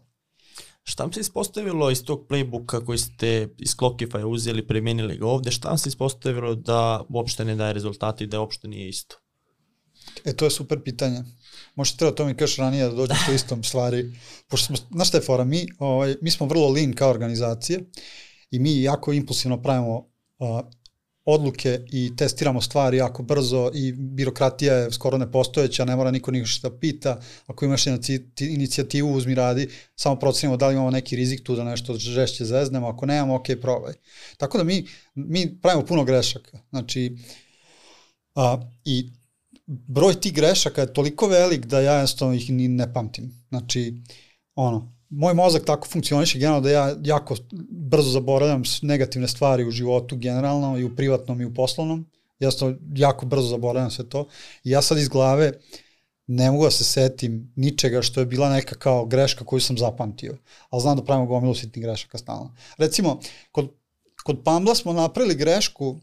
[0.83, 5.51] Šta vam se ispostavilo iz tog playbooka koji ste iz Clockify uzeli, primenili ga ovde,
[5.51, 9.15] šta vam se ispostavilo da uopšte ne daje rezultati i da uopšte nije isto?
[10.25, 11.23] E, to je super pitanje.
[11.75, 14.13] Možda treba to mi kažeš ranije da dođeš do istom stvari.
[14.49, 17.79] Pošto smo, znaš šta je fora, mi, ovaj, mi smo vrlo lean kao organizacije
[18.51, 20.61] i mi jako impulsivno pravimo uh,
[21.29, 26.69] odluke i testiramo stvari jako brzo i birokratija je skoro nepostojeća, ne mora niko ništa
[26.69, 27.83] da pita, ako imaš
[28.39, 32.87] inicijativu uzmi radi, samo procenimo da li imamo neki rizik tu da nešto žešće zeznemo,
[32.87, 33.93] ako nemamo, ok, probaj.
[34.37, 34.85] Tako da mi,
[35.15, 37.17] mi pravimo puno grešaka, znači,
[38.35, 39.11] a, i
[39.65, 43.45] broj tih grešaka je toliko velik da ja jednostavno ih ni ne pamtim.
[43.49, 44.01] Znači,
[44.55, 47.35] ono, moj mozak tako funkcioniše generalno da ja jako
[47.69, 52.05] brzo zaboravljam negativne stvari u životu generalno i u privatnom i u poslovnom.
[52.39, 54.27] Ja sam jako brzo zaboravljam sve to.
[54.63, 55.51] I ja sad iz glave
[56.27, 60.37] ne mogu da se setim ničega što je bila neka kao greška koju sam zapamtio.
[60.69, 62.55] Ali znam da pravimo gomilu sitnih grešaka stalno.
[62.77, 63.19] Recimo,
[63.51, 63.69] kod,
[64.23, 65.99] kod Pambla smo napravili grešku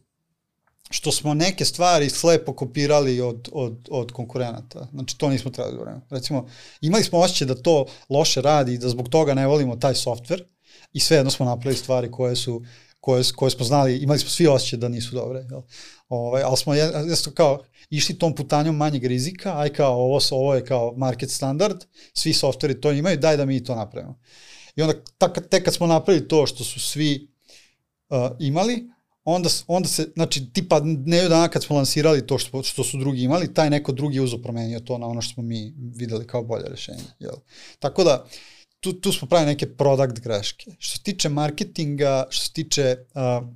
[0.95, 4.87] što smo neke stvari slepo kopirali od, od, od konkurenata.
[4.93, 6.01] Znači, to nismo trebali da.
[6.11, 6.47] Recimo,
[6.81, 10.45] imali smo osjećaj da to loše radi i da zbog toga ne volimo taj softver
[10.93, 12.63] i svejedno smo napravili stvari koje su
[13.01, 15.39] koje, koje smo znali, imali smo svi osjećaj da nisu dobre.
[15.51, 15.61] Jel?
[16.09, 20.65] Ovaj, ali smo jesto kao išli tom putanjom manjeg rizika, aj kao ovo, ovo je
[20.65, 24.19] kao market standard, svi softveri to imaju, daj da mi to napravimo.
[24.77, 27.29] I onda tak, tek kad smo napravili to što su svi
[28.09, 28.94] uh, imali,
[29.25, 33.23] onda, onda se, znači, tipa neju dana kad smo lansirali to što, što su drugi
[33.23, 36.43] imali, taj neko drugi je uzo promenio to na ono što smo mi videli kao
[36.43, 37.05] bolje rešenje.
[37.19, 37.35] Jel?
[37.79, 38.27] Tako da,
[38.81, 40.71] tu, tu smo pravili neke product greške.
[40.79, 43.49] Što se tiče marketinga, što se tiče uh,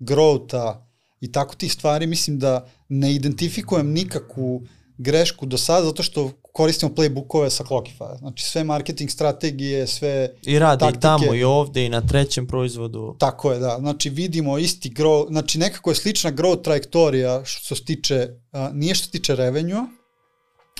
[0.00, 0.74] growtha
[1.20, 4.62] i tako tih stvari, mislim da ne identifikujem nikakvu
[4.98, 8.18] grešku do sada, zato što koristimo playbookove sa Clockify.
[8.18, 10.98] Znači sve marketing strategije, sve I radi taktike.
[10.98, 13.16] i tamo i ovde i na trećem proizvodu.
[13.18, 13.76] Tako je, da.
[13.78, 18.94] Znači vidimo isti grow, znači nekako je slična growth trajektorija što se tiče, a, nije
[18.94, 19.82] što se tiče revenue,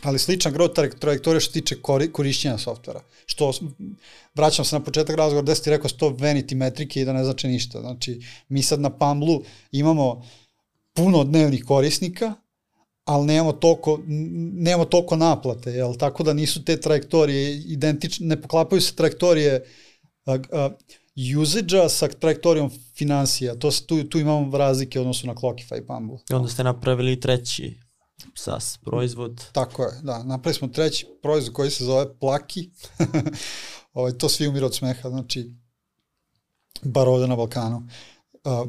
[0.02, 3.00] ali slična growth traj- trajektorija što se tiče kori, korišćenja softvera.
[3.26, 3.52] Što,
[4.34, 7.24] vraćam se na početak razgovora gde si ti rekao sto vanity metrike i da ne
[7.24, 7.80] znači ništa.
[7.80, 9.42] Znači, mi sad na Pamblu
[9.72, 10.22] imamo
[10.94, 12.34] puno dnevnih korisnika,
[13.04, 15.94] ali nemamo toliko, n- nemamo toliko naplate, jel?
[15.96, 19.64] tako da nisu te trajektorije identične, ne poklapaju se trajektorije
[20.26, 20.70] a, a,
[21.42, 23.54] usage-a sa trajektorijom financija.
[23.54, 26.18] To, se- tu, tu imamo razlike u odnosu na Clockify i Pambu.
[26.30, 27.78] I onda ste napravili treći
[28.34, 29.44] SaaS proizvod.
[29.52, 30.22] Tako je, da.
[30.24, 32.70] Napravili smo treći proizvod koji se zove Plaki.
[33.92, 35.54] ovaj, to svi umiru od smeha, znači,
[36.82, 37.88] bar ovde na Balkanu.
[38.44, 38.68] Uh,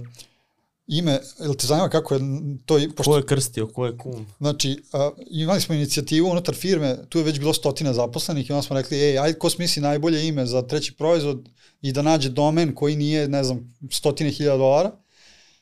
[0.87, 2.19] ime, ili te zanima kako je
[2.65, 4.27] to, pošto Ko je krstio, ko je kum?
[4.37, 8.61] Znači, a, imali smo inicijativu unutar firme, tu je već bilo stotina zaposlenih i onda
[8.61, 11.49] smo rekli, ej, ajde, ko smisli najbolje ime za treći proizvod
[11.81, 14.91] i da nađe domen koji nije, ne znam, stotine hiljada dolara,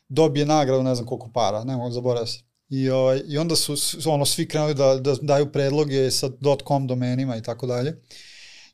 [0.09, 2.39] dobije nagradu, ne znam koliko para, ne mogu zaboraviti se.
[2.69, 6.29] I, ovaj, I onda su s- ono, svi krenuli da, da daju predloge sa
[6.67, 8.01] .com domenima i tako dalje.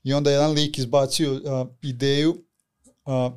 [0.03, 1.41] I onda je jedan lik izbacio uh,
[1.81, 2.29] ideju
[3.05, 3.33] uh,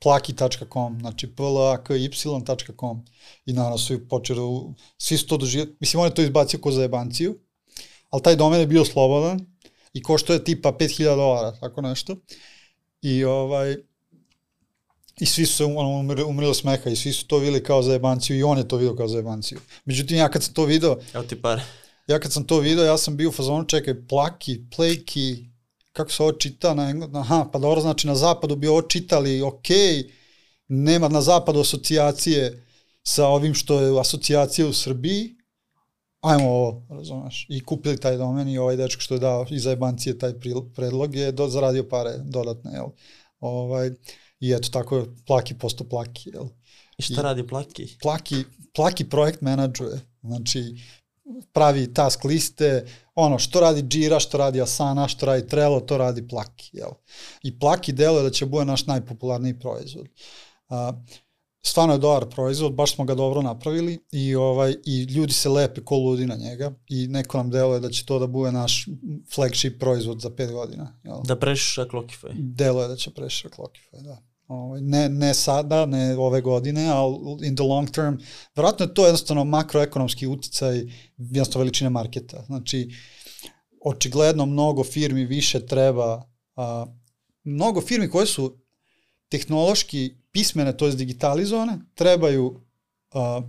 [0.00, 3.04] plaki.com, znači plaky.com
[3.46, 4.40] i naravno svi počeli,
[4.98, 7.38] svi su to doživjeli, mislim on je to izbacio ko za jebanciju,
[8.10, 9.46] ali taj domen je bio slobodan
[9.92, 12.16] i košto je tipa 5000 dolara, tako nešto.
[13.02, 13.76] I ovaj,
[15.20, 18.38] i svi su ono, umrli, umrli smeha i svi su to videli kao za jebanciju
[18.38, 19.58] i on je to video kao za jebanciju.
[19.84, 21.62] Međutim, ja kad sam to video, Evo ti pare.
[22.06, 25.44] ja kad sam to video, ja sam bio u fazonu, čekaj, plaki, plejki,
[25.96, 29.42] kako se ovo čita na engleskom, aha, pa dobro, znači na zapadu bi ovo čitali,
[29.42, 29.68] ok,
[30.68, 32.66] nema na zapadu asocijacije
[33.02, 35.34] sa ovim što je asocijacija u Srbiji,
[36.20, 40.18] ajmo ovo, razumeš, i kupili taj domen i ovaj dečko što je dao iz jebancije
[40.18, 40.32] taj
[40.74, 42.86] predlog je do, zaradio pare dodatne, jel?
[43.40, 43.90] Ovaj,
[44.40, 46.44] I eto, tako je plaki posto plaki, jel?
[46.98, 47.86] I šta I- radi Plaki?
[48.02, 48.44] plaki,
[48.74, 50.00] plaki projekt menadžuje.
[50.22, 50.60] Znači,
[51.52, 56.28] pravi task liste, ono, što radi Jira, što radi Asana, što radi Trello, to radi
[56.28, 56.90] Plaki, jel?
[57.42, 60.06] I Plaki deluje da će bude naš najpopularniji proizvod.
[60.68, 60.92] A,
[61.62, 65.84] stvarno je dobar proizvod, baš smo ga dobro napravili i ovaj i ljudi se lepe
[65.84, 68.86] ko ludi na njega i neko nam deluje da će to da bude naš
[69.34, 71.00] flagship proizvod za 5 godina.
[71.04, 71.16] Jel?
[71.24, 72.32] Da prešiša Clockify.
[72.34, 74.22] Deluje da će preći Clockify, da.
[74.48, 78.16] Ovaj, ne, ne sada, ne ove godine, ali in the long term,
[78.56, 80.82] verovatno je to jednostavno makroekonomski uticaj
[81.18, 82.42] jednostavno veličine marketa.
[82.46, 82.90] Znači,
[83.84, 86.22] očigledno mnogo firmi više treba,
[86.56, 86.86] a,
[87.44, 88.58] mnogo firmi koje su
[89.28, 92.60] tehnološki pismene, to je digitalizovane, trebaju
[93.12, 93.42] a,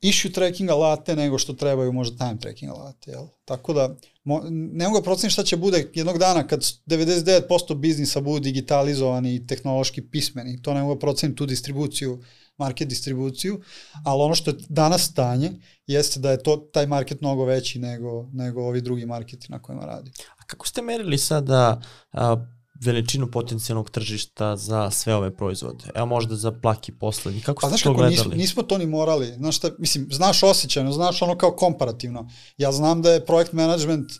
[0.00, 3.10] issue tracking alate nego što trebaju možda time tracking alate.
[3.10, 3.26] Jel?
[3.44, 3.96] Tako da,
[4.28, 9.34] mo, ne mogu da procenim šta će bude jednog dana kad 99% biznisa budu digitalizovani
[9.34, 10.62] i tehnološki pismeni.
[10.62, 12.22] To ne mogu da procenim tu distribuciju,
[12.58, 13.60] market distribuciju,
[14.04, 15.50] ali ono što je danas stanje
[15.86, 19.84] jeste da je to taj market mnogo veći nego, nego ovi drugi marketi na kojima
[19.84, 20.10] radi.
[20.38, 21.80] A kako ste merili sada
[22.12, 22.36] a,
[22.80, 25.84] veličinu potencijalnog tržišta za sve ove proizvode?
[25.94, 27.40] Evo možda za Plaki poslednji.
[27.40, 28.16] Kako Pa ste to gledali?
[28.16, 29.26] nismo, nismo to ni morali.
[29.26, 32.28] Znaš šta, mislim, znaš osjećajno, znaš ono kao komparativno.
[32.58, 34.10] Ja znam da je projekt management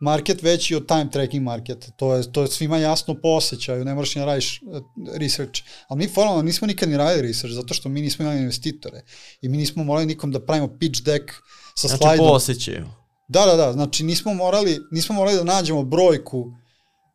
[0.00, 1.90] market veći od time tracking marketa.
[1.90, 4.80] To je, to je svima jasno po osjećaju, ne moraš ni da radiš eh,
[5.18, 5.60] research.
[5.88, 9.02] Ali mi formalno nismo nikad ni radili research, zato što mi nismo imali investitore.
[9.42, 11.30] I mi nismo morali nikom da pravimo pitch deck
[11.74, 12.26] sa Znači slajdom.
[12.26, 12.86] po osjećaju.
[13.28, 16.52] Da, da, da, znači nismo morali, nismo morali da nađemo brojku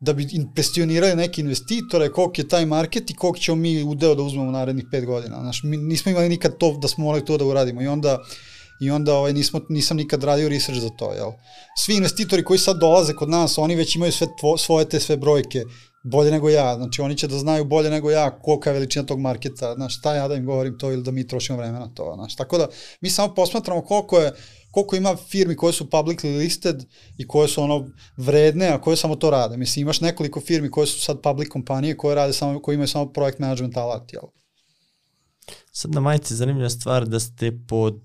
[0.00, 4.22] da bi impresionirali neke investitore, koliko je taj market i koliko ćemo mi udeo da
[4.22, 5.40] uzmemo u narednih pet godina.
[5.40, 8.18] Znači, mi nismo imali nikad to da smo morali to da uradimo i onda
[8.80, 11.12] i onda ovaj, nismo, nisam nikad radio research za to.
[11.12, 11.32] Jel?
[11.76, 15.16] Svi investitori koji sad dolaze kod nas, oni već imaju sve tvo, svoje te sve
[15.16, 15.64] brojke
[16.10, 19.20] bolje nego ja, znači oni će da znaju bolje nego ja kolika je veličina tog
[19.20, 22.12] marketa, znaš, šta ja da im govorim to ili da mi trošimo vreme na to,
[22.14, 22.68] znaš, tako da
[23.00, 24.32] mi samo posmatramo koliko je
[24.70, 26.84] koliko ima firmi koje su publicly listed
[27.18, 29.56] i koje su ono vredne, a koje samo to rade.
[29.56, 33.12] Mislim, imaš nekoliko firmi koje su sad public kompanije koje rade samo, koje imaju samo
[33.12, 34.22] projekt management alat, jel?
[35.72, 38.00] Sad na majici zanimljiva stvar da ste pod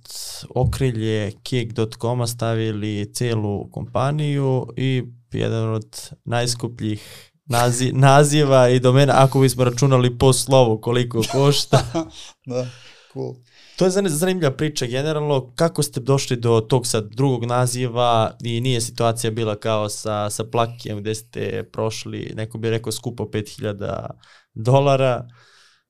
[0.56, 9.64] okrilje Cake.com-a stavili celu kompaniju i jedan od najskupljih nazi, naziva i domena, ako bismo
[9.64, 11.78] računali po slovu koliko košta.
[12.46, 12.68] da,
[13.14, 13.34] cool.
[13.76, 18.62] To je zan- zanimljiva priča generalno, kako ste došli do tog sad drugog naziva i
[18.62, 24.08] nije situacija bila kao sa, sa Plakijem gde ste prošli, neko bi rekao skupo 5000
[24.54, 25.28] dolara,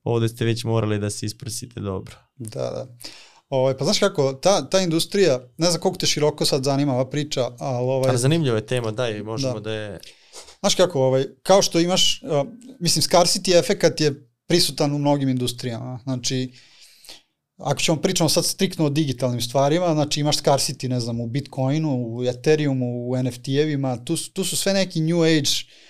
[0.04, 2.16] ovde ste već morali da se isprsite dobro.
[2.36, 2.88] Da, da.
[3.50, 7.10] Ovaj, pa znaš kako, ta, ta industrija, ne znam koliko te široko sad zanima ova
[7.10, 9.70] priča, ali ovaj, Ali zanimljiva je tema, daj, možemo da, Da.
[9.70, 10.00] da je...
[10.64, 12.48] Znaš kako, ovaj, kao što imaš, uh,
[12.80, 16.00] mislim, scarcity efekat je prisutan u mnogim industrijama.
[16.04, 16.54] Znači,
[17.58, 22.08] ako ćemo pričamo sad striktno o digitalnim stvarima, znači imaš scarcity, ne znam, u Bitcoinu,
[22.08, 25.50] u Ethereumu, u NFT-evima, tu, tu su sve neki new age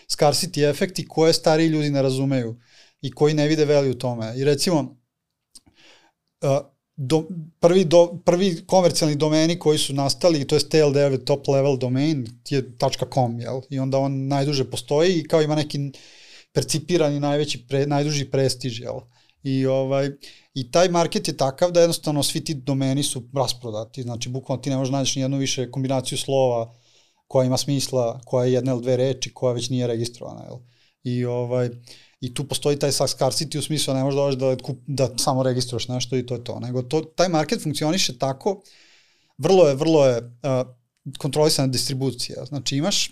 [0.09, 2.59] scarcity efekti koje stariji ljudi ne razumeju
[3.01, 4.33] i koji ne vide veli u tome.
[4.37, 4.97] I recimo,
[6.41, 7.23] uh, do,
[7.59, 12.63] prvi, do, prvi komercijalni domeni koji su nastali, to je TLD, top level domain, je
[13.13, 13.61] .com, jel?
[13.69, 15.79] I onda on najduže postoji i kao ima neki
[16.53, 18.99] percipirani najveći, pre, najduži prestiž, jel?
[19.43, 20.11] I, ovaj,
[20.53, 24.69] I taj market je takav da jednostavno svi ti domeni su rasprodati, znači bukvalno ti
[24.69, 26.73] ne možeš naći nijednu više kombinaciju slova
[27.27, 30.57] koja ima smisla, koja je jedna ili dve reči, koja već nije registrovana, jel?
[31.03, 31.69] I ovaj,
[32.23, 35.09] I tu postoji taj scarcity u smislu da ne možeš da, dođeš da, kup, da
[35.17, 36.59] samo registruješ nešto i to je to.
[36.59, 38.61] Nego to, taj market funkcioniše tako,
[39.37, 40.67] vrlo je, vrlo je uh,
[41.17, 42.45] kontrolisana distribucija.
[42.45, 43.11] Znači imaš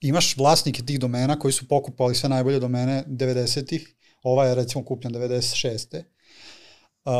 [0.00, 5.14] imaš vlasnike tih domena koji su pokupali sve najbolje domene 90-ih, ova je recimo kupljen
[5.14, 6.02] 96.
[7.04, 7.12] Uh,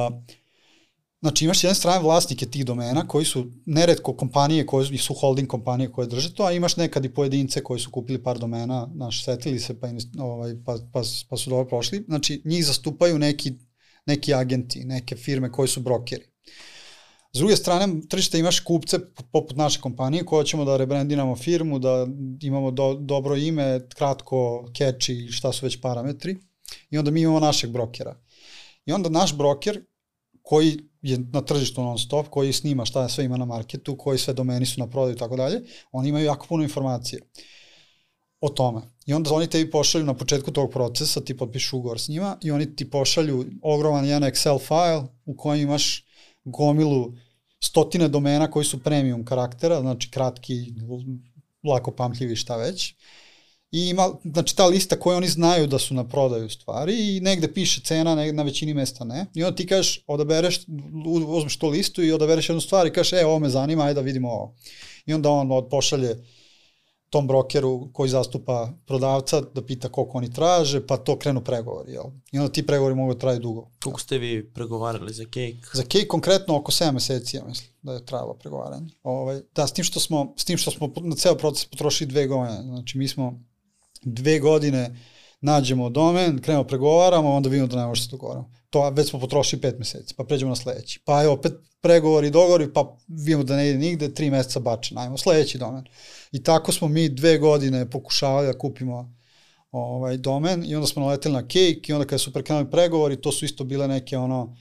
[1.25, 5.93] Znači imaš jedan strane vlasnike tih domena koji su neretko kompanije koje su holding kompanije
[5.93, 9.59] koje drže to, a imaš nekad i pojedince koji su kupili par domena, naš setili
[9.59, 12.05] se pa, invest, ovaj, pa, pa, pa su dobro prošli.
[12.09, 13.53] Znači njih zastupaju neki,
[14.07, 16.25] neki agenti, neke firme koji su brokeri.
[17.33, 18.99] S druge strane, tržište imaš kupce
[19.33, 22.07] poput naše kompanije koje ćemo da rebrandinamo firmu, da
[22.43, 26.37] imamo do, dobro ime, kratko, catchy, šta su već parametri.
[26.91, 28.21] I onda mi imamo našeg brokera.
[28.87, 29.81] I onda naš broker
[30.45, 34.35] koji je na tržištu non stop, koji snima šta sve ima na marketu, koji sve
[34.35, 35.63] domeni su na prodaju i tako dalje,
[35.93, 37.23] oni imaju jako puno informacije
[38.41, 38.81] o tome.
[39.07, 42.51] I onda oni tebi pošalju na početku tog procesa, ti potpišu ugovor s njima i
[42.51, 46.05] oni ti pošalju ogroman jedan Excel file u kojem imaš
[46.45, 47.13] gomilu
[47.61, 50.75] stotine domena koji su premium karaktera, znači kratki,
[51.65, 52.95] lako pamtljivi šta već.
[53.75, 57.53] I ima, znači ta lista koju oni znaju da su na prodaju stvari i negde
[57.53, 59.27] piše cena, negde na većini mesta ne.
[59.35, 60.61] I onda ti kažeš, odabereš,
[61.27, 64.01] uzmeš tu listu i odabereš jednu stvar i kažeš, e, ovo me zanima, ajde da
[64.01, 64.55] vidimo ovo.
[65.07, 66.17] I onda on pošalje
[67.11, 71.93] tom brokeru koji zastupa prodavca da pita koliko oni traže, pa to krenu pregovori.
[71.93, 72.05] Jel?
[72.33, 73.71] I onda ti pregovori mogu da traju dugo.
[73.83, 75.57] Koliko ste vi pregovarali za cake?
[75.73, 78.91] Za cake konkretno oko 7 meseci, ja mislim, da je trajalo pregovaranje.
[79.03, 82.27] Ovaj, da, s tim što smo, s tim što smo na ceo proces potrošili dve
[82.27, 82.63] godine.
[82.63, 83.41] Znači, mi smo
[84.05, 84.97] dve godine
[85.41, 88.51] nađemo domen, krenemo pregovaramo, onda vidimo da ne može se dogovaramo.
[88.71, 91.01] To već smo potrošili pet meseci, pa pređemo na sledeći.
[91.05, 95.19] Pa je opet pregovori, dogovori, pa vidimo da ne ide nigde, tri meseca bačen, ajmo
[95.19, 95.85] sledeći domen.
[96.33, 99.15] I tako smo mi dve godine pokušavali da kupimo
[99.71, 103.33] ovaj domen i onda smo naleteli na Cake i onda kada su prekrenuli pregovori, to
[103.33, 104.57] su isto bile neke ono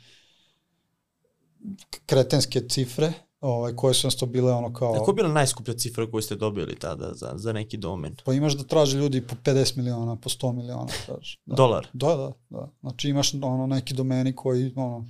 [2.06, 3.14] kretenske cifre,
[3.44, 4.94] ovaj, koje su nas to bile ono kao...
[4.94, 8.16] Kako je bila najskuplja cifra koju ste dobili tada za, za neki domen?
[8.26, 11.38] Pa imaš da traže ljudi po 50 miliona, po 100 miliona traže.
[11.46, 11.56] Da.
[11.56, 11.88] Dolar?
[11.94, 12.70] Da, da, da.
[12.82, 15.06] Znači imaš ono neki domeni koji ono,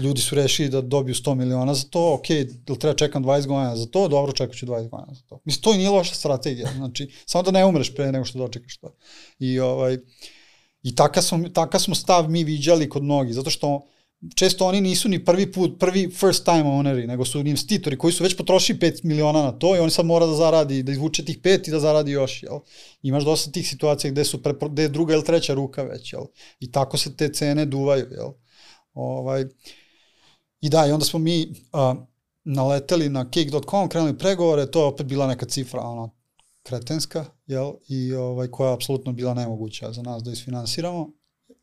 [0.00, 2.26] ljudi su rešili da dobiju 100 miliona za to, ok,
[2.66, 5.38] da treba čekam 20 godina za to, dobro, čekat ću 20 godina za to.
[5.44, 8.76] Mislim, to i nije loša strategija, znači, samo da ne umreš pre nego što dočekaš
[8.76, 8.94] to.
[9.38, 9.98] I, ovaj,
[10.82, 13.86] i taka smo, taka smo stav mi viđali kod mnogih, zato što
[14.34, 18.24] često oni nisu ni prvi put, prvi first time owneri, nego su investitori koji su
[18.24, 21.40] već potrošili 5 miliona na to i oni sad mora da zaradi, da izvuče tih
[21.40, 22.58] 5 i da zaradi još, jel?
[23.02, 26.22] Imaš dosta tih situacija gde su pre, gde je druga ili treća ruka već, jel?
[26.60, 28.30] I tako se te cene duvaju, jel?
[28.94, 29.44] Ovaj,
[30.60, 31.94] I da, i onda smo mi a,
[32.44, 36.14] naleteli na cake.com, krenuli pregovore, to je opet bila neka cifra, ono,
[36.62, 37.72] kretenska, jel?
[37.88, 41.10] I ovaj, koja je apsolutno bila nemoguća za nas da isfinansiramo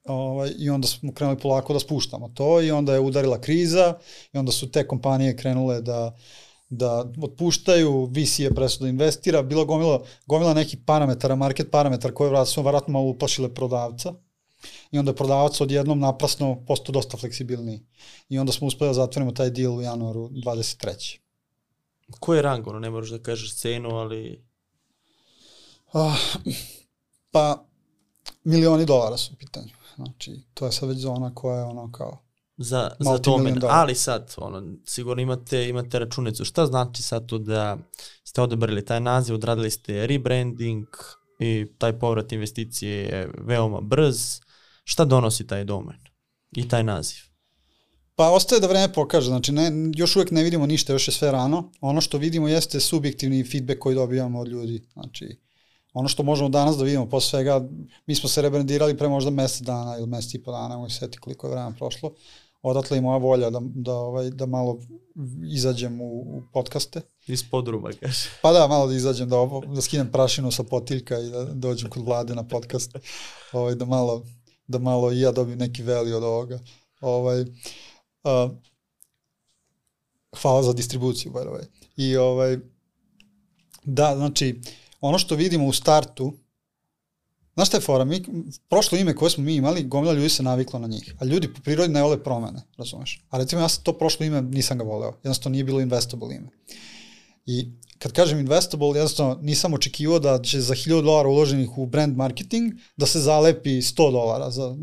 [0.03, 3.97] ovaj, i onda smo krenuli polako da spuštamo to i onda je udarila kriza
[4.34, 6.15] i onda su te kompanije krenule da
[6.69, 12.45] da otpuštaju, VC je presuda da investira, bilo gomila, gomila nekih parametara, market parametara koje
[12.45, 14.13] su vratno malo uplašile prodavca
[14.91, 17.85] i onda je prodavac odjednom naprasno postao dosta fleksibilniji.
[18.30, 21.19] I onda smo uspeli da zatvorimo taj deal u januaru 23.
[22.19, 24.43] Ko je rang, ono, ne moraš da kažeš cenu, ali...
[25.93, 26.15] Uh,
[27.31, 27.65] pa,
[28.43, 29.82] milioni dolara su u pitanju.
[29.95, 32.24] Znači, to je sad već zona koja je ono kao...
[32.57, 36.45] Za, za domen, ali sad, ono, sigurno imate, imate računicu.
[36.45, 37.78] Šta znači sad to da
[38.24, 40.88] ste odabrali taj naziv, odradili ste rebranding,
[41.40, 44.40] i taj povrat investicije je veoma brz.
[44.84, 45.98] Šta donosi taj domen
[46.52, 47.18] i taj naziv?
[48.15, 51.32] Pa ostaje da vreme pokaže, znači ne, još uvek ne vidimo ništa, još je sve
[51.32, 51.72] rano.
[51.82, 54.88] Ono što vidimo jeste subjektivni feedback koji dobijamo od ljudi.
[54.94, 55.40] Znači,
[55.94, 57.68] ono što možemo danas da vidimo posle svega,
[58.06, 61.18] mi smo se rebrandirali pre možda mesec dana ili mesec i po dana, moj seti
[61.18, 62.14] koliko je vremena prošlo.
[62.61, 64.80] Odatle i moja volja da, da, ovaj, da malo
[65.52, 67.02] izađem u, u podcaste.
[67.28, 68.30] Iz podruma, kaže.
[68.41, 71.90] Pa da, malo da izađem, da, ovo, da skinem prašinu sa potiljka i da dođem
[71.90, 72.95] kod vlade na podcast.
[73.53, 74.24] Ovaj, da malo
[74.68, 76.60] da malo i ja dobijem neki veli od ovoga.
[77.02, 78.52] Ovaj, uh,
[80.41, 81.65] hvala za distribuciju, by the way.
[81.98, 82.57] I ovaj,
[83.84, 84.61] da, znači,
[85.07, 86.34] ono što vidimo u startu,
[87.55, 88.05] Znaš šta je fora?
[88.05, 88.23] Mi,
[88.69, 91.15] prošlo ime koje smo mi imali, gomila ljudi se naviklo na njih.
[91.19, 93.21] A ljudi po prirodi ne vole promene, razumeš?
[93.30, 95.13] A recimo ja sam to prošlo ime, nisam ga voleo.
[95.23, 96.49] Jednostavno nije bilo investable ime.
[97.45, 97.67] I
[97.99, 102.73] kad kažem investable, jednostavno nisam očekivao da će za 1000 dolara uloženih u brand marketing
[102.97, 104.75] da se zalepi 100 dolara za,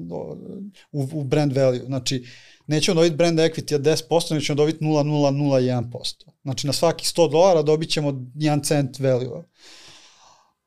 [0.93, 1.85] u, u brand value.
[1.87, 2.25] Znači,
[2.67, 6.31] nećemo dobiti brand equity od 10%, nećemo dobiti 0,001%.
[6.43, 9.45] Znači, na svaki 100 dolara dobit ćemo 1 cent value.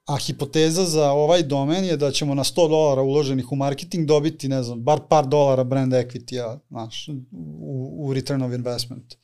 [0.05, 4.49] A hipoteza za ovaj domen je da ćemo na 100 dolara uloženih u marketing dobiti,
[4.49, 9.15] ne znam, bar par dolara brand equity-a, znaš, u, u return of investment.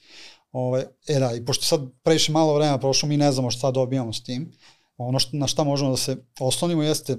[0.51, 4.13] Ovaj, e da, i pošto sad previše malo vremena prošlo, mi ne znamo šta dobijamo
[4.13, 4.51] s tim.
[4.97, 7.17] Ono što, na šta možemo da se oslonimo jeste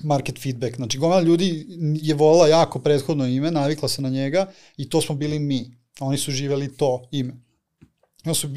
[0.00, 0.76] market feedback.
[0.76, 1.66] Znači, gomila ljudi
[2.02, 5.70] je volila jako prethodno ime, navikla se na njega i to smo bili mi.
[6.00, 7.34] Oni su živeli to ime.
[8.24, 8.48] Oni su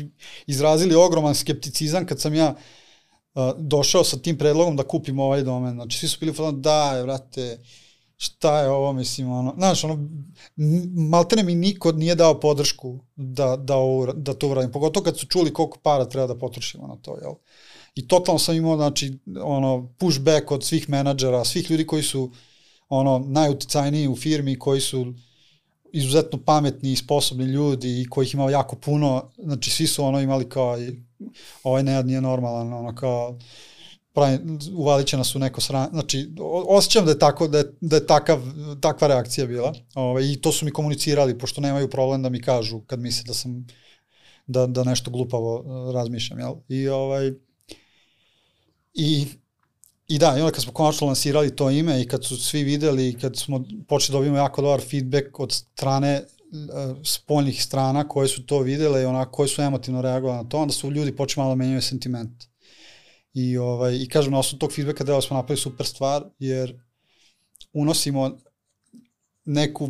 [0.48, 2.62] izrazili ogroman skepticizam kad sam ja uh,
[3.58, 5.74] došao sa tim predlogom da kupim ovaj domen.
[5.74, 7.60] Znači, svi su bili u da, vrate,
[8.18, 10.10] šta je ovo, mislim, ono, znaš, ono,
[11.10, 15.26] maltene mi niko nije dao podršku da, da, ovo, da to uradim, pogotovo kad su
[15.26, 17.34] čuli koliko para treba da potrošimo na to, jel?
[17.96, 22.32] I totalno sam imao, znači, ono, pushback od svih menadžera, svih ljudi koji su,
[22.90, 25.14] ono, najuticajniji u firmi, koji su
[25.94, 30.50] izuzetno pametni i sposobni ljudi i kojih imao jako puno, znači, svi su, ono, imali
[30.50, 30.78] kao,
[31.64, 33.38] ovaj ne, nije normalan, ono, kao,
[34.14, 34.40] pravi,
[34.74, 35.90] uvalit će nas u neko sranje.
[35.92, 36.30] Znači,
[36.68, 38.42] osjećam da je, tako, da je, da je takav,
[38.82, 39.74] takva reakcija bila.
[39.96, 43.34] Ovaj, I to su mi komunicirali, pošto nemaju problem da mi kažu kad misle da
[43.34, 43.68] sam
[44.48, 46.40] da, da nešto glupavo uh, razmišljam.
[46.40, 46.54] Jel?
[46.70, 47.32] I, ovaj,
[48.94, 49.28] i,
[50.08, 53.10] I da, i onda kad smo konačno lansirali to ime i kad su svi videli
[53.10, 56.24] i kad smo počeli da dobijemo jako dobar feedback od strane
[57.04, 60.74] spoljnih strana koje su to videle i onako koje su emotivno reagovali na to, onda
[60.74, 62.44] su ljudi počeli malo da menjaju sentiment.
[63.34, 66.80] I, ovaj, i kažem, na osnovu tog feedbacka deo smo napravili super stvar, jer
[67.74, 68.38] unosimo
[69.46, 69.90] neku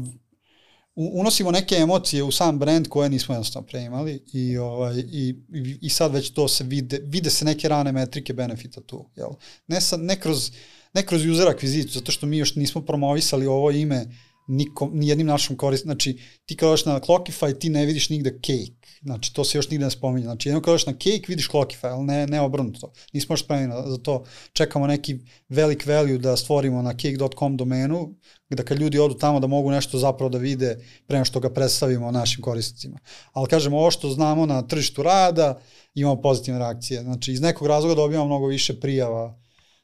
[0.95, 5.35] unosimo neke emocije u sam brand koje nismo jednostavno pre imali i, ovaj, i,
[5.81, 9.09] i sad već to se vide, vide se neke rane metrike benefita tu.
[9.15, 9.29] Jel?
[9.67, 10.51] Ne, sa, ne, kroz,
[10.93, 14.05] ne kroz user akviziciju, zato što mi još nismo promovisali ovo ime
[14.47, 19.33] nikom, nijednim našom korist, znači ti kad na Clockify ti ne vidiš nigde cake, Znači,
[19.33, 20.25] to se još nigde ne spominje.
[20.25, 22.91] Znači, jedno kada na cake, vidiš Clockify, ali ne, ne obrnuto.
[23.13, 24.23] Nismo još spremni za to.
[24.53, 25.17] Čekamo neki
[25.49, 28.15] velik value da stvorimo na cake.com domenu,
[28.49, 32.11] da kad ljudi odu tamo da mogu nešto zapravo da vide prema što ga predstavimo
[32.11, 32.99] našim korisnicima.
[33.33, 35.61] Ali kažemo, ovo što znamo na tržištu rada,
[35.95, 37.01] imamo pozitivne reakcije.
[37.01, 39.39] Znači, iz nekog razloga dobijamo mnogo više prijava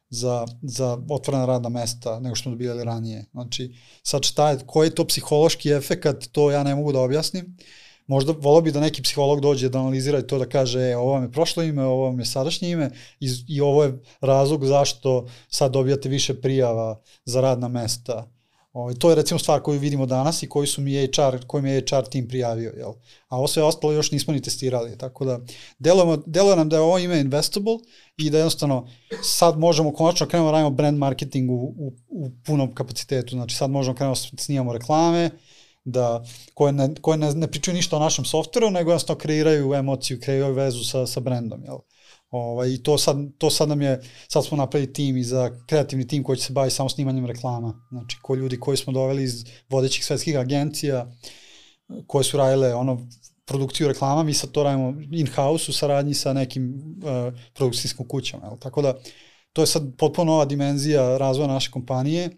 [0.09, 3.25] za, za otvorena radna mesta nego što smo dobijali ranije.
[3.31, 7.57] Znači, sad šta je, koji je to psihološki efekat, to ja ne mogu da objasnim
[8.07, 11.23] možda volao bi da neki psiholog dođe da analizira to da kaže e, ovo vam
[11.23, 15.71] je prošlo ime, ovo vam je sadašnje ime i, i ovo je razlog zašto sad
[15.71, 18.31] dobijate više prijava za radna mesta.
[18.77, 21.71] Ovaj, to je recimo stvar koju vidimo danas i koju su mi HR, koju mi
[21.71, 22.73] je HR tim prijavio.
[22.77, 22.91] Jel?
[23.27, 24.97] A ovo sve ostalo još nismo ni testirali.
[24.97, 25.39] Tako da
[25.79, 27.77] delujemo, deluje nam da je ovo ime investable
[28.17, 28.87] i da jednostavno
[29.23, 33.35] sad možemo konačno krenemo da radimo brand marketing u, u, u punom kapacitetu.
[33.35, 35.29] Znači sad možemo krenemo da snimamo reklame,
[35.83, 36.23] da,
[36.53, 40.53] koje, ne, koje ne, ne pričaju ništa o našem softveru, nego jednostavno kreiraju emociju, kreiraju
[40.53, 41.77] vezu sa, sa brendom, jel?
[42.29, 46.07] Ovaj, I to sad, to sad nam je, sad smo napravili tim i za kreativni
[46.07, 47.87] tim koji će se bavi samo snimanjem reklama.
[47.91, 51.11] Znači, ko ljudi koji smo doveli iz vodećih svetskih agencija,
[52.07, 53.07] koje su radile ono,
[53.45, 56.73] produkciju reklama, mi sad to radimo in-house u saradnji sa nekim
[57.03, 58.45] uh, produkcijskim kućama.
[58.45, 58.57] Jel?
[58.57, 58.93] Tako da,
[59.53, 62.29] to je sad potpuno nova dimenzija razvoja naše kompanije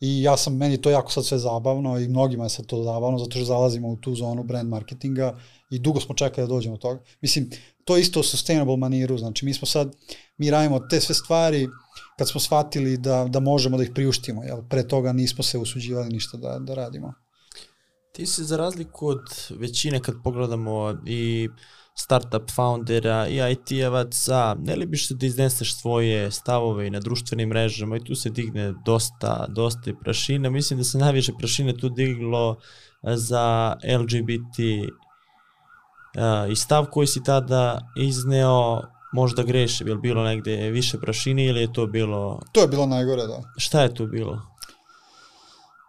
[0.00, 3.18] I ja sam, meni to jako sad sve zabavno i mnogima je sad to zabavno
[3.18, 5.38] zato što zalazimo u tu zonu brand marketinga
[5.70, 7.00] i dugo smo čekali da dođemo do toga.
[7.20, 7.50] Mislim,
[7.90, 9.96] to je isto u sustainable maniru, znači mi smo sad,
[10.38, 11.68] mi radimo te sve stvari
[12.18, 14.58] kad smo shvatili da, da možemo da ih priuštimo, jel?
[14.68, 17.14] pre toga nismo se usuđivali ništa da, da radimo.
[18.12, 21.48] Ti se za razliku od većine kad pogledamo i
[21.94, 27.48] startup foundera i IT-evaca, ne li biš se da izneseš svoje stavove i na društvenim
[27.48, 30.50] mrežama i tu se digne dosta, dosta i prašina.
[30.50, 32.56] Mislim da se najviše prašine tu diglo
[33.02, 34.58] za LGBT
[36.50, 38.82] i stav koji si tada izneo
[39.12, 42.40] možda greše, je li bilo negde više prašine ili je to bilo...
[42.52, 43.42] To je bilo najgore, da.
[43.56, 44.42] Šta je tu bilo?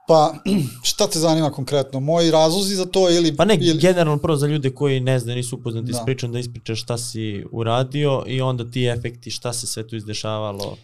[0.07, 0.33] Pa,
[0.89, 1.99] šta te zanima konkretno?
[1.99, 3.35] Moji razlozi za to ili...
[3.35, 3.79] Pa ne, ili...
[3.79, 5.97] generalno prvo za ljude koji ne znaju, nisu upoznati Da.
[5.97, 9.95] s pričom, da ispričaš šta si uradio i onda ti efekti, šta se sve tu
[9.95, 10.77] izdešavalo,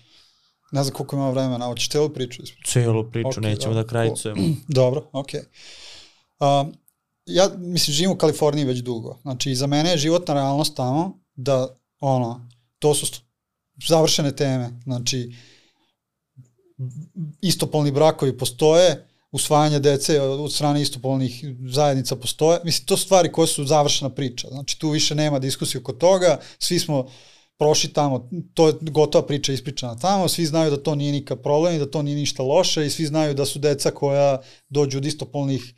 [0.72, 2.72] Ne znam koliko ima vremena, hoćeš celu priču ispričati?
[2.72, 4.41] celu priču, Ok, nećemo da, da krajicujemo.
[4.68, 5.41] Dobro, okej.
[6.39, 6.61] Okay.
[6.61, 6.73] Um,
[7.28, 9.18] ja, mislim, živim u Kaliforniji već dugo.
[9.22, 12.49] Znači, za mene je životna realnost tamo da, ono,
[12.80, 13.06] to su
[13.88, 14.70] završene teme.
[14.84, 15.36] Znači,
[17.41, 22.60] istopolni brakovi postoje, usvajanje dece od strane istopolnih zajednica postoje.
[22.64, 24.48] Mislim, to su stvari koje su završena priča.
[24.48, 27.08] Znači, tu više nema diskusije oko toga, svi smo
[27.58, 31.76] prošli tamo, to je gotova priča ispričana tamo, svi znaju da to nije nikak problem
[31.76, 35.06] i da to nije ništa loše i svi znaju da su deca koja dođu od
[35.06, 35.74] istopolnih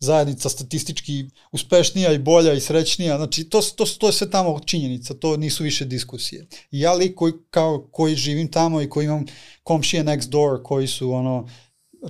[0.00, 5.14] zajednica statistički uspešnija i bolja i srećnija, znači to, to, to je sve tamo činjenica,
[5.14, 6.46] to nisu više diskusije.
[6.70, 9.24] I ja lik koji, kao, koji živim tamo i koji imam
[9.62, 11.48] komšije next door koji su ono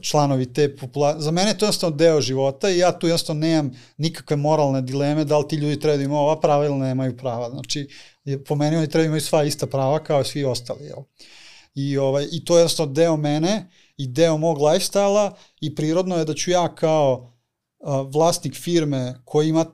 [0.00, 3.70] članovi te populacije, za mene je to jednostavno deo života i ja tu jednostavno nemam
[3.96, 7.50] nikakve moralne dileme da li ti ljudi treba da imaju ova prava ili nemaju prava.
[7.50, 7.88] Znači,
[8.46, 10.84] po meni oni treba da imaju sva ista prava kao i svi ostali.
[10.84, 10.98] Jel?
[11.74, 16.24] I, ovaj, I to je jednostavno deo mene i deo mog lifestyle-a i prirodno je
[16.24, 17.39] da ću ja kao
[18.12, 19.64] vlasnik firme koji ima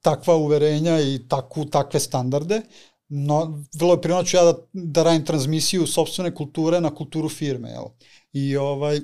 [0.00, 2.62] takva uverenja i takvu, takve standarde,
[3.08, 7.28] no, vrlo je prirodno da ću ja da, da radim transmisiju sobstvene kulture na kulturu
[7.28, 7.70] firme.
[7.70, 7.84] Jel?
[8.32, 9.00] I ovaj,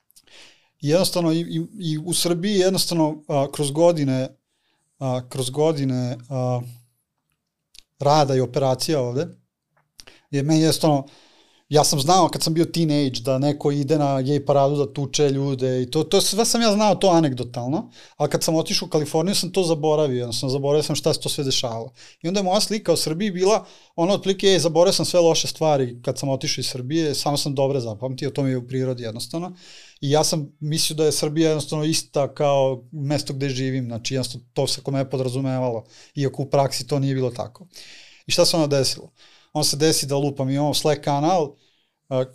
[0.80, 4.28] jednostavno i, i, i u Srbiji jednostavno a, kroz godine
[4.98, 6.60] a, kroz godine a,
[7.98, 9.28] rada i operacija ovde
[10.30, 11.06] je meni jednostavno
[11.70, 15.28] ja sam znao kad sam bio teenage da neko ide na gej paradu da tuče
[15.30, 18.90] ljude i to, to sve sam ja znao to anegdotalno, ali kad sam otišao u
[18.90, 21.92] Kaliforniju sam to zaboravio, jednostavno zaboravio sam šta se to sve dešavalo.
[22.22, 23.64] I onda je moja slika o Srbiji bila
[23.96, 27.54] ono otprilike, ej, zaboravio sam sve loše stvari kad sam otišao iz Srbije, samo sam
[27.54, 29.52] dobre zapamtio, to mi je u prirodi jednostavno.
[30.00, 34.46] I ja sam mislio da je Srbija jednostavno ista kao mesto gde živim, znači jednostavno
[34.52, 35.84] to se kome je podrazumevalo,
[36.14, 37.66] iako u praksi to nije bilo tako.
[38.26, 39.12] I šta se onda desilo?
[39.52, 41.54] On se desi da lupam, mi imamo Slack kanal,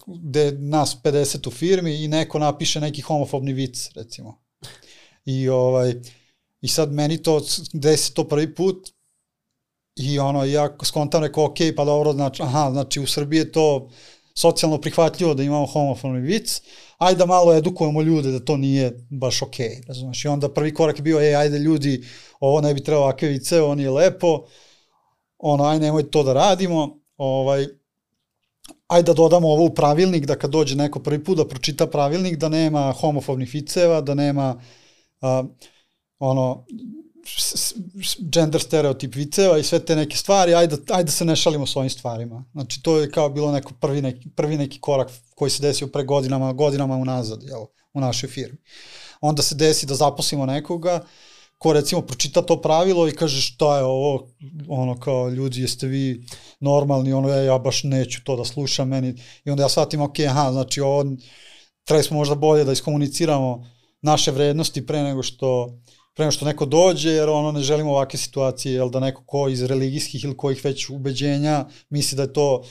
[0.08, 4.42] gde nas 50 u firmi i neko napiše neki homofobni vic, recimo.
[5.26, 5.94] I ovaj,
[6.62, 7.42] i sad meni to,
[7.74, 8.96] desi to prvi put,
[9.96, 13.90] i ono, ja skontam rekao, ok, pa dobro, znači, aha, znači u Srbiji je to
[14.36, 16.62] socijalno prihvatljivo da imamo homofobni vic,
[16.98, 19.56] ajde da malo edukujemo ljude da to nije baš ok,
[19.88, 22.04] razumeš, i onda prvi korak je bio, ej, ajde ljudi,
[22.40, 24.46] ovo ne bi trebalo ovakve vice, ovo nije lepo,
[25.38, 27.68] ono, aj nemoj to da radimo, ovaj,
[28.88, 32.38] ajde da dodamo ovo u pravilnik, da kad dođe neko prvi put da pročita pravilnik,
[32.38, 34.62] da nema homofobnih viceva, da nema
[35.22, 35.44] a,
[36.20, 36.66] ono,
[38.32, 41.76] gender stereotip viceva i sve te neke stvari, ajde, ajde da se ne šalimo s
[41.76, 42.46] ovim stvarima.
[42.52, 46.04] Znači, to je kao bilo neko prvi neki, prvi neki korak koji se desio pre
[46.04, 48.58] godinama, godinama unazad, jel, u našoj firmi.
[49.22, 51.06] Onda se desi da zaposlimo nekoga
[51.58, 54.28] ko recimo pročita to pravilo i kaže šta je ovo,
[54.68, 56.26] ono kao ljudi jeste vi
[56.60, 59.16] normalni, ono ja, ja baš neću to da slušam meni.
[59.46, 61.06] I onda ja shvatim ok, aha, znači ovo
[61.84, 63.66] trebali smo možda bolje da iskomuniciramo
[64.02, 65.80] naše vrednosti pre nego što
[66.16, 69.50] pre nego što neko dođe, jer ono ne želimo ovakve situacije, jel da neko ko
[69.50, 72.64] iz religijskih ili kojih već ubeđenja misli da je to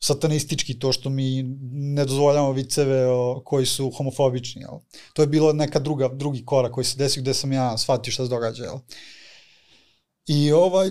[0.00, 1.42] satanistički to što mi
[1.72, 4.62] ne dozvoljamo viceve o, koji su homofobični.
[4.62, 4.78] Jel?
[5.12, 8.24] To je bilo neka druga, drugi korak koji se desio gde sam ja shvatio šta
[8.24, 8.64] se događa.
[8.64, 8.78] Jel?
[10.26, 10.90] I ovaj,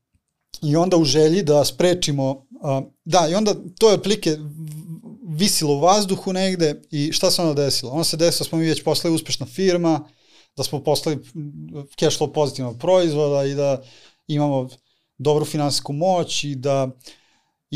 [0.68, 4.36] i onda u želji da sprečimo, a, da, i onda to je otprilike
[5.28, 7.92] visilo u vazduhu negde i šta se onda desilo?
[7.92, 10.08] Onda se desilo da smo mi već postali uspešna firma,
[10.56, 11.18] da smo postali
[11.98, 13.82] cash flow pozitivnog proizvoda i da
[14.26, 14.68] imamo
[15.18, 16.90] dobru finansijsku moć i da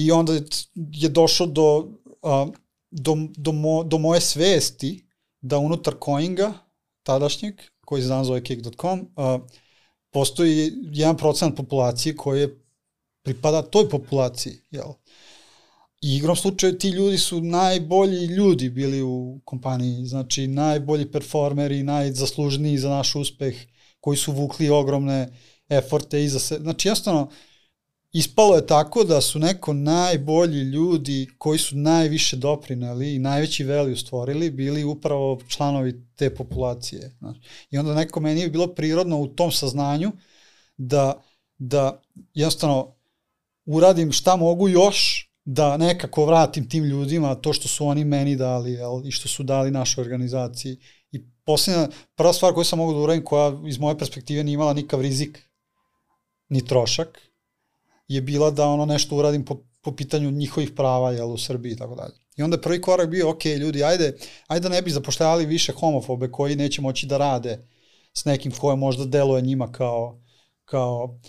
[0.05, 0.33] i onda
[0.77, 1.89] je došlo do,
[2.23, 2.47] a,
[2.91, 5.07] do, do, mo, do moje svesti
[5.41, 6.53] da unutar Coinga,
[7.03, 7.55] tadašnjeg,
[7.85, 9.09] koji se danas zove Kick.com,
[10.11, 12.65] postoji jedan procent populacije koje
[13.23, 14.93] pripada toj populaciji, jel?
[16.03, 22.79] I igrom slučaju ti ljudi su najbolji ljudi bili u kompaniji, znači najbolji performeri, najzaslužniji
[22.79, 23.55] za naš uspeh,
[24.01, 25.29] koji su vukli ogromne
[25.69, 26.59] eforte iza se.
[26.59, 27.31] Znači jednostavno,
[28.13, 33.97] ispalo je tako da su neko najbolji ljudi koji su najviše doprineli i najveći value
[33.97, 37.17] stvorili bili upravo članovi te populacije.
[37.19, 37.41] Znači.
[37.71, 40.13] I onda neko meni je bilo prirodno u tom saznanju
[40.77, 41.23] da
[41.61, 42.03] da
[42.35, 42.95] jednostavno
[43.65, 48.73] uradim šta mogu još da nekako vratim tim ljudima to što su oni meni dali
[48.73, 50.79] jel, i što su dali našoj organizaciji.
[51.13, 54.73] I posljednja, prva stvar koju sam mogu da uradim, koja iz moje perspektive nije imala
[54.73, 55.51] nikav rizik,
[56.49, 57.30] ni trošak,
[58.15, 61.77] je bila da ono nešto uradim po, po pitanju njihovih prava jel, u Srbiji i
[61.77, 62.15] tako dalje.
[62.37, 64.17] I onda je prvi korak bio, ok, ljudi, ajde,
[64.47, 67.69] ajde da ne bi zapošljavali više homofobe koji neće moći da rade
[68.15, 70.21] s nekim koje možda deluje njima kao,
[70.65, 71.21] kao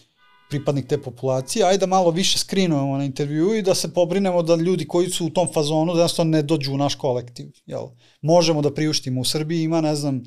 [0.49, 4.55] pripadnik te populacije, ajde da malo više skrinujemo na intervju i da se pobrinemo da
[4.55, 7.51] ljudi koji su u tom fazonu da ne dođu u naš kolektiv.
[7.65, 7.87] Jel?
[8.21, 9.21] Možemo da priuštimo.
[9.21, 10.23] U Srbiji ima, ne znam,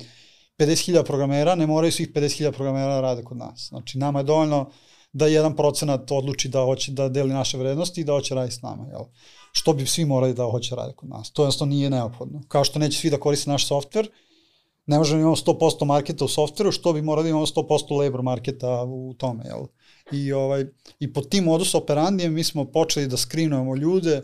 [0.57, 3.67] 50.000 programera, ne moraju svih 50.000 programera da rade kod nas.
[3.69, 4.71] Znači, nama je dovoljno
[5.15, 8.61] da jedan procenat odluči da hoće da deli naše vrednosti i da hoće raditi s
[8.61, 8.87] nama.
[8.87, 9.01] Jel?
[9.51, 11.31] Što bi svi morali da hoće raditi kod nas.
[11.31, 12.41] To jednostavno nije neophodno.
[12.47, 14.09] Kao što neće svi da koriste naš softver,
[14.85, 18.21] ne možemo da imamo 100% marketa u softveru, što bi morali da imamo 100% labor
[18.21, 19.43] marketa u tome.
[19.45, 19.65] Jel?
[20.11, 20.65] I, ovaj,
[20.99, 24.21] I po tim modus operandijem mi smo počeli da skrinujemo ljude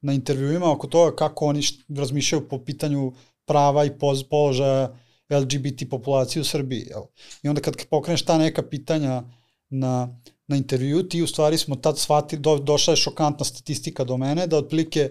[0.00, 3.12] na intervjuima oko toga kako oni razmišljaju po pitanju
[3.44, 3.90] prava i
[4.30, 4.96] položaja
[5.30, 6.86] LGBT populacije u Srbiji.
[6.90, 7.02] Jel?
[7.42, 9.22] I onda kad pokreneš ta neka pitanja
[9.70, 14.16] na, na intervju, ti u stvari smo tad shvatili, do, došla je šokantna statistika do
[14.16, 15.10] mene, da otprilike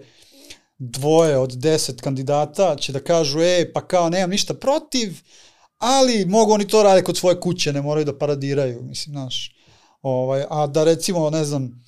[0.78, 5.22] dvoje od deset kandidata će da kažu, e, pa kao, nemam ništa protiv,
[5.78, 9.56] ali mogu oni to rade kod svoje kuće, ne moraju da paradiraju, mislim, znaš.
[10.02, 11.84] Ovaj, a da recimo, ne znam,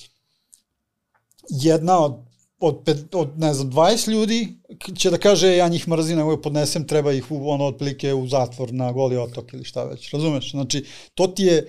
[1.50, 2.16] jedna od,
[2.60, 4.58] od, pet, od ne znam, 20 ljudi
[4.98, 8.74] će da kaže ja njih mrzim, nego podnesem, treba ih u, ono otprilike u zatvor
[8.74, 10.52] na goli otok ili šta već, razumeš?
[10.52, 11.68] Znači, to ti je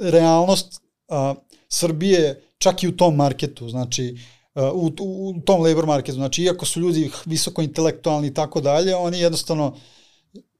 [0.00, 1.34] realnost a,
[1.68, 4.16] Srbije čak i u tom marketu, znači,
[4.54, 8.96] u, u, u tom labor marketu, znači, iako su ljudi visoko intelektualni i tako dalje,
[8.96, 9.76] oni jednostavno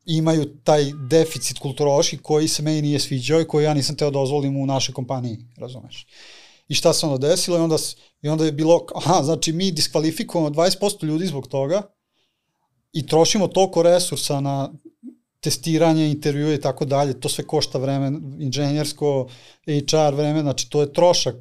[0.07, 4.19] imaju taj deficit kulturološki koji se meni nije sviđao i koji ja nisam teo da
[4.19, 6.07] dozvolim u našoj kompaniji, razumeš.
[6.69, 7.77] I šta se onda desilo i onda,
[8.23, 11.83] i onda je bilo, aha, znači mi diskvalifikujemo 20% ljudi zbog toga
[12.93, 14.73] i trošimo toliko resursa na
[15.45, 19.29] testiranje, intervjue i tako dalje, to sve košta vreme, inženjersko,
[19.67, 21.35] HR vreme, znači to je trošak,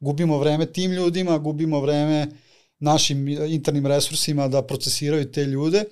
[0.00, 2.26] gubimo vreme tim ljudima, gubimo vreme
[2.78, 5.84] našim internim resursima da procesiraju te ljude,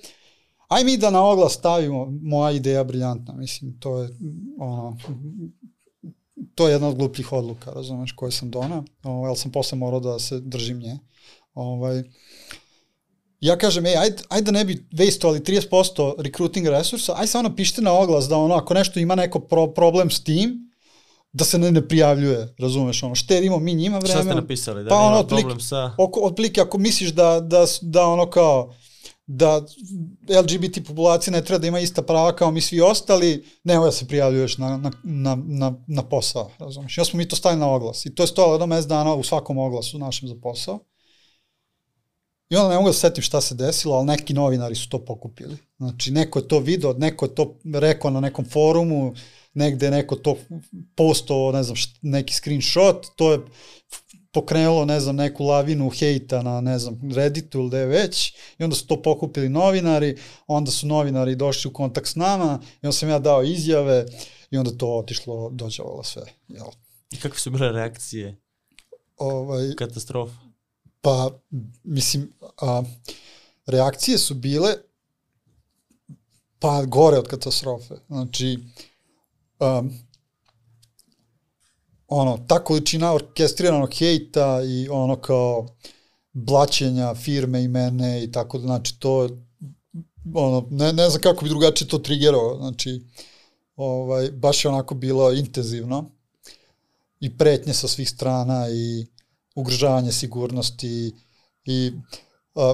[0.67, 4.09] aj mi da na oglas stavimo, moja ideja briljantna, mislim, to je,
[4.59, 4.97] ono,
[6.55, 10.19] to je jedna od glupljih odluka, razumeš, koje sam donao, ali sam posle morao da
[10.19, 10.99] se držim nje.
[11.53, 12.03] Ovaj,
[13.39, 17.81] ja kažem, ej, ajde, ajde da ne bi wastovali 30% recruiting resursa, ajde samo napišite
[17.81, 20.67] na oglas da ono, ako nešto ima neko pro, problem s tim,
[21.31, 24.13] da se ne, ne prijavljuje, razumeš, ono, štedimo mi njima vreme.
[24.13, 25.91] Šta ste napisali, da pa, nema ono, problem sa...
[25.97, 28.73] Oko, otprilike, ako misliš da, da, da ono kao,
[29.27, 29.61] da
[30.39, 34.07] LGBT populacija ne treba da ima ista prava kao mi svi ostali, nemoj da se
[34.07, 36.97] prijavljuješ na, na, na, na, na posao, razumiješ.
[36.97, 39.23] Ja smo mi to stavili na oglas i to je stojalo jedno mes dana u
[39.23, 40.79] svakom oglasu našem za posao.
[42.49, 45.57] I onda ne mogu da setim šta se desilo, ali neki novinari su to pokupili.
[45.77, 49.13] Znači, neko je to video, neko je to rekao na nekom forumu,
[49.53, 50.37] negde neko to
[50.95, 53.39] postao, ne znam, neki screenshot, to je
[54.31, 58.75] pokrenulo, ne znam, neku lavinu hejta na, ne znam, Redditu ili gde već, i onda
[58.75, 60.17] su to pokupili novinari,
[60.47, 64.05] onda su novinari došli u kontakt s nama, i onda sam ja dao izjave,
[64.51, 66.23] i onda to otišlo, dođavalo sve.
[66.47, 66.67] Jel?
[67.11, 68.35] I kakve su bile reakcije?
[69.17, 70.46] Ovaj, Katastrofa.
[71.01, 71.39] Pa,
[71.83, 72.83] mislim, a,
[73.65, 74.73] reakcije su bile
[76.59, 77.95] pa gore od katastrofe.
[78.07, 78.59] Znači,
[79.59, 79.91] um,
[82.07, 85.67] ono, ta količina orkestriranog hejta i ono kao
[86.33, 89.29] blaćenja firme i mene i tako da, znači to
[90.33, 93.01] ono, ne, ne znam kako bi drugačije to trigerao, znači
[93.75, 96.11] ovaj, baš je onako bilo intenzivno
[97.19, 99.05] i pretnje sa svih strana i
[99.57, 101.11] ugrožavanje sigurnosti
[101.65, 101.91] i
[102.55, 102.73] a,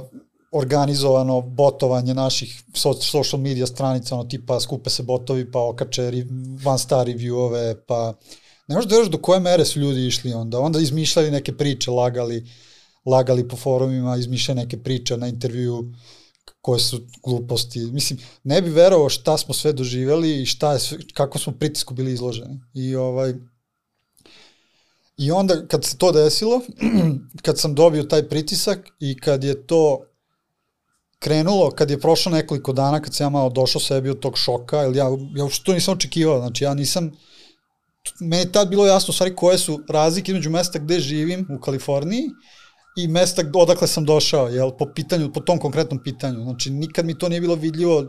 [0.54, 2.64] organizovano botovanje naših
[3.02, 6.12] social media stranica, ono tipa skupe se botovi pa okače
[6.64, 8.14] van star reviewove, pa
[8.68, 10.60] ne možeš da do koje mere su ljudi išli onda.
[10.60, 12.46] Onda izmišljali neke priče, lagali,
[13.06, 15.94] lagali po forumima, izmišljali neke priče na intervju
[16.62, 17.80] koje su gluposti.
[17.80, 20.80] Mislim, ne bi verovao šta smo sve doživjeli i šta je
[21.14, 22.60] kako smo pritisku bili izloženi.
[22.74, 23.34] I ovaj,
[25.18, 26.62] I onda kad se to desilo,
[27.46, 30.06] kad sam dobio taj pritisak i kad je to
[31.20, 34.78] krenulo, kad je prošlo nekoliko dana, kad sam ja malo došao sebi od tog šoka,
[34.78, 37.12] jer ja, ja uopšte to nisam očekivao, znači ja nisam,
[38.20, 42.30] meni je tad bilo jasno stvari koje su razlike između mesta gde živim u Kaliforniji
[42.98, 46.44] i mesta odakle sam došao, jel, po pitanju, po tom konkretnom pitanju.
[46.44, 48.08] Znači, nikad mi to nije bilo vidljivo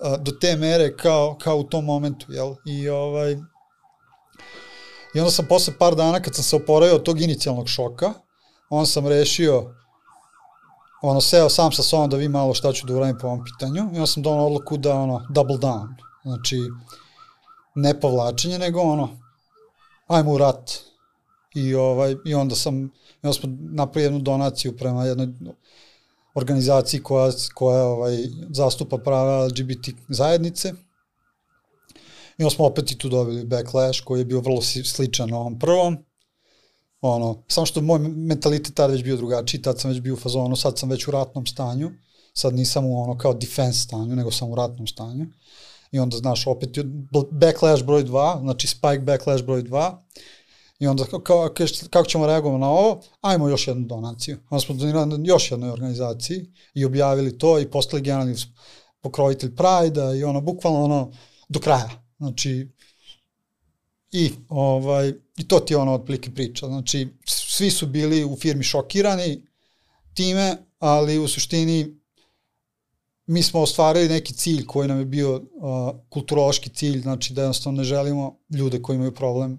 [0.00, 3.36] a, do te mere kao, kao u tom momentu, jel, i ovaj,
[5.14, 8.12] I onda sam posle par dana kad sam se oporavio od tog inicijalnog šoka,
[8.70, 9.74] on sam rešio
[11.02, 13.82] ono, seo sam sa sobom da vi malo šta ću da uradim po ovom pitanju
[13.82, 15.94] i onda sam donao odluku da ono, double down.
[16.22, 16.58] Znači,
[17.74, 19.08] ne povlačenje, nego ono,
[20.06, 20.72] ajmo u rat.
[21.54, 22.84] I, ovaj, i onda sam,
[23.22, 25.28] i onda smo napravili jednu donaciju prema jednoj
[26.34, 28.16] organizaciji koja, koja ovaj,
[28.50, 30.72] zastupa prava LGBT zajednice.
[32.38, 35.96] I smo opet i tu dobili backlash koji je bio vrlo sličan ovom prvom.
[37.00, 40.56] Ono, samo što moj mentalitet tada već bio drugačiji, tad sam već bio u fazonu,
[40.56, 41.90] sad sam već u ratnom stanju,
[42.34, 45.26] sad nisam u ono kao defense stanju, nego sam u ratnom stanju.
[45.90, 46.78] I onda, znaš, opet
[47.30, 49.96] backlash broj 2, znači spike backlash broj 2,
[50.78, 51.54] I onda kao,
[51.90, 53.00] kako ćemo reagovati na ovo?
[53.20, 54.38] Ajmo još jednu donaciju.
[54.50, 58.34] Onda smo donirali još jednoj organizaciji i objavili to i postali generalni
[59.00, 61.12] pokrovitelj Pride-a i ono, bukvalno ono,
[61.48, 62.07] do kraja.
[62.18, 62.68] Znači,
[64.12, 66.66] i, ovaj, i to ti je ono otplike priča.
[66.66, 69.42] Znači, svi su bili u firmi šokirani
[70.14, 71.98] time, ali u suštini
[73.26, 75.42] mi smo ostvarili neki cilj koji nam je bio uh,
[76.08, 79.58] kulturološki cilj, znači da jednostavno ne želimo ljude koji imaju problem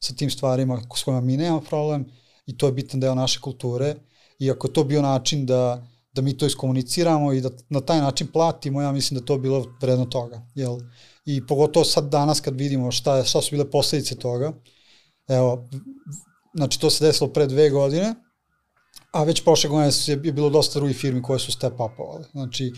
[0.00, 2.04] sa tim stvarima s kojima mi nemamo problem
[2.46, 3.94] i to je bitan deo naše kulture
[4.38, 8.26] i ako to bio način da, da mi to iskomuniciramo i da na taj način
[8.26, 10.46] platimo, ja mislim da to bilo vredno toga.
[10.54, 10.78] Jel?
[11.26, 14.52] I pogotovo sad danas kad vidimo šta, je, šta su bile posledice toga,
[15.28, 15.68] evo,
[16.54, 18.14] znači to se desilo pre dve godine,
[19.12, 22.24] a već prošle godine je bilo dosta drugih firmi koje su step upovali.
[22.32, 22.72] Znači,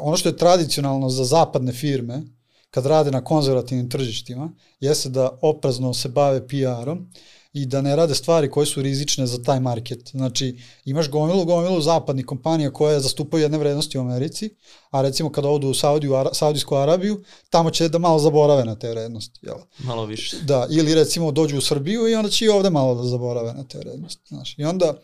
[0.00, 2.22] ono što je tradicionalno za zapadne firme,
[2.70, 7.10] kad rade na konzervativnim tržištima, jeste da oprezno se bave PR-om
[7.54, 10.08] i da ne rade stvari koje su rizične za taj market.
[10.10, 14.50] Znači, imaš gomilu, gomilu zapadnih kompanija koje zastupaju jedne vrednosti u Americi,
[14.90, 18.74] a recimo kada odu u Saudiju, Ara, Saudijsku Arabiju, tamo će da malo zaborave na
[18.74, 19.40] te vrednosti.
[19.42, 19.56] Jel?
[19.78, 20.36] Malo više.
[20.42, 23.64] Da, ili recimo dođu u Srbiju i onda će i ovde malo da zaborave na
[23.64, 24.22] te vrednosti.
[24.28, 24.58] Znaš.
[24.58, 24.94] I onda,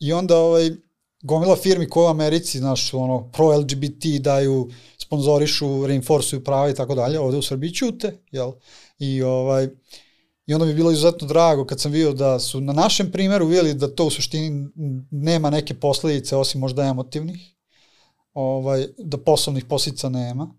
[0.00, 0.70] i onda ovaj,
[1.22, 7.20] gomila firmi koje u Americi, znaš, ono, pro-LGBT daju, sponzorišu, reinforsuju prava i tako dalje,
[7.20, 8.52] ovde u Srbiji ćute, jel?
[8.98, 9.68] I, ovaj,
[10.48, 13.46] I onda mi je bilo izuzetno drago kad sam vidio da su na našem primeru
[13.46, 14.68] vidjeli da to u suštini
[15.10, 17.54] nema neke posledice osim možda emotivnih,
[18.34, 20.54] ovaj, da poslovnih posljedica nema.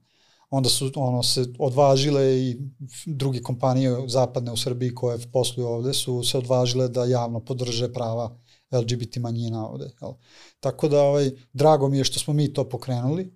[0.49, 2.57] Onda su ono se odvažile i
[3.05, 8.37] druge kompanije zapadne u Srbiji koje posluju ovde su se odvažile da javno podrže prava
[8.71, 9.91] LGBT manjina ovde.
[10.01, 10.11] Jel?
[10.59, 13.33] Tako da ovaj, drago mi je što smo mi to pokrenuli.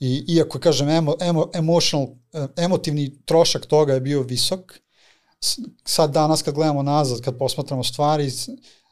[0.00, 2.08] I iako kažem emo, emo, emotional,
[2.56, 4.80] emotivni trošak toga je bio visok,
[5.84, 8.30] sad danas kad gledamo nazad, kad posmatramo stvari,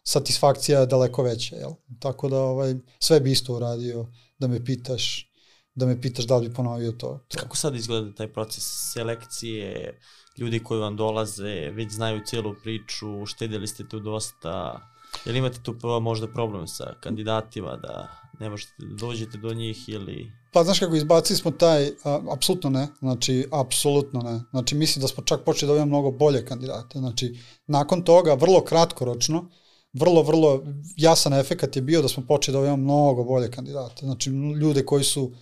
[0.04, 1.70] satisfakcija je daleko veća, jel?
[1.98, 4.06] Tako da ovaj, sve bi isto uradio
[4.38, 5.30] da me pitaš
[5.76, 7.26] da me pitaš da li bi ponovio to.
[7.36, 10.00] Kako sad izgleda taj proces selekcije,
[10.38, 14.80] ljudi koji vam dolaze, već znaju cijelu priču, uštedili ste tu dosta,
[15.24, 18.08] Jel imate tu možda problem sa kandidatima da
[18.40, 20.32] ne možete da dođete do njih ili...
[20.52, 24.40] Pa znaš kako izbacili smo taj, a, apsolutno ne, znači apsolutno ne.
[24.50, 26.98] Znači mislim da smo čak počeli da mnogo bolje kandidate.
[26.98, 29.50] Znači nakon toga, vrlo kratkoročno,
[29.92, 30.62] vrlo, vrlo
[30.96, 34.06] jasan efekat je bio da smo počeli da mnogo bolje kandidate.
[34.06, 35.32] Znači ljude koji su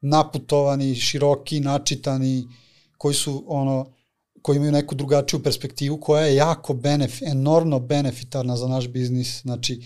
[0.00, 2.48] naputovani, široki, načitani,
[2.98, 3.86] koji su ono
[4.42, 9.40] koji imaju neku drugačiju perspektivu koja je jako benef, enormno benefitarna za naš biznis.
[9.42, 9.82] Znači,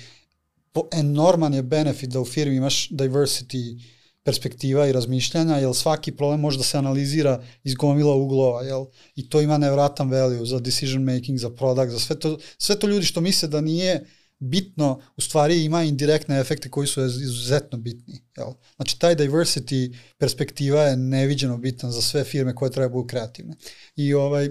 [0.73, 3.83] po, enorman je benefit da u firmi imaš diversity
[4.25, 8.87] perspektiva i razmišljanja, jer svaki problem može da se analizira iz gomila uglova, jel?
[9.17, 12.87] I to ima nevratan value za decision making, za product, za sve to, sve to
[12.87, 14.05] ljudi što misle da nije
[14.39, 18.21] bitno, u stvari ima indirektne efekte koji su izuzetno bitni.
[18.37, 18.53] Jel?
[18.77, 23.55] Znači, taj diversity perspektiva je neviđeno bitan za sve firme koje trebaju kreativne.
[23.97, 24.51] I ovaj,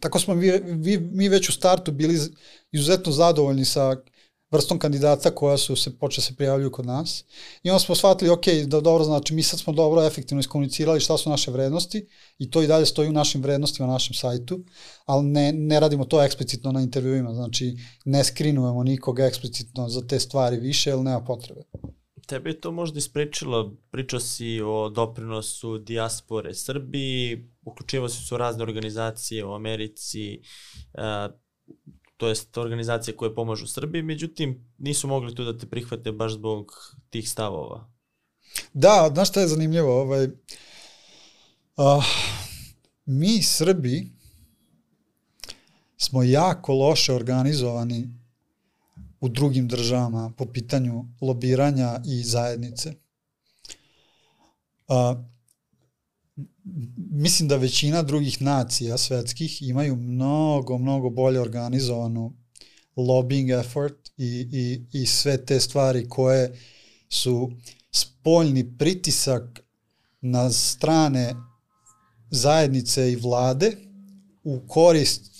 [0.00, 2.18] tako smo vi, vi, mi već u startu bili
[2.72, 3.96] izuzetno zadovoljni sa
[4.50, 7.24] vrstom kandidata koja su se počeli se prijavljuju kod nas.
[7.62, 11.18] I onda smo shvatili, ok, da dobro, znači mi sad smo dobro efektivno iskomunicirali šta
[11.18, 12.06] su naše vrednosti
[12.38, 14.64] i to i dalje stoji u našim vrednostima na našem sajtu,
[15.04, 20.20] ali ne, ne radimo to eksplicitno na intervjuima, znači ne skrinujemo nikoga eksplicitno za te
[20.20, 21.62] stvari više, jer nema potrebe.
[22.26, 28.62] Tebe je to možda ispričalo, pričao si o doprinosu dijaspore Srbiji, uključivo si su razne
[28.62, 30.40] organizacije u Americi,
[30.94, 31.34] uh,
[32.18, 36.72] to jest organizacije koje pomažu Srbiji, međutim nisu mogli tu da te prihvate baš zbog
[37.10, 37.90] tih stavova.
[38.72, 40.00] Da, znaš šta je zanimljivo?
[40.00, 40.24] Ovaj,
[41.76, 42.04] uh,
[43.06, 44.12] mi Srbi
[45.96, 48.08] smo jako loše organizovani
[49.20, 52.94] u drugim državama po pitanju lobiranja i zajednice.
[54.88, 54.94] Uh,
[57.10, 62.32] mislim da većina drugih nacija svetskih imaju mnogo, mnogo bolje organizovanu
[62.96, 66.58] lobbying effort i, i, i sve te stvari koje
[67.08, 67.50] su
[67.90, 69.60] spoljni pritisak
[70.20, 71.34] na strane
[72.30, 73.76] zajednice i vlade
[74.44, 75.30] u korist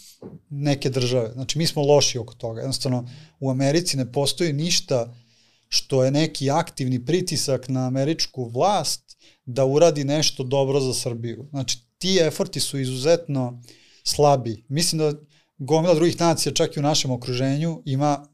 [0.50, 1.32] neke države.
[1.32, 2.60] Znači, mi smo loši oko toga.
[2.60, 3.08] Jednostavno,
[3.40, 5.14] u Americi ne postoji ništa
[5.68, 9.16] što je neki aktivni pritisak na američku vlast
[9.48, 11.46] da uradi nešto dobro za Srbiju.
[11.50, 13.62] Znači, ti eforti su izuzetno
[14.04, 14.64] slabi.
[14.68, 15.12] Mislim da
[15.58, 18.26] gomila drugih nacija, čak i u našem okruženju, ima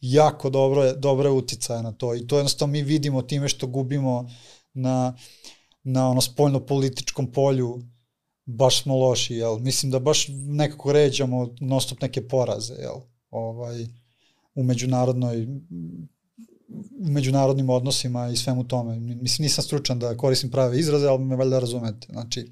[0.00, 4.30] jako dobro, dobre uticaje na to i to jednostavno mi vidimo time što gubimo
[4.74, 5.16] na,
[5.82, 7.82] na ono spoljno političkom polju
[8.44, 9.58] baš smo loši, jel?
[9.58, 13.00] Mislim da baš nekako ređamo non neke poraze, jel?
[13.30, 13.86] Ovaj,
[14.54, 15.46] u međunarodnoj
[16.98, 18.98] u međunarodnim odnosima i svemu tome.
[19.00, 22.06] Mislim, nisam stručan da koristim prave izraze, ali me valjda razumete.
[22.10, 22.50] Znači,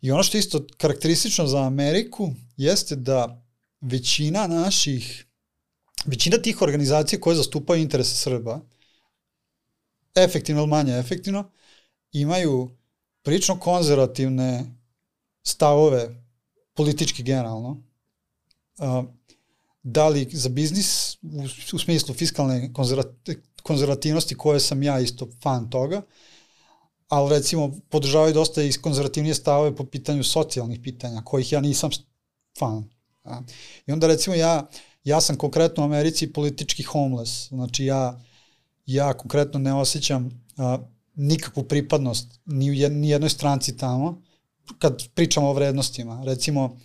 [0.00, 3.42] I ono što je isto karakteristično za Ameriku jeste da
[3.80, 5.26] većina naših,
[6.04, 8.60] većina tih organizacija koje zastupaju interese Srba,
[10.14, 11.50] efektivno ili manje efektivno,
[12.12, 12.70] imaju
[13.22, 14.64] prilično konzervativne
[15.42, 16.24] stavove,
[16.74, 17.82] politički generalno,
[19.82, 22.72] da li za biznis u, u smislu fiskalne
[23.62, 26.02] konzervativnosti koje sam ja isto fan toga,
[27.08, 31.90] ali recimo podržavaju dosta i konzervativnije stavove po pitanju socijalnih pitanja, kojih ja nisam
[32.58, 32.84] fan.
[33.24, 33.40] A.
[33.86, 34.68] I onda recimo ja,
[35.04, 38.20] ja sam konkretno u Americi politički homeless, znači ja,
[38.86, 40.78] ja konkretno ne osjećam a,
[41.14, 44.22] nikakvu pripadnost ni u jed, ni jednoj stranci tamo,
[44.78, 46.22] kad pričamo o vrednostima.
[46.24, 46.78] Recimo,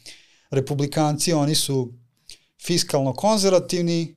[0.49, 1.93] republikanci, oni su
[2.61, 4.15] fiskalno konzervativni,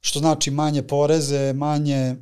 [0.00, 2.16] što znači manje poreze, manje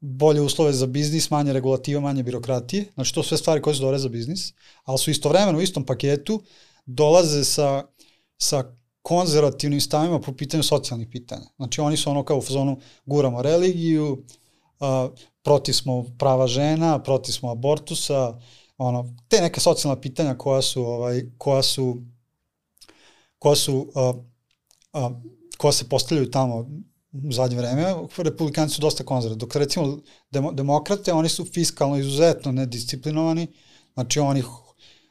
[0.00, 2.84] bolje uslove za biznis, manje regulativa, manje birokratije.
[2.94, 4.52] Znači, to su sve stvari koje su dobre za biznis,
[4.84, 6.42] ali su istovremeno u istom paketu
[6.86, 7.84] dolaze sa,
[8.38, 8.64] sa
[9.02, 11.46] konzervativnim stavima po pitanju socijalnih pitanja.
[11.56, 14.24] Znači, oni su ono kao u fazonu guramo religiju,
[14.80, 15.08] a,
[15.42, 18.38] protiv smo prava žena, protiv smo abortusa,
[18.78, 22.02] ono, te neka socijalna pitanja koja su, ovaj, koja su,
[23.38, 24.12] koja su, a,
[24.92, 25.10] a,
[25.58, 26.66] koja se postavljaju tamo
[27.28, 29.98] u zadnje vreme, republikanci su dosta konzervativni, dok recimo
[30.30, 33.46] demo, demokrate, oni su fiskalno izuzetno nedisciplinovani,
[33.94, 34.42] znači oni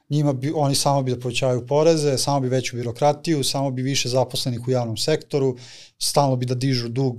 [0.09, 4.09] njima bi, oni samo bi da povećavaju poreze, samo bi veću birokratiju, samo bi više
[4.09, 5.57] zaposlenih u javnom sektoru,
[5.99, 7.15] stalno bi da dižu dug,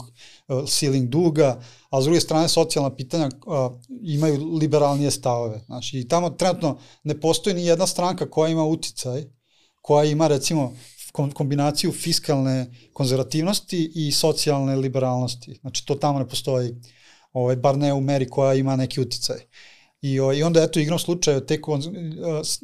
[0.49, 1.61] uh, ceiling duga,
[1.91, 3.73] a s druge strane socijalna pitanja uh,
[4.03, 5.61] imaju liberalnije stavove.
[5.67, 9.25] Znači, i tamo trenutno ne postoji ni jedna stranka koja ima uticaj,
[9.83, 10.75] koja ima recimo
[11.13, 15.59] kombinaciju fiskalne konzervativnosti i socijalne liberalnosti.
[15.61, 16.75] Znači, to tamo ne postoji,
[17.33, 19.37] ovaj, bar ne u meri koja ima neki uticaj.
[20.03, 21.83] I, o, I onda eto igrom slučaja te kon,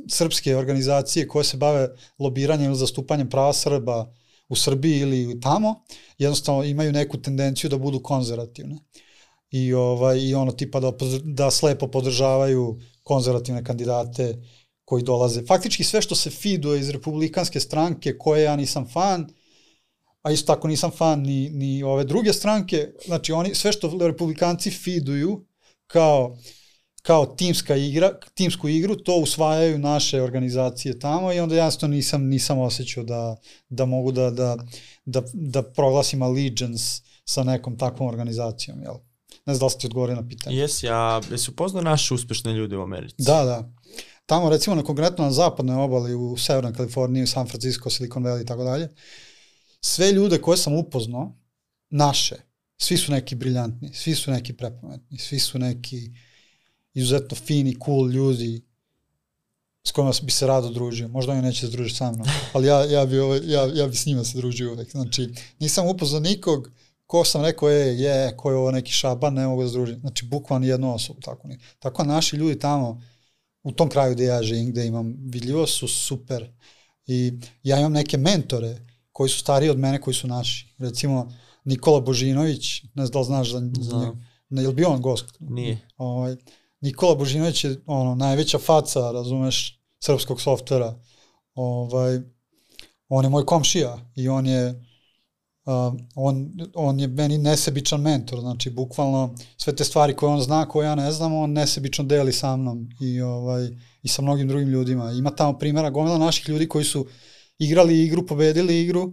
[0.09, 4.13] srpske organizacije koje se bave lobiranjem ili zastupanjem prava Srba
[4.49, 5.85] u Srbiji ili tamo,
[6.19, 8.77] jednostavno imaju neku tendenciju da budu konzervativne.
[9.51, 10.93] I, ovaj, i ono tipa da,
[11.25, 14.43] da slepo podržavaju konzervativne kandidate
[14.87, 15.43] koji dolaze.
[15.47, 19.27] Faktički sve što se fiduje iz republikanske stranke koje ja nisam fan,
[20.23, 24.71] a isto tako nisam fan ni, ni ove druge stranke, znači oni, sve što republikanci
[24.71, 25.45] fiduju
[25.87, 26.37] kao
[27.03, 32.59] kao timska igra, timsku igru, to usvajaju naše organizacije tamo i onda jasno nisam nisam
[32.59, 33.37] osjećao da,
[33.69, 34.57] da mogu da, da,
[35.05, 38.95] da, da proglasim allegiance sa nekom takvom organizacijom, jel?
[39.47, 40.57] Ne znam da li ste odgovorili na pitanje.
[40.57, 43.15] Jes, ja, jesi upoznao naše uspešne ljude u Americi?
[43.19, 43.73] Da, da.
[44.27, 48.43] Tamo recimo na konkretno na zapadnoj obali u Severnoj Kaliforniji, u San Francisco, Silicon Valley
[48.43, 48.89] i tako dalje,
[49.81, 51.37] sve ljude koje sam upoznao,
[51.91, 52.37] naše,
[52.77, 56.11] svi su neki briljantni, svi su neki prepametni, svi su neki
[56.95, 58.67] izuzetno fini, cool ljudi
[59.85, 61.09] s kojima bi se rado družio.
[61.09, 63.97] Možda oni neće se družiti sa mnom, ali ja, ja, bi, ovaj, ja, ja bi
[63.97, 64.91] s njima se družio uvek.
[64.91, 65.29] Znači,
[65.59, 66.71] nisam upoznao nikog
[67.07, 70.01] ko sam rekao, je, je, ko je ovo neki šaban, ne mogu da se družim.
[70.01, 71.21] Znači, bukvalno jednu osobu.
[71.21, 71.59] Tako, ni.
[71.79, 73.03] tako naši ljudi tamo,
[73.67, 76.53] u tom kraju gde ja živim, gde imam vidljivo, su super.
[77.07, 77.33] I
[77.63, 80.75] ja imam neke mentore koji su stariji od mene, koji su naši.
[80.79, 81.33] Recimo,
[81.65, 84.17] Nikola Božinović, ne znam da li znaš za njega.
[84.49, 85.25] Ne, je li bio on gost?
[85.41, 85.79] Nije.
[85.97, 86.37] Ovaj,
[86.81, 91.01] Nikola Božinović je ono, najveća faca, razumeš, srpskog softvera.
[91.55, 92.21] Ovaj,
[93.09, 94.86] on je moj komšija i on je
[95.67, 100.69] uh, on, on je meni nesebičan mentor, znači bukvalno sve te stvari koje on zna,
[100.69, 103.69] koje ja ne znam, on nesebično deli sa mnom i, ovaj,
[104.03, 105.13] i sa mnogim drugim ljudima.
[105.13, 107.07] Ima tamo primjera gomila naših ljudi koji su
[107.59, 109.13] igrali igru, pobedili igru,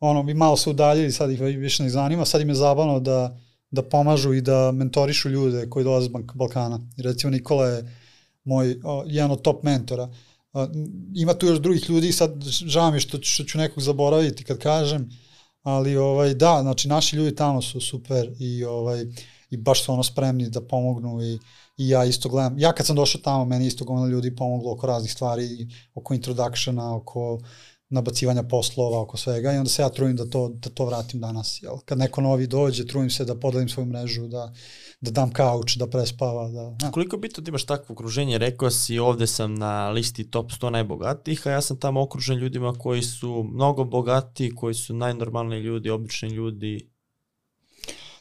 [0.00, 3.38] ono, bi malo se udaljili, sad ih više ne zanima, sad im je zabavno da
[3.74, 6.80] da pomažu i da mentorišu ljude koji dolaze iz Balkana.
[6.98, 7.96] Recimo Nikola je
[8.44, 10.08] moj, o, jedan od top mentora.
[10.52, 10.68] A,
[11.14, 15.10] ima tu još drugih ljudi, sad žao mi što, što ću nekog zaboraviti kad kažem,
[15.64, 19.04] ali ovaj, da, znači naši ljudi tamo su super i, ovaj,
[19.50, 21.38] i baš su ono spremni da pomognu i,
[21.76, 22.58] i ja isto gledam.
[22.58, 26.96] Ja kad sam došao tamo, meni isto gomila ljudi pomoglo oko raznih stvari, oko introductiona,
[26.96, 27.40] oko
[27.94, 31.62] nabacivanja poslova, oko svega i onda se ja trudim da to, da to vratim danas.
[31.62, 31.76] Jel?
[31.84, 34.52] Kad neko novi dođe, trudim se da podelim svoju mrežu, da,
[35.00, 36.48] da dam kauč, da prespava.
[36.48, 36.90] Da, ja.
[36.90, 38.38] Koliko je bitno da imaš takvo okruženje?
[38.38, 42.72] Rekao si ovde sam na listi top 100 najbogatijih, a ja sam tamo okružen ljudima
[42.72, 46.93] koji su mnogo bogati, koji su najnormalniji ljudi, obični ljudi,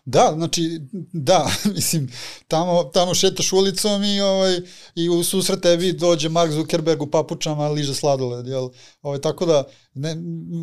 [0.05, 0.81] Da, znači,
[1.13, 2.11] da, mislim,
[2.47, 4.59] tamo, tamo šetaš ulicom i, ovaj,
[4.95, 8.69] i u susret tebi dođe Mark Zuckerberg u papučama, liže sladoled, jel?
[9.01, 9.63] Ovaj, tako da,
[9.93, 10.15] ne,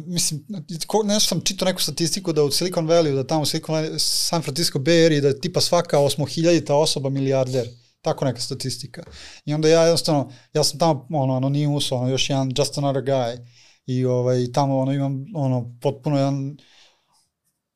[0.07, 0.47] mislim,
[0.87, 3.99] ko, nešto sam čitao neku statistiku da u Silicon Valley, da tamo u Silicon Valley,
[3.99, 7.69] San Francisco Bay Area, da je tipa svaka osmohiljadita osoba milijarder.
[8.03, 9.03] Tako neka statistika.
[9.45, 13.47] I onda ja jednostavno, ja sam tamo, ono, anonimus, ono, još jedan just another guy.
[13.87, 16.57] I ovaj, tamo, ono, imam, ono, potpuno jedan,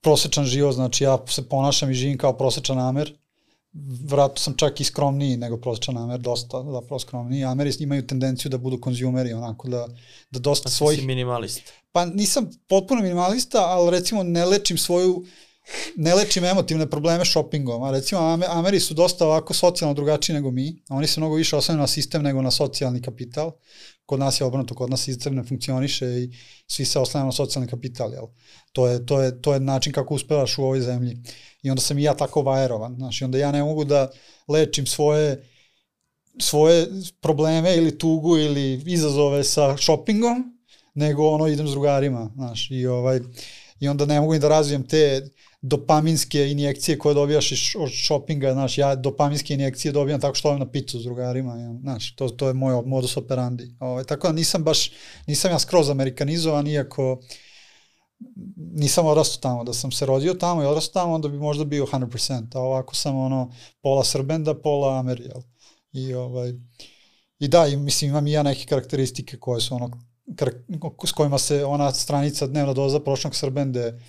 [0.05, 3.13] prosečan život, znači ja se ponašam i živim kao prosečan Amer,
[4.05, 7.45] vratno sam čak i skromniji nego prosečan Amer, dosta zapravo skromniji.
[7.45, 9.87] Ameri imaju tendenciju da budu konzumeri, onako da,
[10.31, 11.01] da dosta pa svojih...
[11.01, 11.73] si minimalist.
[11.93, 15.25] Pa nisam potpuno minimalista, ali recimo ne lečim svoju
[15.97, 20.82] ne lečim emotivne probleme shoppingom, a recimo Ameri su dosta ovako socijalno drugačiji nego mi,
[20.89, 23.53] oni se mnogo više osnovno na sistem nego na socijalni kapital,
[24.07, 26.31] kod nas je obrnuto, kod nas sistem ne funkcioniše i
[26.66, 28.24] svi se oslanjamo na socijalni kapital, jel?
[28.73, 31.16] To je, to, je, to je način kako uspevaš u ovoj zemlji.
[31.62, 34.11] I onda sam i ja tako vajerovan, znači onda ja ne mogu da
[34.49, 35.51] lečim svoje
[36.39, 36.86] svoje
[37.20, 40.59] probleme ili tugu ili izazove sa shoppingom,
[40.95, 43.20] nego ono idem s drugarima, znaš, i ovaj
[43.81, 45.28] i onda ne mogu ni da razvijem te
[45.66, 50.61] dopaminske injekcije koje dobijaš iz od shoppinga, znaš, ja dopaminske injekcije dobijam tako što ovim
[50.61, 53.77] na picu s drugarima, ja, znaš, to, to je moj modus operandi.
[53.81, 54.91] Ovaj, tako da nisam baš,
[55.27, 57.20] nisam ja skroz amerikanizovan, iako
[58.57, 61.86] nisam odrastao tamo, da sam se rodio tamo i odrastao tamo, onda bi možda bio
[61.86, 65.43] 100%, a ovako sam ono pola Srbenda, pola Amer, jel?
[65.93, 66.53] I, ovaj,
[67.39, 69.91] I da, i, mislim, imam i ja neke karakteristike koje su ono,
[71.07, 74.01] s kojima se ona stranica dnevna doza prošlog Srbende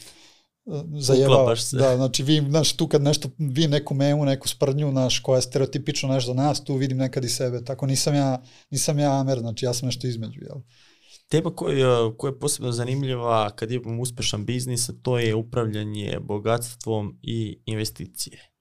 [0.99, 1.55] zajebava.
[1.55, 1.77] se.
[1.77, 5.41] Da, znači vi, znaš, tu kad nešto, vi neku memu, neku sprdnju, znaš, koja je
[5.41, 7.63] stereotipično nešto za nas, tu vidim nekad i sebe.
[7.63, 10.57] Tako nisam ja, nisam ja Amer, znači ja sam nešto između, jel?
[11.27, 17.59] Tema koja, koja je posebno zanimljiva kad imamo uspešan biznis, to je upravljanje bogatstvom i
[17.65, 18.54] investicije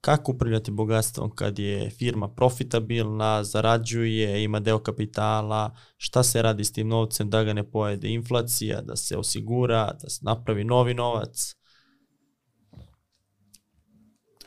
[0.00, 6.72] kako upravljati bogatstvom kad je firma profitabilna, zarađuje, ima deo kapitala, šta se radi s
[6.72, 11.56] tim novcem da ga ne pojede inflacija, da se osigura, da se napravi novi novac?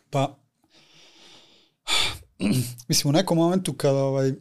[0.10, 0.38] Pa,
[2.90, 4.34] mislim, u nekom momentu kad, ovaj,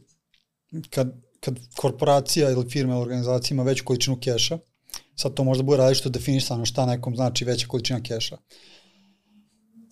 [0.90, 4.58] kad, kad korporacija ili firma ili organizacija ima veću količinu keša,
[5.16, 8.36] sad to možda bude različito definisano šta nekom znači veća količina keša.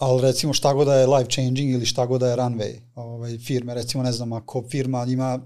[0.00, 3.38] Ali recimo šta god da je life changing ili šta god da je runway ovaj,
[3.38, 5.40] firme, recimo ne znam, ako firma ima,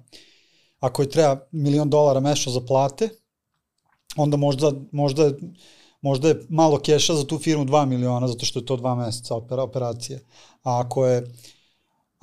[0.81, 3.09] ako je treba milion dolara mesečno za plate,
[4.17, 5.31] onda možda, možda,
[6.01, 9.35] možda je malo keša za tu firmu 2 miliona, zato što je to dva meseca
[9.51, 10.21] operacije.
[10.63, 11.27] A ako je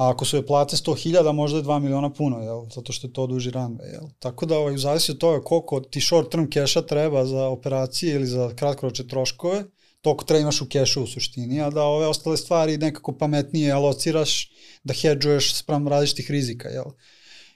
[0.01, 2.65] A ako su je plate 100.000, možda je 2 miliona puno, jel?
[2.75, 3.91] zato što je to duži runway.
[3.93, 4.07] Jel?
[4.19, 8.25] Tako da ovaj, zavisi od toga koliko ti short term keša treba za operacije ili
[8.25, 9.63] za kratkoročne troškove,
[10.01, 14.51] toliko treba imaš u kešu u suštini, a da ove ostale stvari nekako pametnije alociraš,
[14.83, 16.85] da hedžuješ sprem različitih rizika, jel?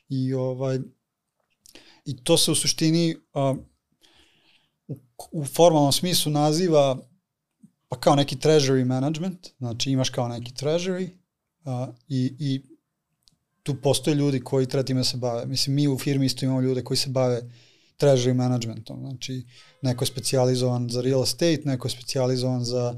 [0.10, 0.80] I, ovaj,
[2.06, 3.56] i to se u suštini a,
[4.88, 4.98] u,
[5.32, 6.98] u formalnom smislu naziva
[7.88, 11.10] pa kao neki treasury management, znači imaš kao neki treasury
[11.66, 12.62] a, i, i
[13.64, 15.46] tu postoje ljudi koji treba time se bave.
[15.46, 17.42] Mislim, mi u firmi isto imamo ljude koji se bave
[17.98, 19.46] treasury managementom, znači
[19.82, 22.96] neko je specializovan za real estate, neko je specializovan za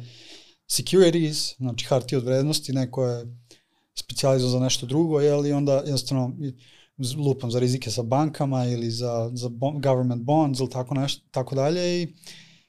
[0.68, 3.26] securities, znači hartije od vrednosti, neko je
[3.96, 6.34] specializovan za nešto drugo, jel, i onda jednostavno
[7.18, 9.50] lupam za rizike sa bankama ili za, za
[9.84, 12.08] government bonds ili tako nešto, tako dalje i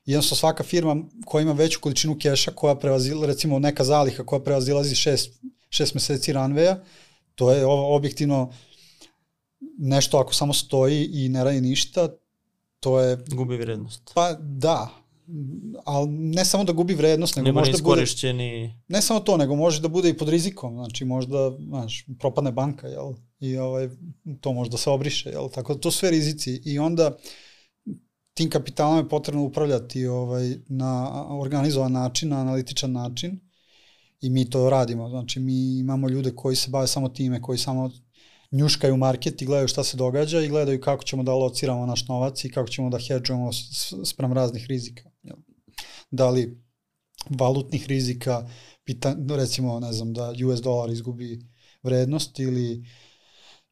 [0.05, 0.97] jednostavno svaka firma
[1.27, 5.41] koja ima veću količinu keša koja prevazila, recimo neka zaliha koja prevazilazi šest,
[5.71, 6.77] šest meseci runwaya,
[7.35, 8.53] to je objektivno
[9.79, 12.09] nešto ako samo stoji i ne radi ništa,
[12.81, 13.19] to je...
[13.29, 14.11] Gubi vrednost.
[14.15, 14.89] Pa da,
[15.85, 18.01] ali ne samo da gubi vrednost, nego Nema možda bude...
[18.89, 22.87] Ne samo to, nego može da bude i pod rizikom, znači možda, znaš, propadne banka,
[22.87, 23.13] jel?
[23.41, 23.89] I ovaj,
[24.41, 25.49] to možda se obriše, jel?
[25.49, 26.63] Tako da to sve rizici.
[26.65, 27.17] I onda
[28.35, 33.41] tim kapitalom je potrebno upravljati ovaj, na organizovan način, na analitičan način
[34.21, 35.09] i mi to radimo.
[35.09, 37.91] Znači mi imamo ljude koji se bave samo time, koji samo
[38.51, 42.45] njuškaju market i gledaju šta se događa i gledaju kako ćemo da lociramo naš novac
[42.45, 43.51] i kako ćemo da hedžujemo
[44.05, 45.11] sprem raznih rizika.
[46.11, 46.63] Da li
[47.31, 48.49] valutnih rizika,
[48.85, 51.39] pita, recimo, ne znam, da US dolar izgubi
[51.83, 52.85] vrednost ili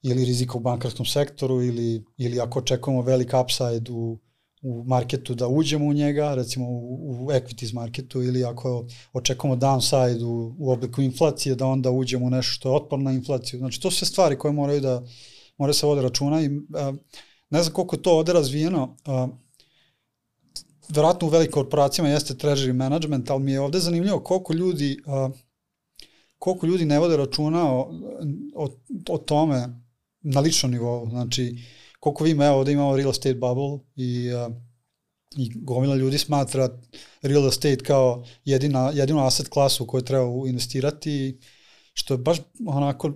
[0.03, 4.19] ili rizika u bankarskom sektoru ili, ili ako očekujemo velik upside u,
[4.67, 10.25] u marketu da uđemo u njega, recimo u, u equities marketu ili ako očekujemo downside
[10.25, 13.59] u, u obliku inflacije da onda uđemo u nešto što je otporno na inflaciju.
[13.59, 15.03] Znači to su sve stvari koje moraju da
[15.59, 16.93] moraju se vode računa i a,
[17.51, 19.29] ne znam koliko to ovde razvijeno, a,
[20.89, 25.31] verovatno u velikim korporacijama jeste treasury management, ali mi je ovde zanimljivo koliko ljudi a,
[26.39, 27.93] koliko ljudi ne vode računa o,
[28.55, 28.69] o,
[29.09, 29.69] o tome
[30.21, 31.11] na ličnom nivou.
[31.11, 31.57] Znači,
[32.01, 34.55] koliko vi evo ovde imamo real estate bubble i, uh,
[35.37, 36.69] i gomila ljudi smatra
[37.23, 41.39] real estate kao jedina, jedinu asset klasu u kojoj treba investirati,
[41.93, 43.13] što je baš onako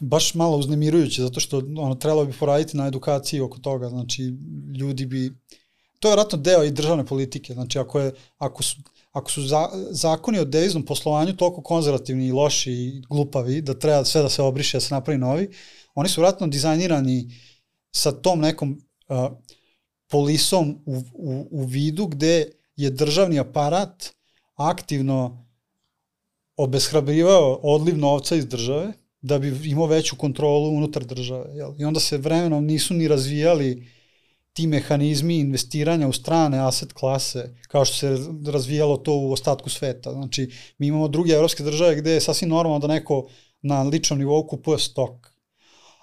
[0.00, 4.22] baš malo uznemirujuće, zato što ono, trebalo bi poraditi na edukaciji oko toga, znači
[4.78, 5.32] ljudi bi,
[6.00, 8.76] to je vratno deo i državne politike, znači ako, je, ako su,
[9.12, 14.04] ako su za, zakoni o deviznom poslovanju toliko konzervativni i loši i glupavi, da treba
[14.04, 15.50] sve da se obriše, da se napravi novi,
[15.94, 17.30] oni su vratno dizajnirani
[17.90, 19.30] sa tom nekom uh,
[20.08, 24.12] polisom u, u, u vidu gde je državni aparat
[24.54, 25.46] aktivno
[26.56, 31.54] obeshrabrivao odliv novca iz države da bi imao veću kontrolu unutar države.
[31.54, 31.74] Jel?
[31.78, 33.88] I onda se vremenom nisu ni razvijali
[34.52, 38.16] ti mehanizmi investiranja u strane asset klase, kao što se
[38.46, 40.12] razvijalo to u ostatku sveta.
[40.12, 43.28] Znači, mi imamo druge evropske države gde je sasvim normalno da neko
[43.62, 45.37] na ličnom nivou kupuje stok.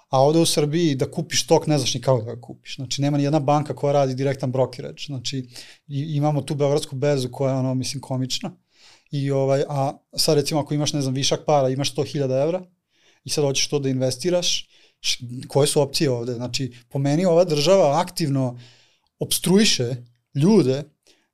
[0.08, 2.76] A ovde u Srbiji da kupiš stok ne znaš ni kako da ga kupiš.
[2.76, 5.02] Znači, nema ni jedna banka koja radi direktan brokerage.
[5.06, 5.48] Znači,
[5.88, 8.50] imamo tu beogradsku bezu koja je ono, mislim, komična.
[9.10, 12.62] I ovaj, a sad recimo ako imaš, ne znam, višak para, imaš 100.000 evra
[13.24, 14.68] i sad hoćeš to da investiraš,
[15.48, 16.34] koje su opcije ovde?
[16.34, 18.58] Znači, po meni ova država aktivno
[19.18, 19.96] obstruiše
[20.34, 20.82] ljude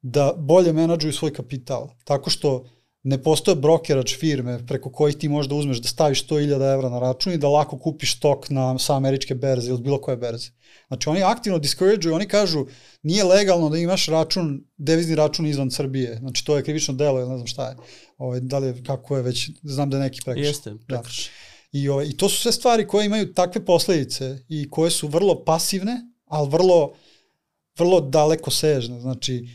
[0.02, 1.90] da bolje menadžuju svoj kapital.
[2.04, 2.64] Tako što
[3.02, 7.32] ne postoje brokerač firme preko kojih ti možda uzmeš da staviš 100.000 evra na račun
[7.32, 10.50] i da lako kupiš stok na sa američke berze ili bilo koje berze.
[10.88, 12.66] Znači oni aktivno discourageuju, oni kažu
[13.02, 16.16] nije legalno da imaš račun, devizni račun izvan Srbije.
[16.16, 17.76] Znači to je krivično delo, ili ne znam šta je.
[18.18, 20.46] Ovaj, da li je, kako je već, znam da je neki prekrš.
[20.46, 21.26] Jeste, prekrš.
[21.26, 21.78] Da.
[21.78, 25.44] I, ovaj, I to su sve stvari koje imaju takve posledice i koje su vrlo
[25.44, 26.92] pasivne, ali vrlo,
[27.78, 29.00] vrlo daleko sežne.
[29.00, 29.48] Znači,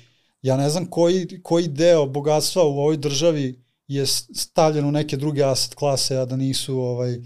[0.48, 4.06] ja ne znam koji, koji deo bogatstva u ovoj državi je
[4.36, 7.18] stavljen u neke druge asset klase, a da nisu ovaj,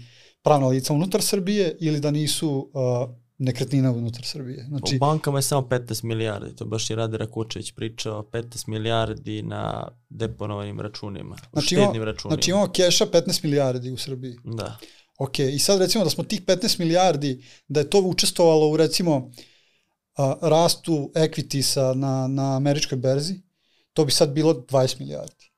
[0.42, 4.64] pravna lica unutar Srbije ili da nisu uh, nekretnina unutar Srbije.
[4.68, 9.42] Znači, u bankama je samo 15 milijardi, to baš i Rade Rakučević pričao, 15 milijardi
[9.42, 12.34] na deponovanim računima, znači, štednim imamo, računima.
[12.34, 14.36] Znači imamo keša 15 milijardi u Srbiji.
[14.44, 14.78] Da.
[15.18, 19.30] Ok, i sad recimo da smo tih 15 milijardi, da je to učestvovalo u recimo
[20.16, 23.40] a, rastu equitisa na, na američkoj berzi,
[23.92, 25.52] to bi sad bilo 20 milijardi.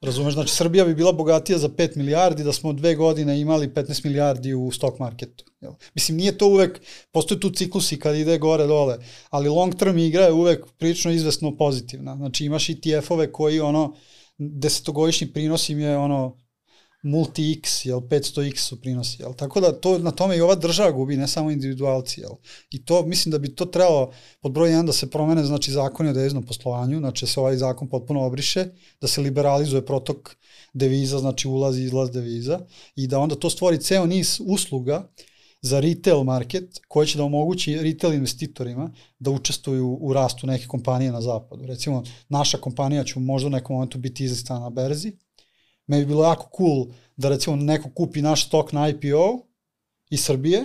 [0.00, 4.04] Razumeš, znači Srbija bi bila bogatija za 5 milijardi da smo dve godine imali 15
[4.04, 5.44] milijardi u stock marketu.
[5.60, 5.72] Jel?
[5.94, 6.80] Mislim, nije to uvek,
[7.12, 8.98] postoje tu ciklusi kad ide gore dole,
[9.30, 12.16] ali long term igra je uvek prilično izvesno pozitivna.
[12.16, 13.94] Znači imaš ETF-ove koji ono,
[14.38, 16.36] desetogodišnji prinos im je ono
[17.02, 21.16] multi-x, jel, 500x su prinosi, jel, tako da to, na tome i ova država gubi,
[21.16, 22.32] ne samo individualci, jel,
[22.70, 26.10] i to, mislim da bi to trebalo pod broj 1 da se promene, znači, zakoni
[26.10, 28.66] o deviznom poslovanju, znači, da se ovaj zakon potpuno obriše,
[29.00, 30.36] da se liberalizuje protok
[30.74, 32.60] deviza, znači, ulaz i izlaz deviza,
[32.96, 35.08] i da onda to stvori ceo niz usluga
[35.62, 41.12] za retail market koji će da omogući retail investitorima da učestvuju u rastu neke kompanije
[41.12, 41.66] na zapadu.
[41.66, 45.12] Recimo, naša kompanija će možda u nekom momentu biti izlistana na berzi,
[45.88, 46.86] me bi bilo jako cool
[47.16, 49.38] da recimo neko kupi naš stok na IPO
[50.10, 50.64] iz Srbije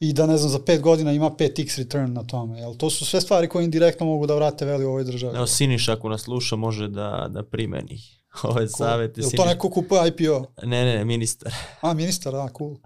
[0.00, 2.58] i da ne znam za 5 godina ima 5x return na tome.
[2.58, 2.74] Jel?
[2.74, 5.36] To su sve stvari koje indirektno mogu da vrate veli u ovoj državi.
[5.36, 8.00] Evo Siniš ako nas sluša može da, da primeni
[8.50, 9.20] ove savete.
[9.20, 10.44] Je to neko kupuje IPO?
[10.62, 11.52] Ne, ne, ministar.
[11.82, 12.76] A, ministar, da, cool.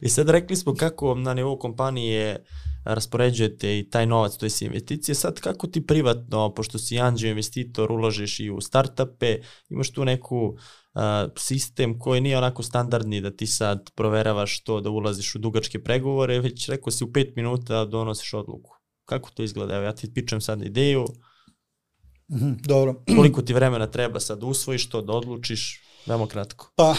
[0.00, 2.44] I sad rekli smo kako na nivou kompanije
[2.84, 5.14] raspoređujete i taj novac, to je investicije.
[5.14, 9.38] Sad kako ti privatno, pošto si anđeo investitor, ulažeš i u startupe,
[9.68, 11.02] imaš tu neku uh,
[11.36, 16.40] sistem koji nije onako standardni da ti sad proveravaš to da ulaziš u dugačke pregovore,
[16.40, 18.76] već rekao si u pet minuta donosiš odluku.
[19.04, 19.74] Kako to izgleda?
[19.74, 21.06] Evo ja ti pičem sad ideju.
[22.30, 23.02] -hmm, dobro.
[23.16, 25.82] Koliko ti vremena treba sad usvojiš to, da odlučiš?
[26.06, 26.72] Veoma kratko.
[26.76, 26.96] Pa,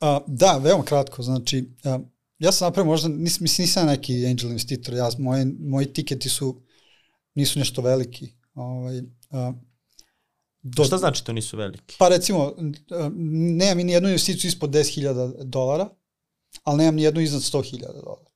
[0.00, 1.22] a, da, veoma kratko.
[1.22, 1.98] Znači, a,
[2.38, 6.62] ja sam napravio možda, nis, mislim, nisam neki angel investitor, ja, moji, moji tiketi su,
[7.34, 8.32] nisu nešto veliki.
[8.54, 9.52] Ovaj, a,
[10.62, 11.94] Do, Šta znači to nisu veliki?
[11.98, 12.54] Pa recimo,
[13.58, 15.88] nemam ni jednu investiciju ispod 10.000 dolara,
[16.64, 18.30] ali nemam ni jednu iznad 100.000 dolara.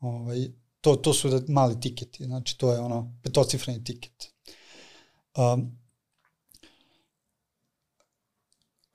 [0.00, 0.48] Ovaj,
[0.80, 4.33] to, to su mali tiketi, znači to je ono petocifreni tiket.
[5.36, 5.78] Um,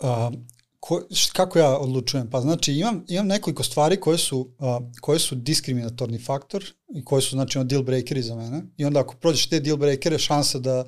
[0.04, 0.48] um,
[0.80, 1.02] ko,
[1.34, 2.30] kako ja odlučujem?
[2.30, 7.22] Pa znači imam, imam nekoliko stvari koje su, uh, koje su diskriminatorni faktor i koje
[7.22, 10.86] su znači deal breakeri za mene i onda ako prođeš te deal breakere šansa da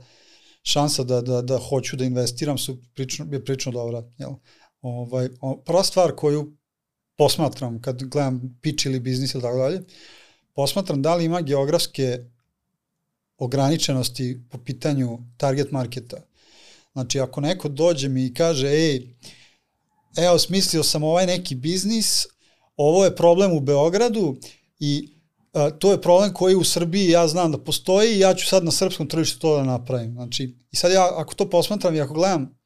[0.63, 4.03] šansa da, da, da hoću da investiram su prično, je prično dobra.
[4.17, 4.31] Jel?
[4.81, 5.29] Ovaj,
[5.65, 6.57] prva stvar koju
[7.17, 9.81] posmatram kad gledam pitch ili biznis ili tako dalje,
[10.55, 12.19] posmatram da li ima geografske
[13.41, 16.17] ograničenosti po pitanju target marketa.
[16.93, 19.07] Znači, ako neko dođe mi i kaže, ej,
[20.17, 22.25] evo, smislio sam ovaj neki biznis,
[22.77, 24.35] ovo je problem u Beogradu
[24.79, 25.09] i
[25.53, 28.63] a, to je problem koji u Srbiji ja znam da postoji i ja ću sad
[28.63, 30.13] na srpskom tržištu to da napravim.
[30.13, 32.60] Znači, i sad ja ako to posmatram i ako gledam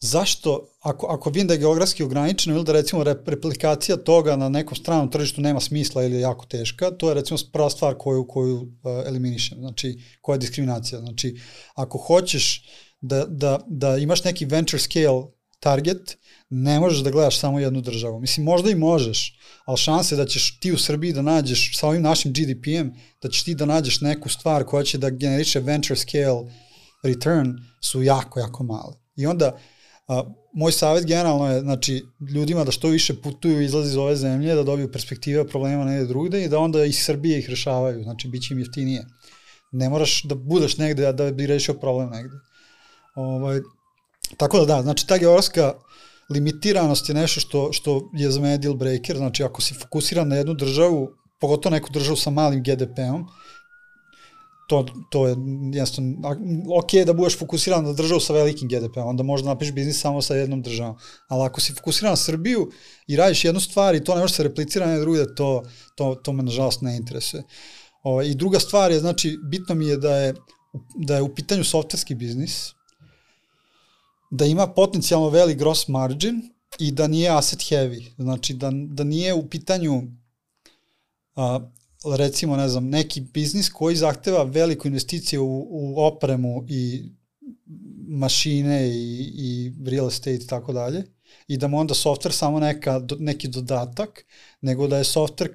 [0.00, 4.76] zašto, ako, ako vidim da je geografski ograničeno ili da recimo replikacija toga na nekom
[4.76, 8.56] stranom tržištu nema smisla ili je jako teška, to je recimo prva stvar koju, koju
[8.56, 8.68] uh,
[9.06, 11.00] eliminišem, znači koja je diskriminacija.
[11.00, 11.40] Znači,
[11.74, 12.64] ako hoćeš
[13.00, 15.22] da, da, da imaš neki venture scale
[15.60, 16.16] target,
[16.50, 18.20] ne možeš da gledaš samo jednu državu.
[18.20, 22.02] Mislim, možda i možeš, ali šanse da ćeš ti u Srbiji da nađeš sa ovim
[22.02, 26.52] našim GDP-em, da ćeš ti da nađeš neku stvar koja će da generiše venture scale
[27.02, 28.94] return su jako, jako male.
[29.16, 29.58] I onda,
[30.10, 30.22] a,
[30.52, 32.02] moj savjet generalno je, znači,
[32.34, 36.06] ljudima da što više putuju i izlazi iz ove zemlje, da dobiju perspektive problema negde
[36.06, 39.04] drugde i da onda iz Srbije ih rešavaju, znači, bit će im jeftinije.
[39.72, 42.36] Ne moraš da budeš negde da bi rešio problem negde.
[43.14, 43.60] Ovaj,
[44.36, 45.72] tako da da, znači ta geografska
[46.30, 50.36] limitiranost je nešto što, što je za mene deal breaker, znači ako si fokusiran na
[50.36, 51.08] jednu državu,
[51.40, 53.26] pogotovo neku državu sa malim GDP-om,
[54.70, 55.36] to, to je
[55.74, 56.02] jasno,
[56.78, 60.34] ok da budeš fokusiran na državu sa velikim GDP-om, onda možda napiš biznis samo sa
[60.34, 60.94] jednom državom,
[61.28, 62.68] ali ako si fokusiran na Srbiju
[63.06, 65.62] i radiš jednu stvar i to ne može se replicirati na druge, to,
[65.96, 67.42] to, to me nažalost ne interesuje.
[68.02, 70.34] O, I druga stvar je, znači, bitno mi je da je,
[70.94, 72.70] da je u pitanju softverski biznis,
[74.30, 76.42] da ima potencijalno velik gross margin
[76.78, 78.12] i da nije asset heavy.
[78.18, 80.02] Znači da, da nije u pitanju
[81.36, 81.60] a,
[82.16, 87.02] recimo, ne znam, neki biznis koji zahteva veliku investiciju u, u opremu i
[88.08, 91.04] mašine i, i real estate i tako dalje
[91.48, 94.26] i da mu onda software samo neka, neki dodatak,
[94.60, 95.54] nego da je software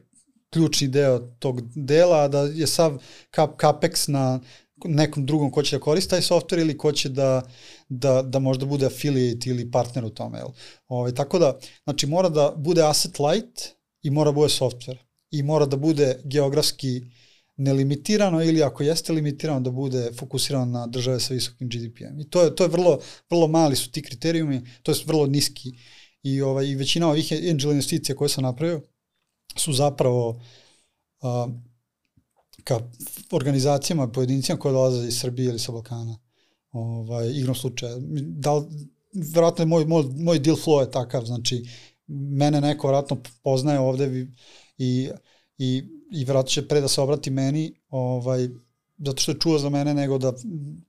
[0.49, 2.97] ključni deo tog dela, a da je sav
[3.31, 4.39] kap, capex na
[4.85, 7.41] nekom drugom ko će da koristi taj software ili ko će da,
[7.89, 10.37] da, da možda bude affiliate ili partner u tome.
[10.37, 10.47] Jel?
[10.47, 10.55] Ove,
[10.87, 13.61] ovaj, tako da, znači mora da bude asset light
[14.03, 14.97] i mora da bude software.
[15.31, 17.01] I mora da bude geografski
[17.57, 22.19] nelimitirano ili ako jeste limitirano da bude fokusirano na države sa visokim GDP-em.
[22.19, 22.99] I to je, to je vrlo,
[23.29, 25.71] vrlo mali su ti kriterijumi, to je vrlo niski.
[26.23, 28.81] I, ovaj, i većina ovih angel investicija koje sam napravio
[29.57, 31.53] su zapravo uh,
[32.63, 32.79] ka
[33.31, 36.17] organizacijama, pojedincima koje dolaze iz Srbije ili sa Balkana.
[36.71, 37.95] Ovaj, igrom slučaja.
[38.19, 38.65] Da li,
[39.33, 41.65] verovatno je moj, moj, moj deal flow je takav, znači
[42.07, 44.27] mene neko verovatno poznaje ovde
[44.77, 45.09] i,
[45.57, 48.49] i, i verovatno će pre da se obrati meni, ovaj,
[48.97, 50.33] zato što je čuo za mene, nego da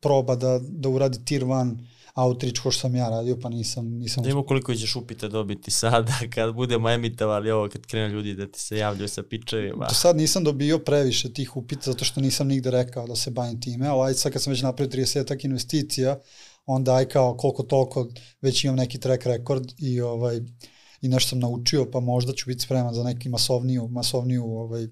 [0.01, 1.79] proba da, da uradi tier 1
[2.17, 3.99] outreach ko što sam ja radio, pa nisam...
[3.99, 8.35] nisam da ima koliko ćeš upite dobiti sada kad budemo emitovali ovo, kad krenu ljudi
[8.35, 9.87] da ti se javljaju sa pičevima.
[9.87, 13.61] Do sad nisam dobio previše tih upita zato što nisam nigde rekao da se bavim
[13.61, 16.19] time, ali ajde sad kad sam već napravio 30 tak investicija,
[16.67, 18.09] onda aj kao koliko toliko
[18.41, 20.41] već imam neki track record i ovaj
[21.07, 24.89] i nešto sam naučio, pa možda ću biti spreman za neki masovniju, masovniju ovaj,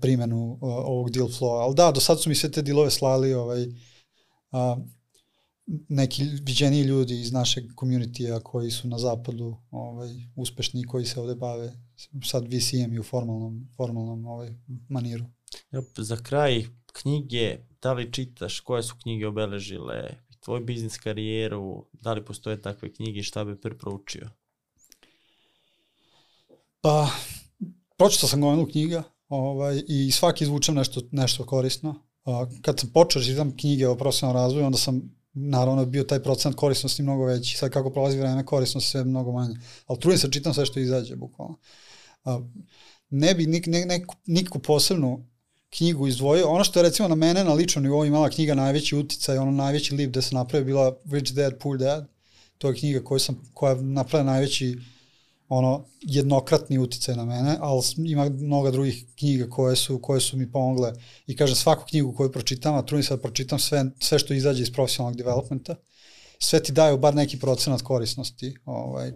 [0.00, 1.62] primenu ovog deal flow.
[1.62, 3.66] Ali da, do sad su mi sve te dealove slali ovaj,
[4.50, 4.76] a,
[5.88, 11.34] neki viđeni ljudi iz našeg community koji su na zapadu ovaj, uspešni koji se ovde
[11.34, 11.72] bave
[12.24, 14.50] sad VCM i u formalnom, formalnom ovaj,
[14.88, 15.24] maniru.
[15.70, 22.12] Jop, za kraj knjige, da li čitaš, koje su knjige obeležile tvoj biznis karijeru, da
[22.12, 24.30] li postoje takve knjige šta bi preproučio?
[26.82, 27.10] Pa,
[27.96, 31.94] pročitao sam gomilu knjiga ovaj, i svaki izvučem nešto, nešto korisno.
[32.62, 35.02] Kad sam počeo da čitam knjige o profesionalnom razvoju, onda sam
[35.32, 37.56] naravno bio taj procent korisnosti mnogo veći.
[37.56, 39.56] Sad kako prolazi vreme, korisnosti sve mnogo manje.
[39.86, 41.58] Ali trudim se, čitam sve što izađe, bukvalno.
[43.10, 45.28] Ne bi nik, ne, neku, niku posebnu
[45.70, 46.48] knjigu izdvojio.
[46.48, 49.94] Ono što je recimo na mene na ličnom nivou imala knjiga najveći uticaj, ono najveći
[49.94, 52.08] lip gde se napravio bila Rich Dad, Poor Dad.
[52.58, 54.78] To je knjiga koju sam, koja napravila najveći
[55.54, 60.52] ono jednokratni uticaj na mene, ali ima mnoga drugih knjiga koje su, koje su mi
[60.52, 60.92] pomogle
[61.26, 64.62] i kažem svaku knjigu koju pročitam, a trudim se da pročitam sve, sve što izađe
[64.62, 65.74] iz profesionalnog developmenta,
[66.38, 68.54] sve ti daju bar neki procenat korisnosti.
[68.64, 69.12] Ovaj.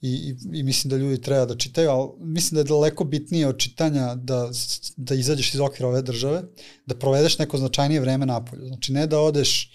[0.00, 3.48] i, i, i mislim da ljudi treba da čitaju, ali mislim da je daleko bitnije
[3.48, 4.50] od čitanja da,
[4.96, 6.42] da izađeš iz okvira ove države,
[6.86, 8.66] da provedeš neko značajnije vreme napolju.
[8.66, 9.70] Znači ne da odeš,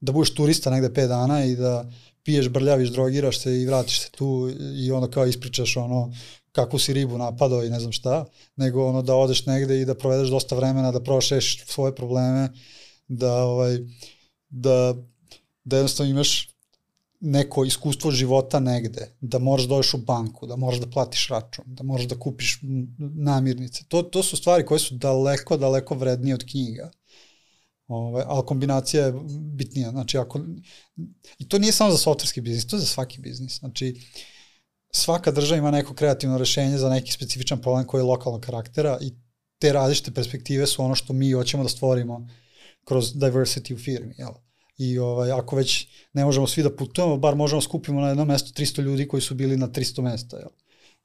[0.00, 1.90] da budeš turista negde 5 dana i da
[2.24, 6.12] piješ, brljaviš, drogiraš se i vratiš se tu i onda kao ispričaš ono
[6.52, 8.24] kakvu si ribu napadao i ne znam šta,
[8.56, 12.48] nego ono da odeš negde i da provedeš dosta vremena, da prošeš svoje probleme,
[13.08, 13.78] da ovaj
[14.48, 14.94] da
[15.64, 16.50] da jednostavno imaš
[17.20, 21.82] neko iskustvo života negde, da moraš da u banku, da moraš da platiš račun, da
[21.82, 22.58] moraš da kupiš
[22.98, 23.84] namirnice.
[23.88, 26.90] To, to su stvari koje su daleko, daleko vrednije od knjiga.
[27.90, 29.12] Ove, ali kombinacija je
[29.54, 29.90] bitnija.
[29.90, 30.40] Znači, ako,
[31.38, 33.58] I to nije samo za softverski biznis, to je za svaki biznis.
[33.58, 34.00] Znači,
[34.90, 39.12] svaka država ima neko kreativno rešenje za neki specifičan problem koji je lokalnog karaktera i
[39.58, 42.28] te različite perspektive su ono što mi hoćemo da stvorimo
[42.84, 44.14] kroz diversity u firmi.
[44.18, 44.32] Jel?
[44.78, 48.24] I ovaj, ako već ne možemo svi da putujemo, bar možemo da skupimo na jedno
[48.24, 50.36] mesto 300 ljudi koji su bili na 300 mesta.
[50.36, 50.50] Jel?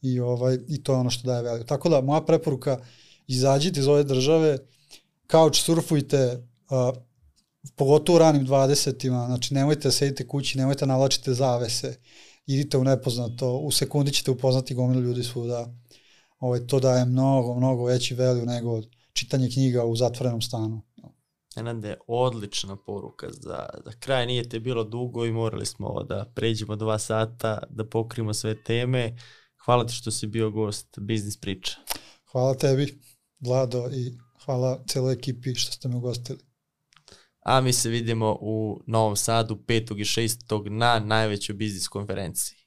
[0.02, 1.66] I, ovaj, I to je ono što daje value.
[1.66, 2.80] Tako da, moja preporuka,
[3.28, 4.58] izađite iz ove države,
[5.32, 6.98] couch surfujte, uh,
[7.76, 11.98] pogotovo u ranim 20-ima, znači nemojte da sedite kući, nemojte da navlačite zavese,
[12.46, 15.74] idite u nepoznato, u sekundi ćete upoznati gomilu ljudi svuda.
[16.40, 18.82] Ovaj, to daje mnogo, mnogo veći value nego
[19.14, 20.82] čitanje knjiga u zatvorenom stanu.
[21.56, 24.26] Nenade, odlična poruka za, za kraj.
[24.26, 28.64] Nije te bilo dugo i morali smo ovo da pređemo dva sata, da pokrimo sve
[28.64, 29.18] teme.
[29.66, 31.72] Hvala ti što si bio gost Biznis priča.
[32.32, 33.02] Hvala tebi,
[33.40, 36.40] Vlado, i hvala celoj ekipi što ste me ugostili.
[37.46, 40.00] A mi se vidimo u Novom Sadu 5.
[40.00, 40.70] i 6.
[40.70, 42.65] na najvećoj biznis konferenciji.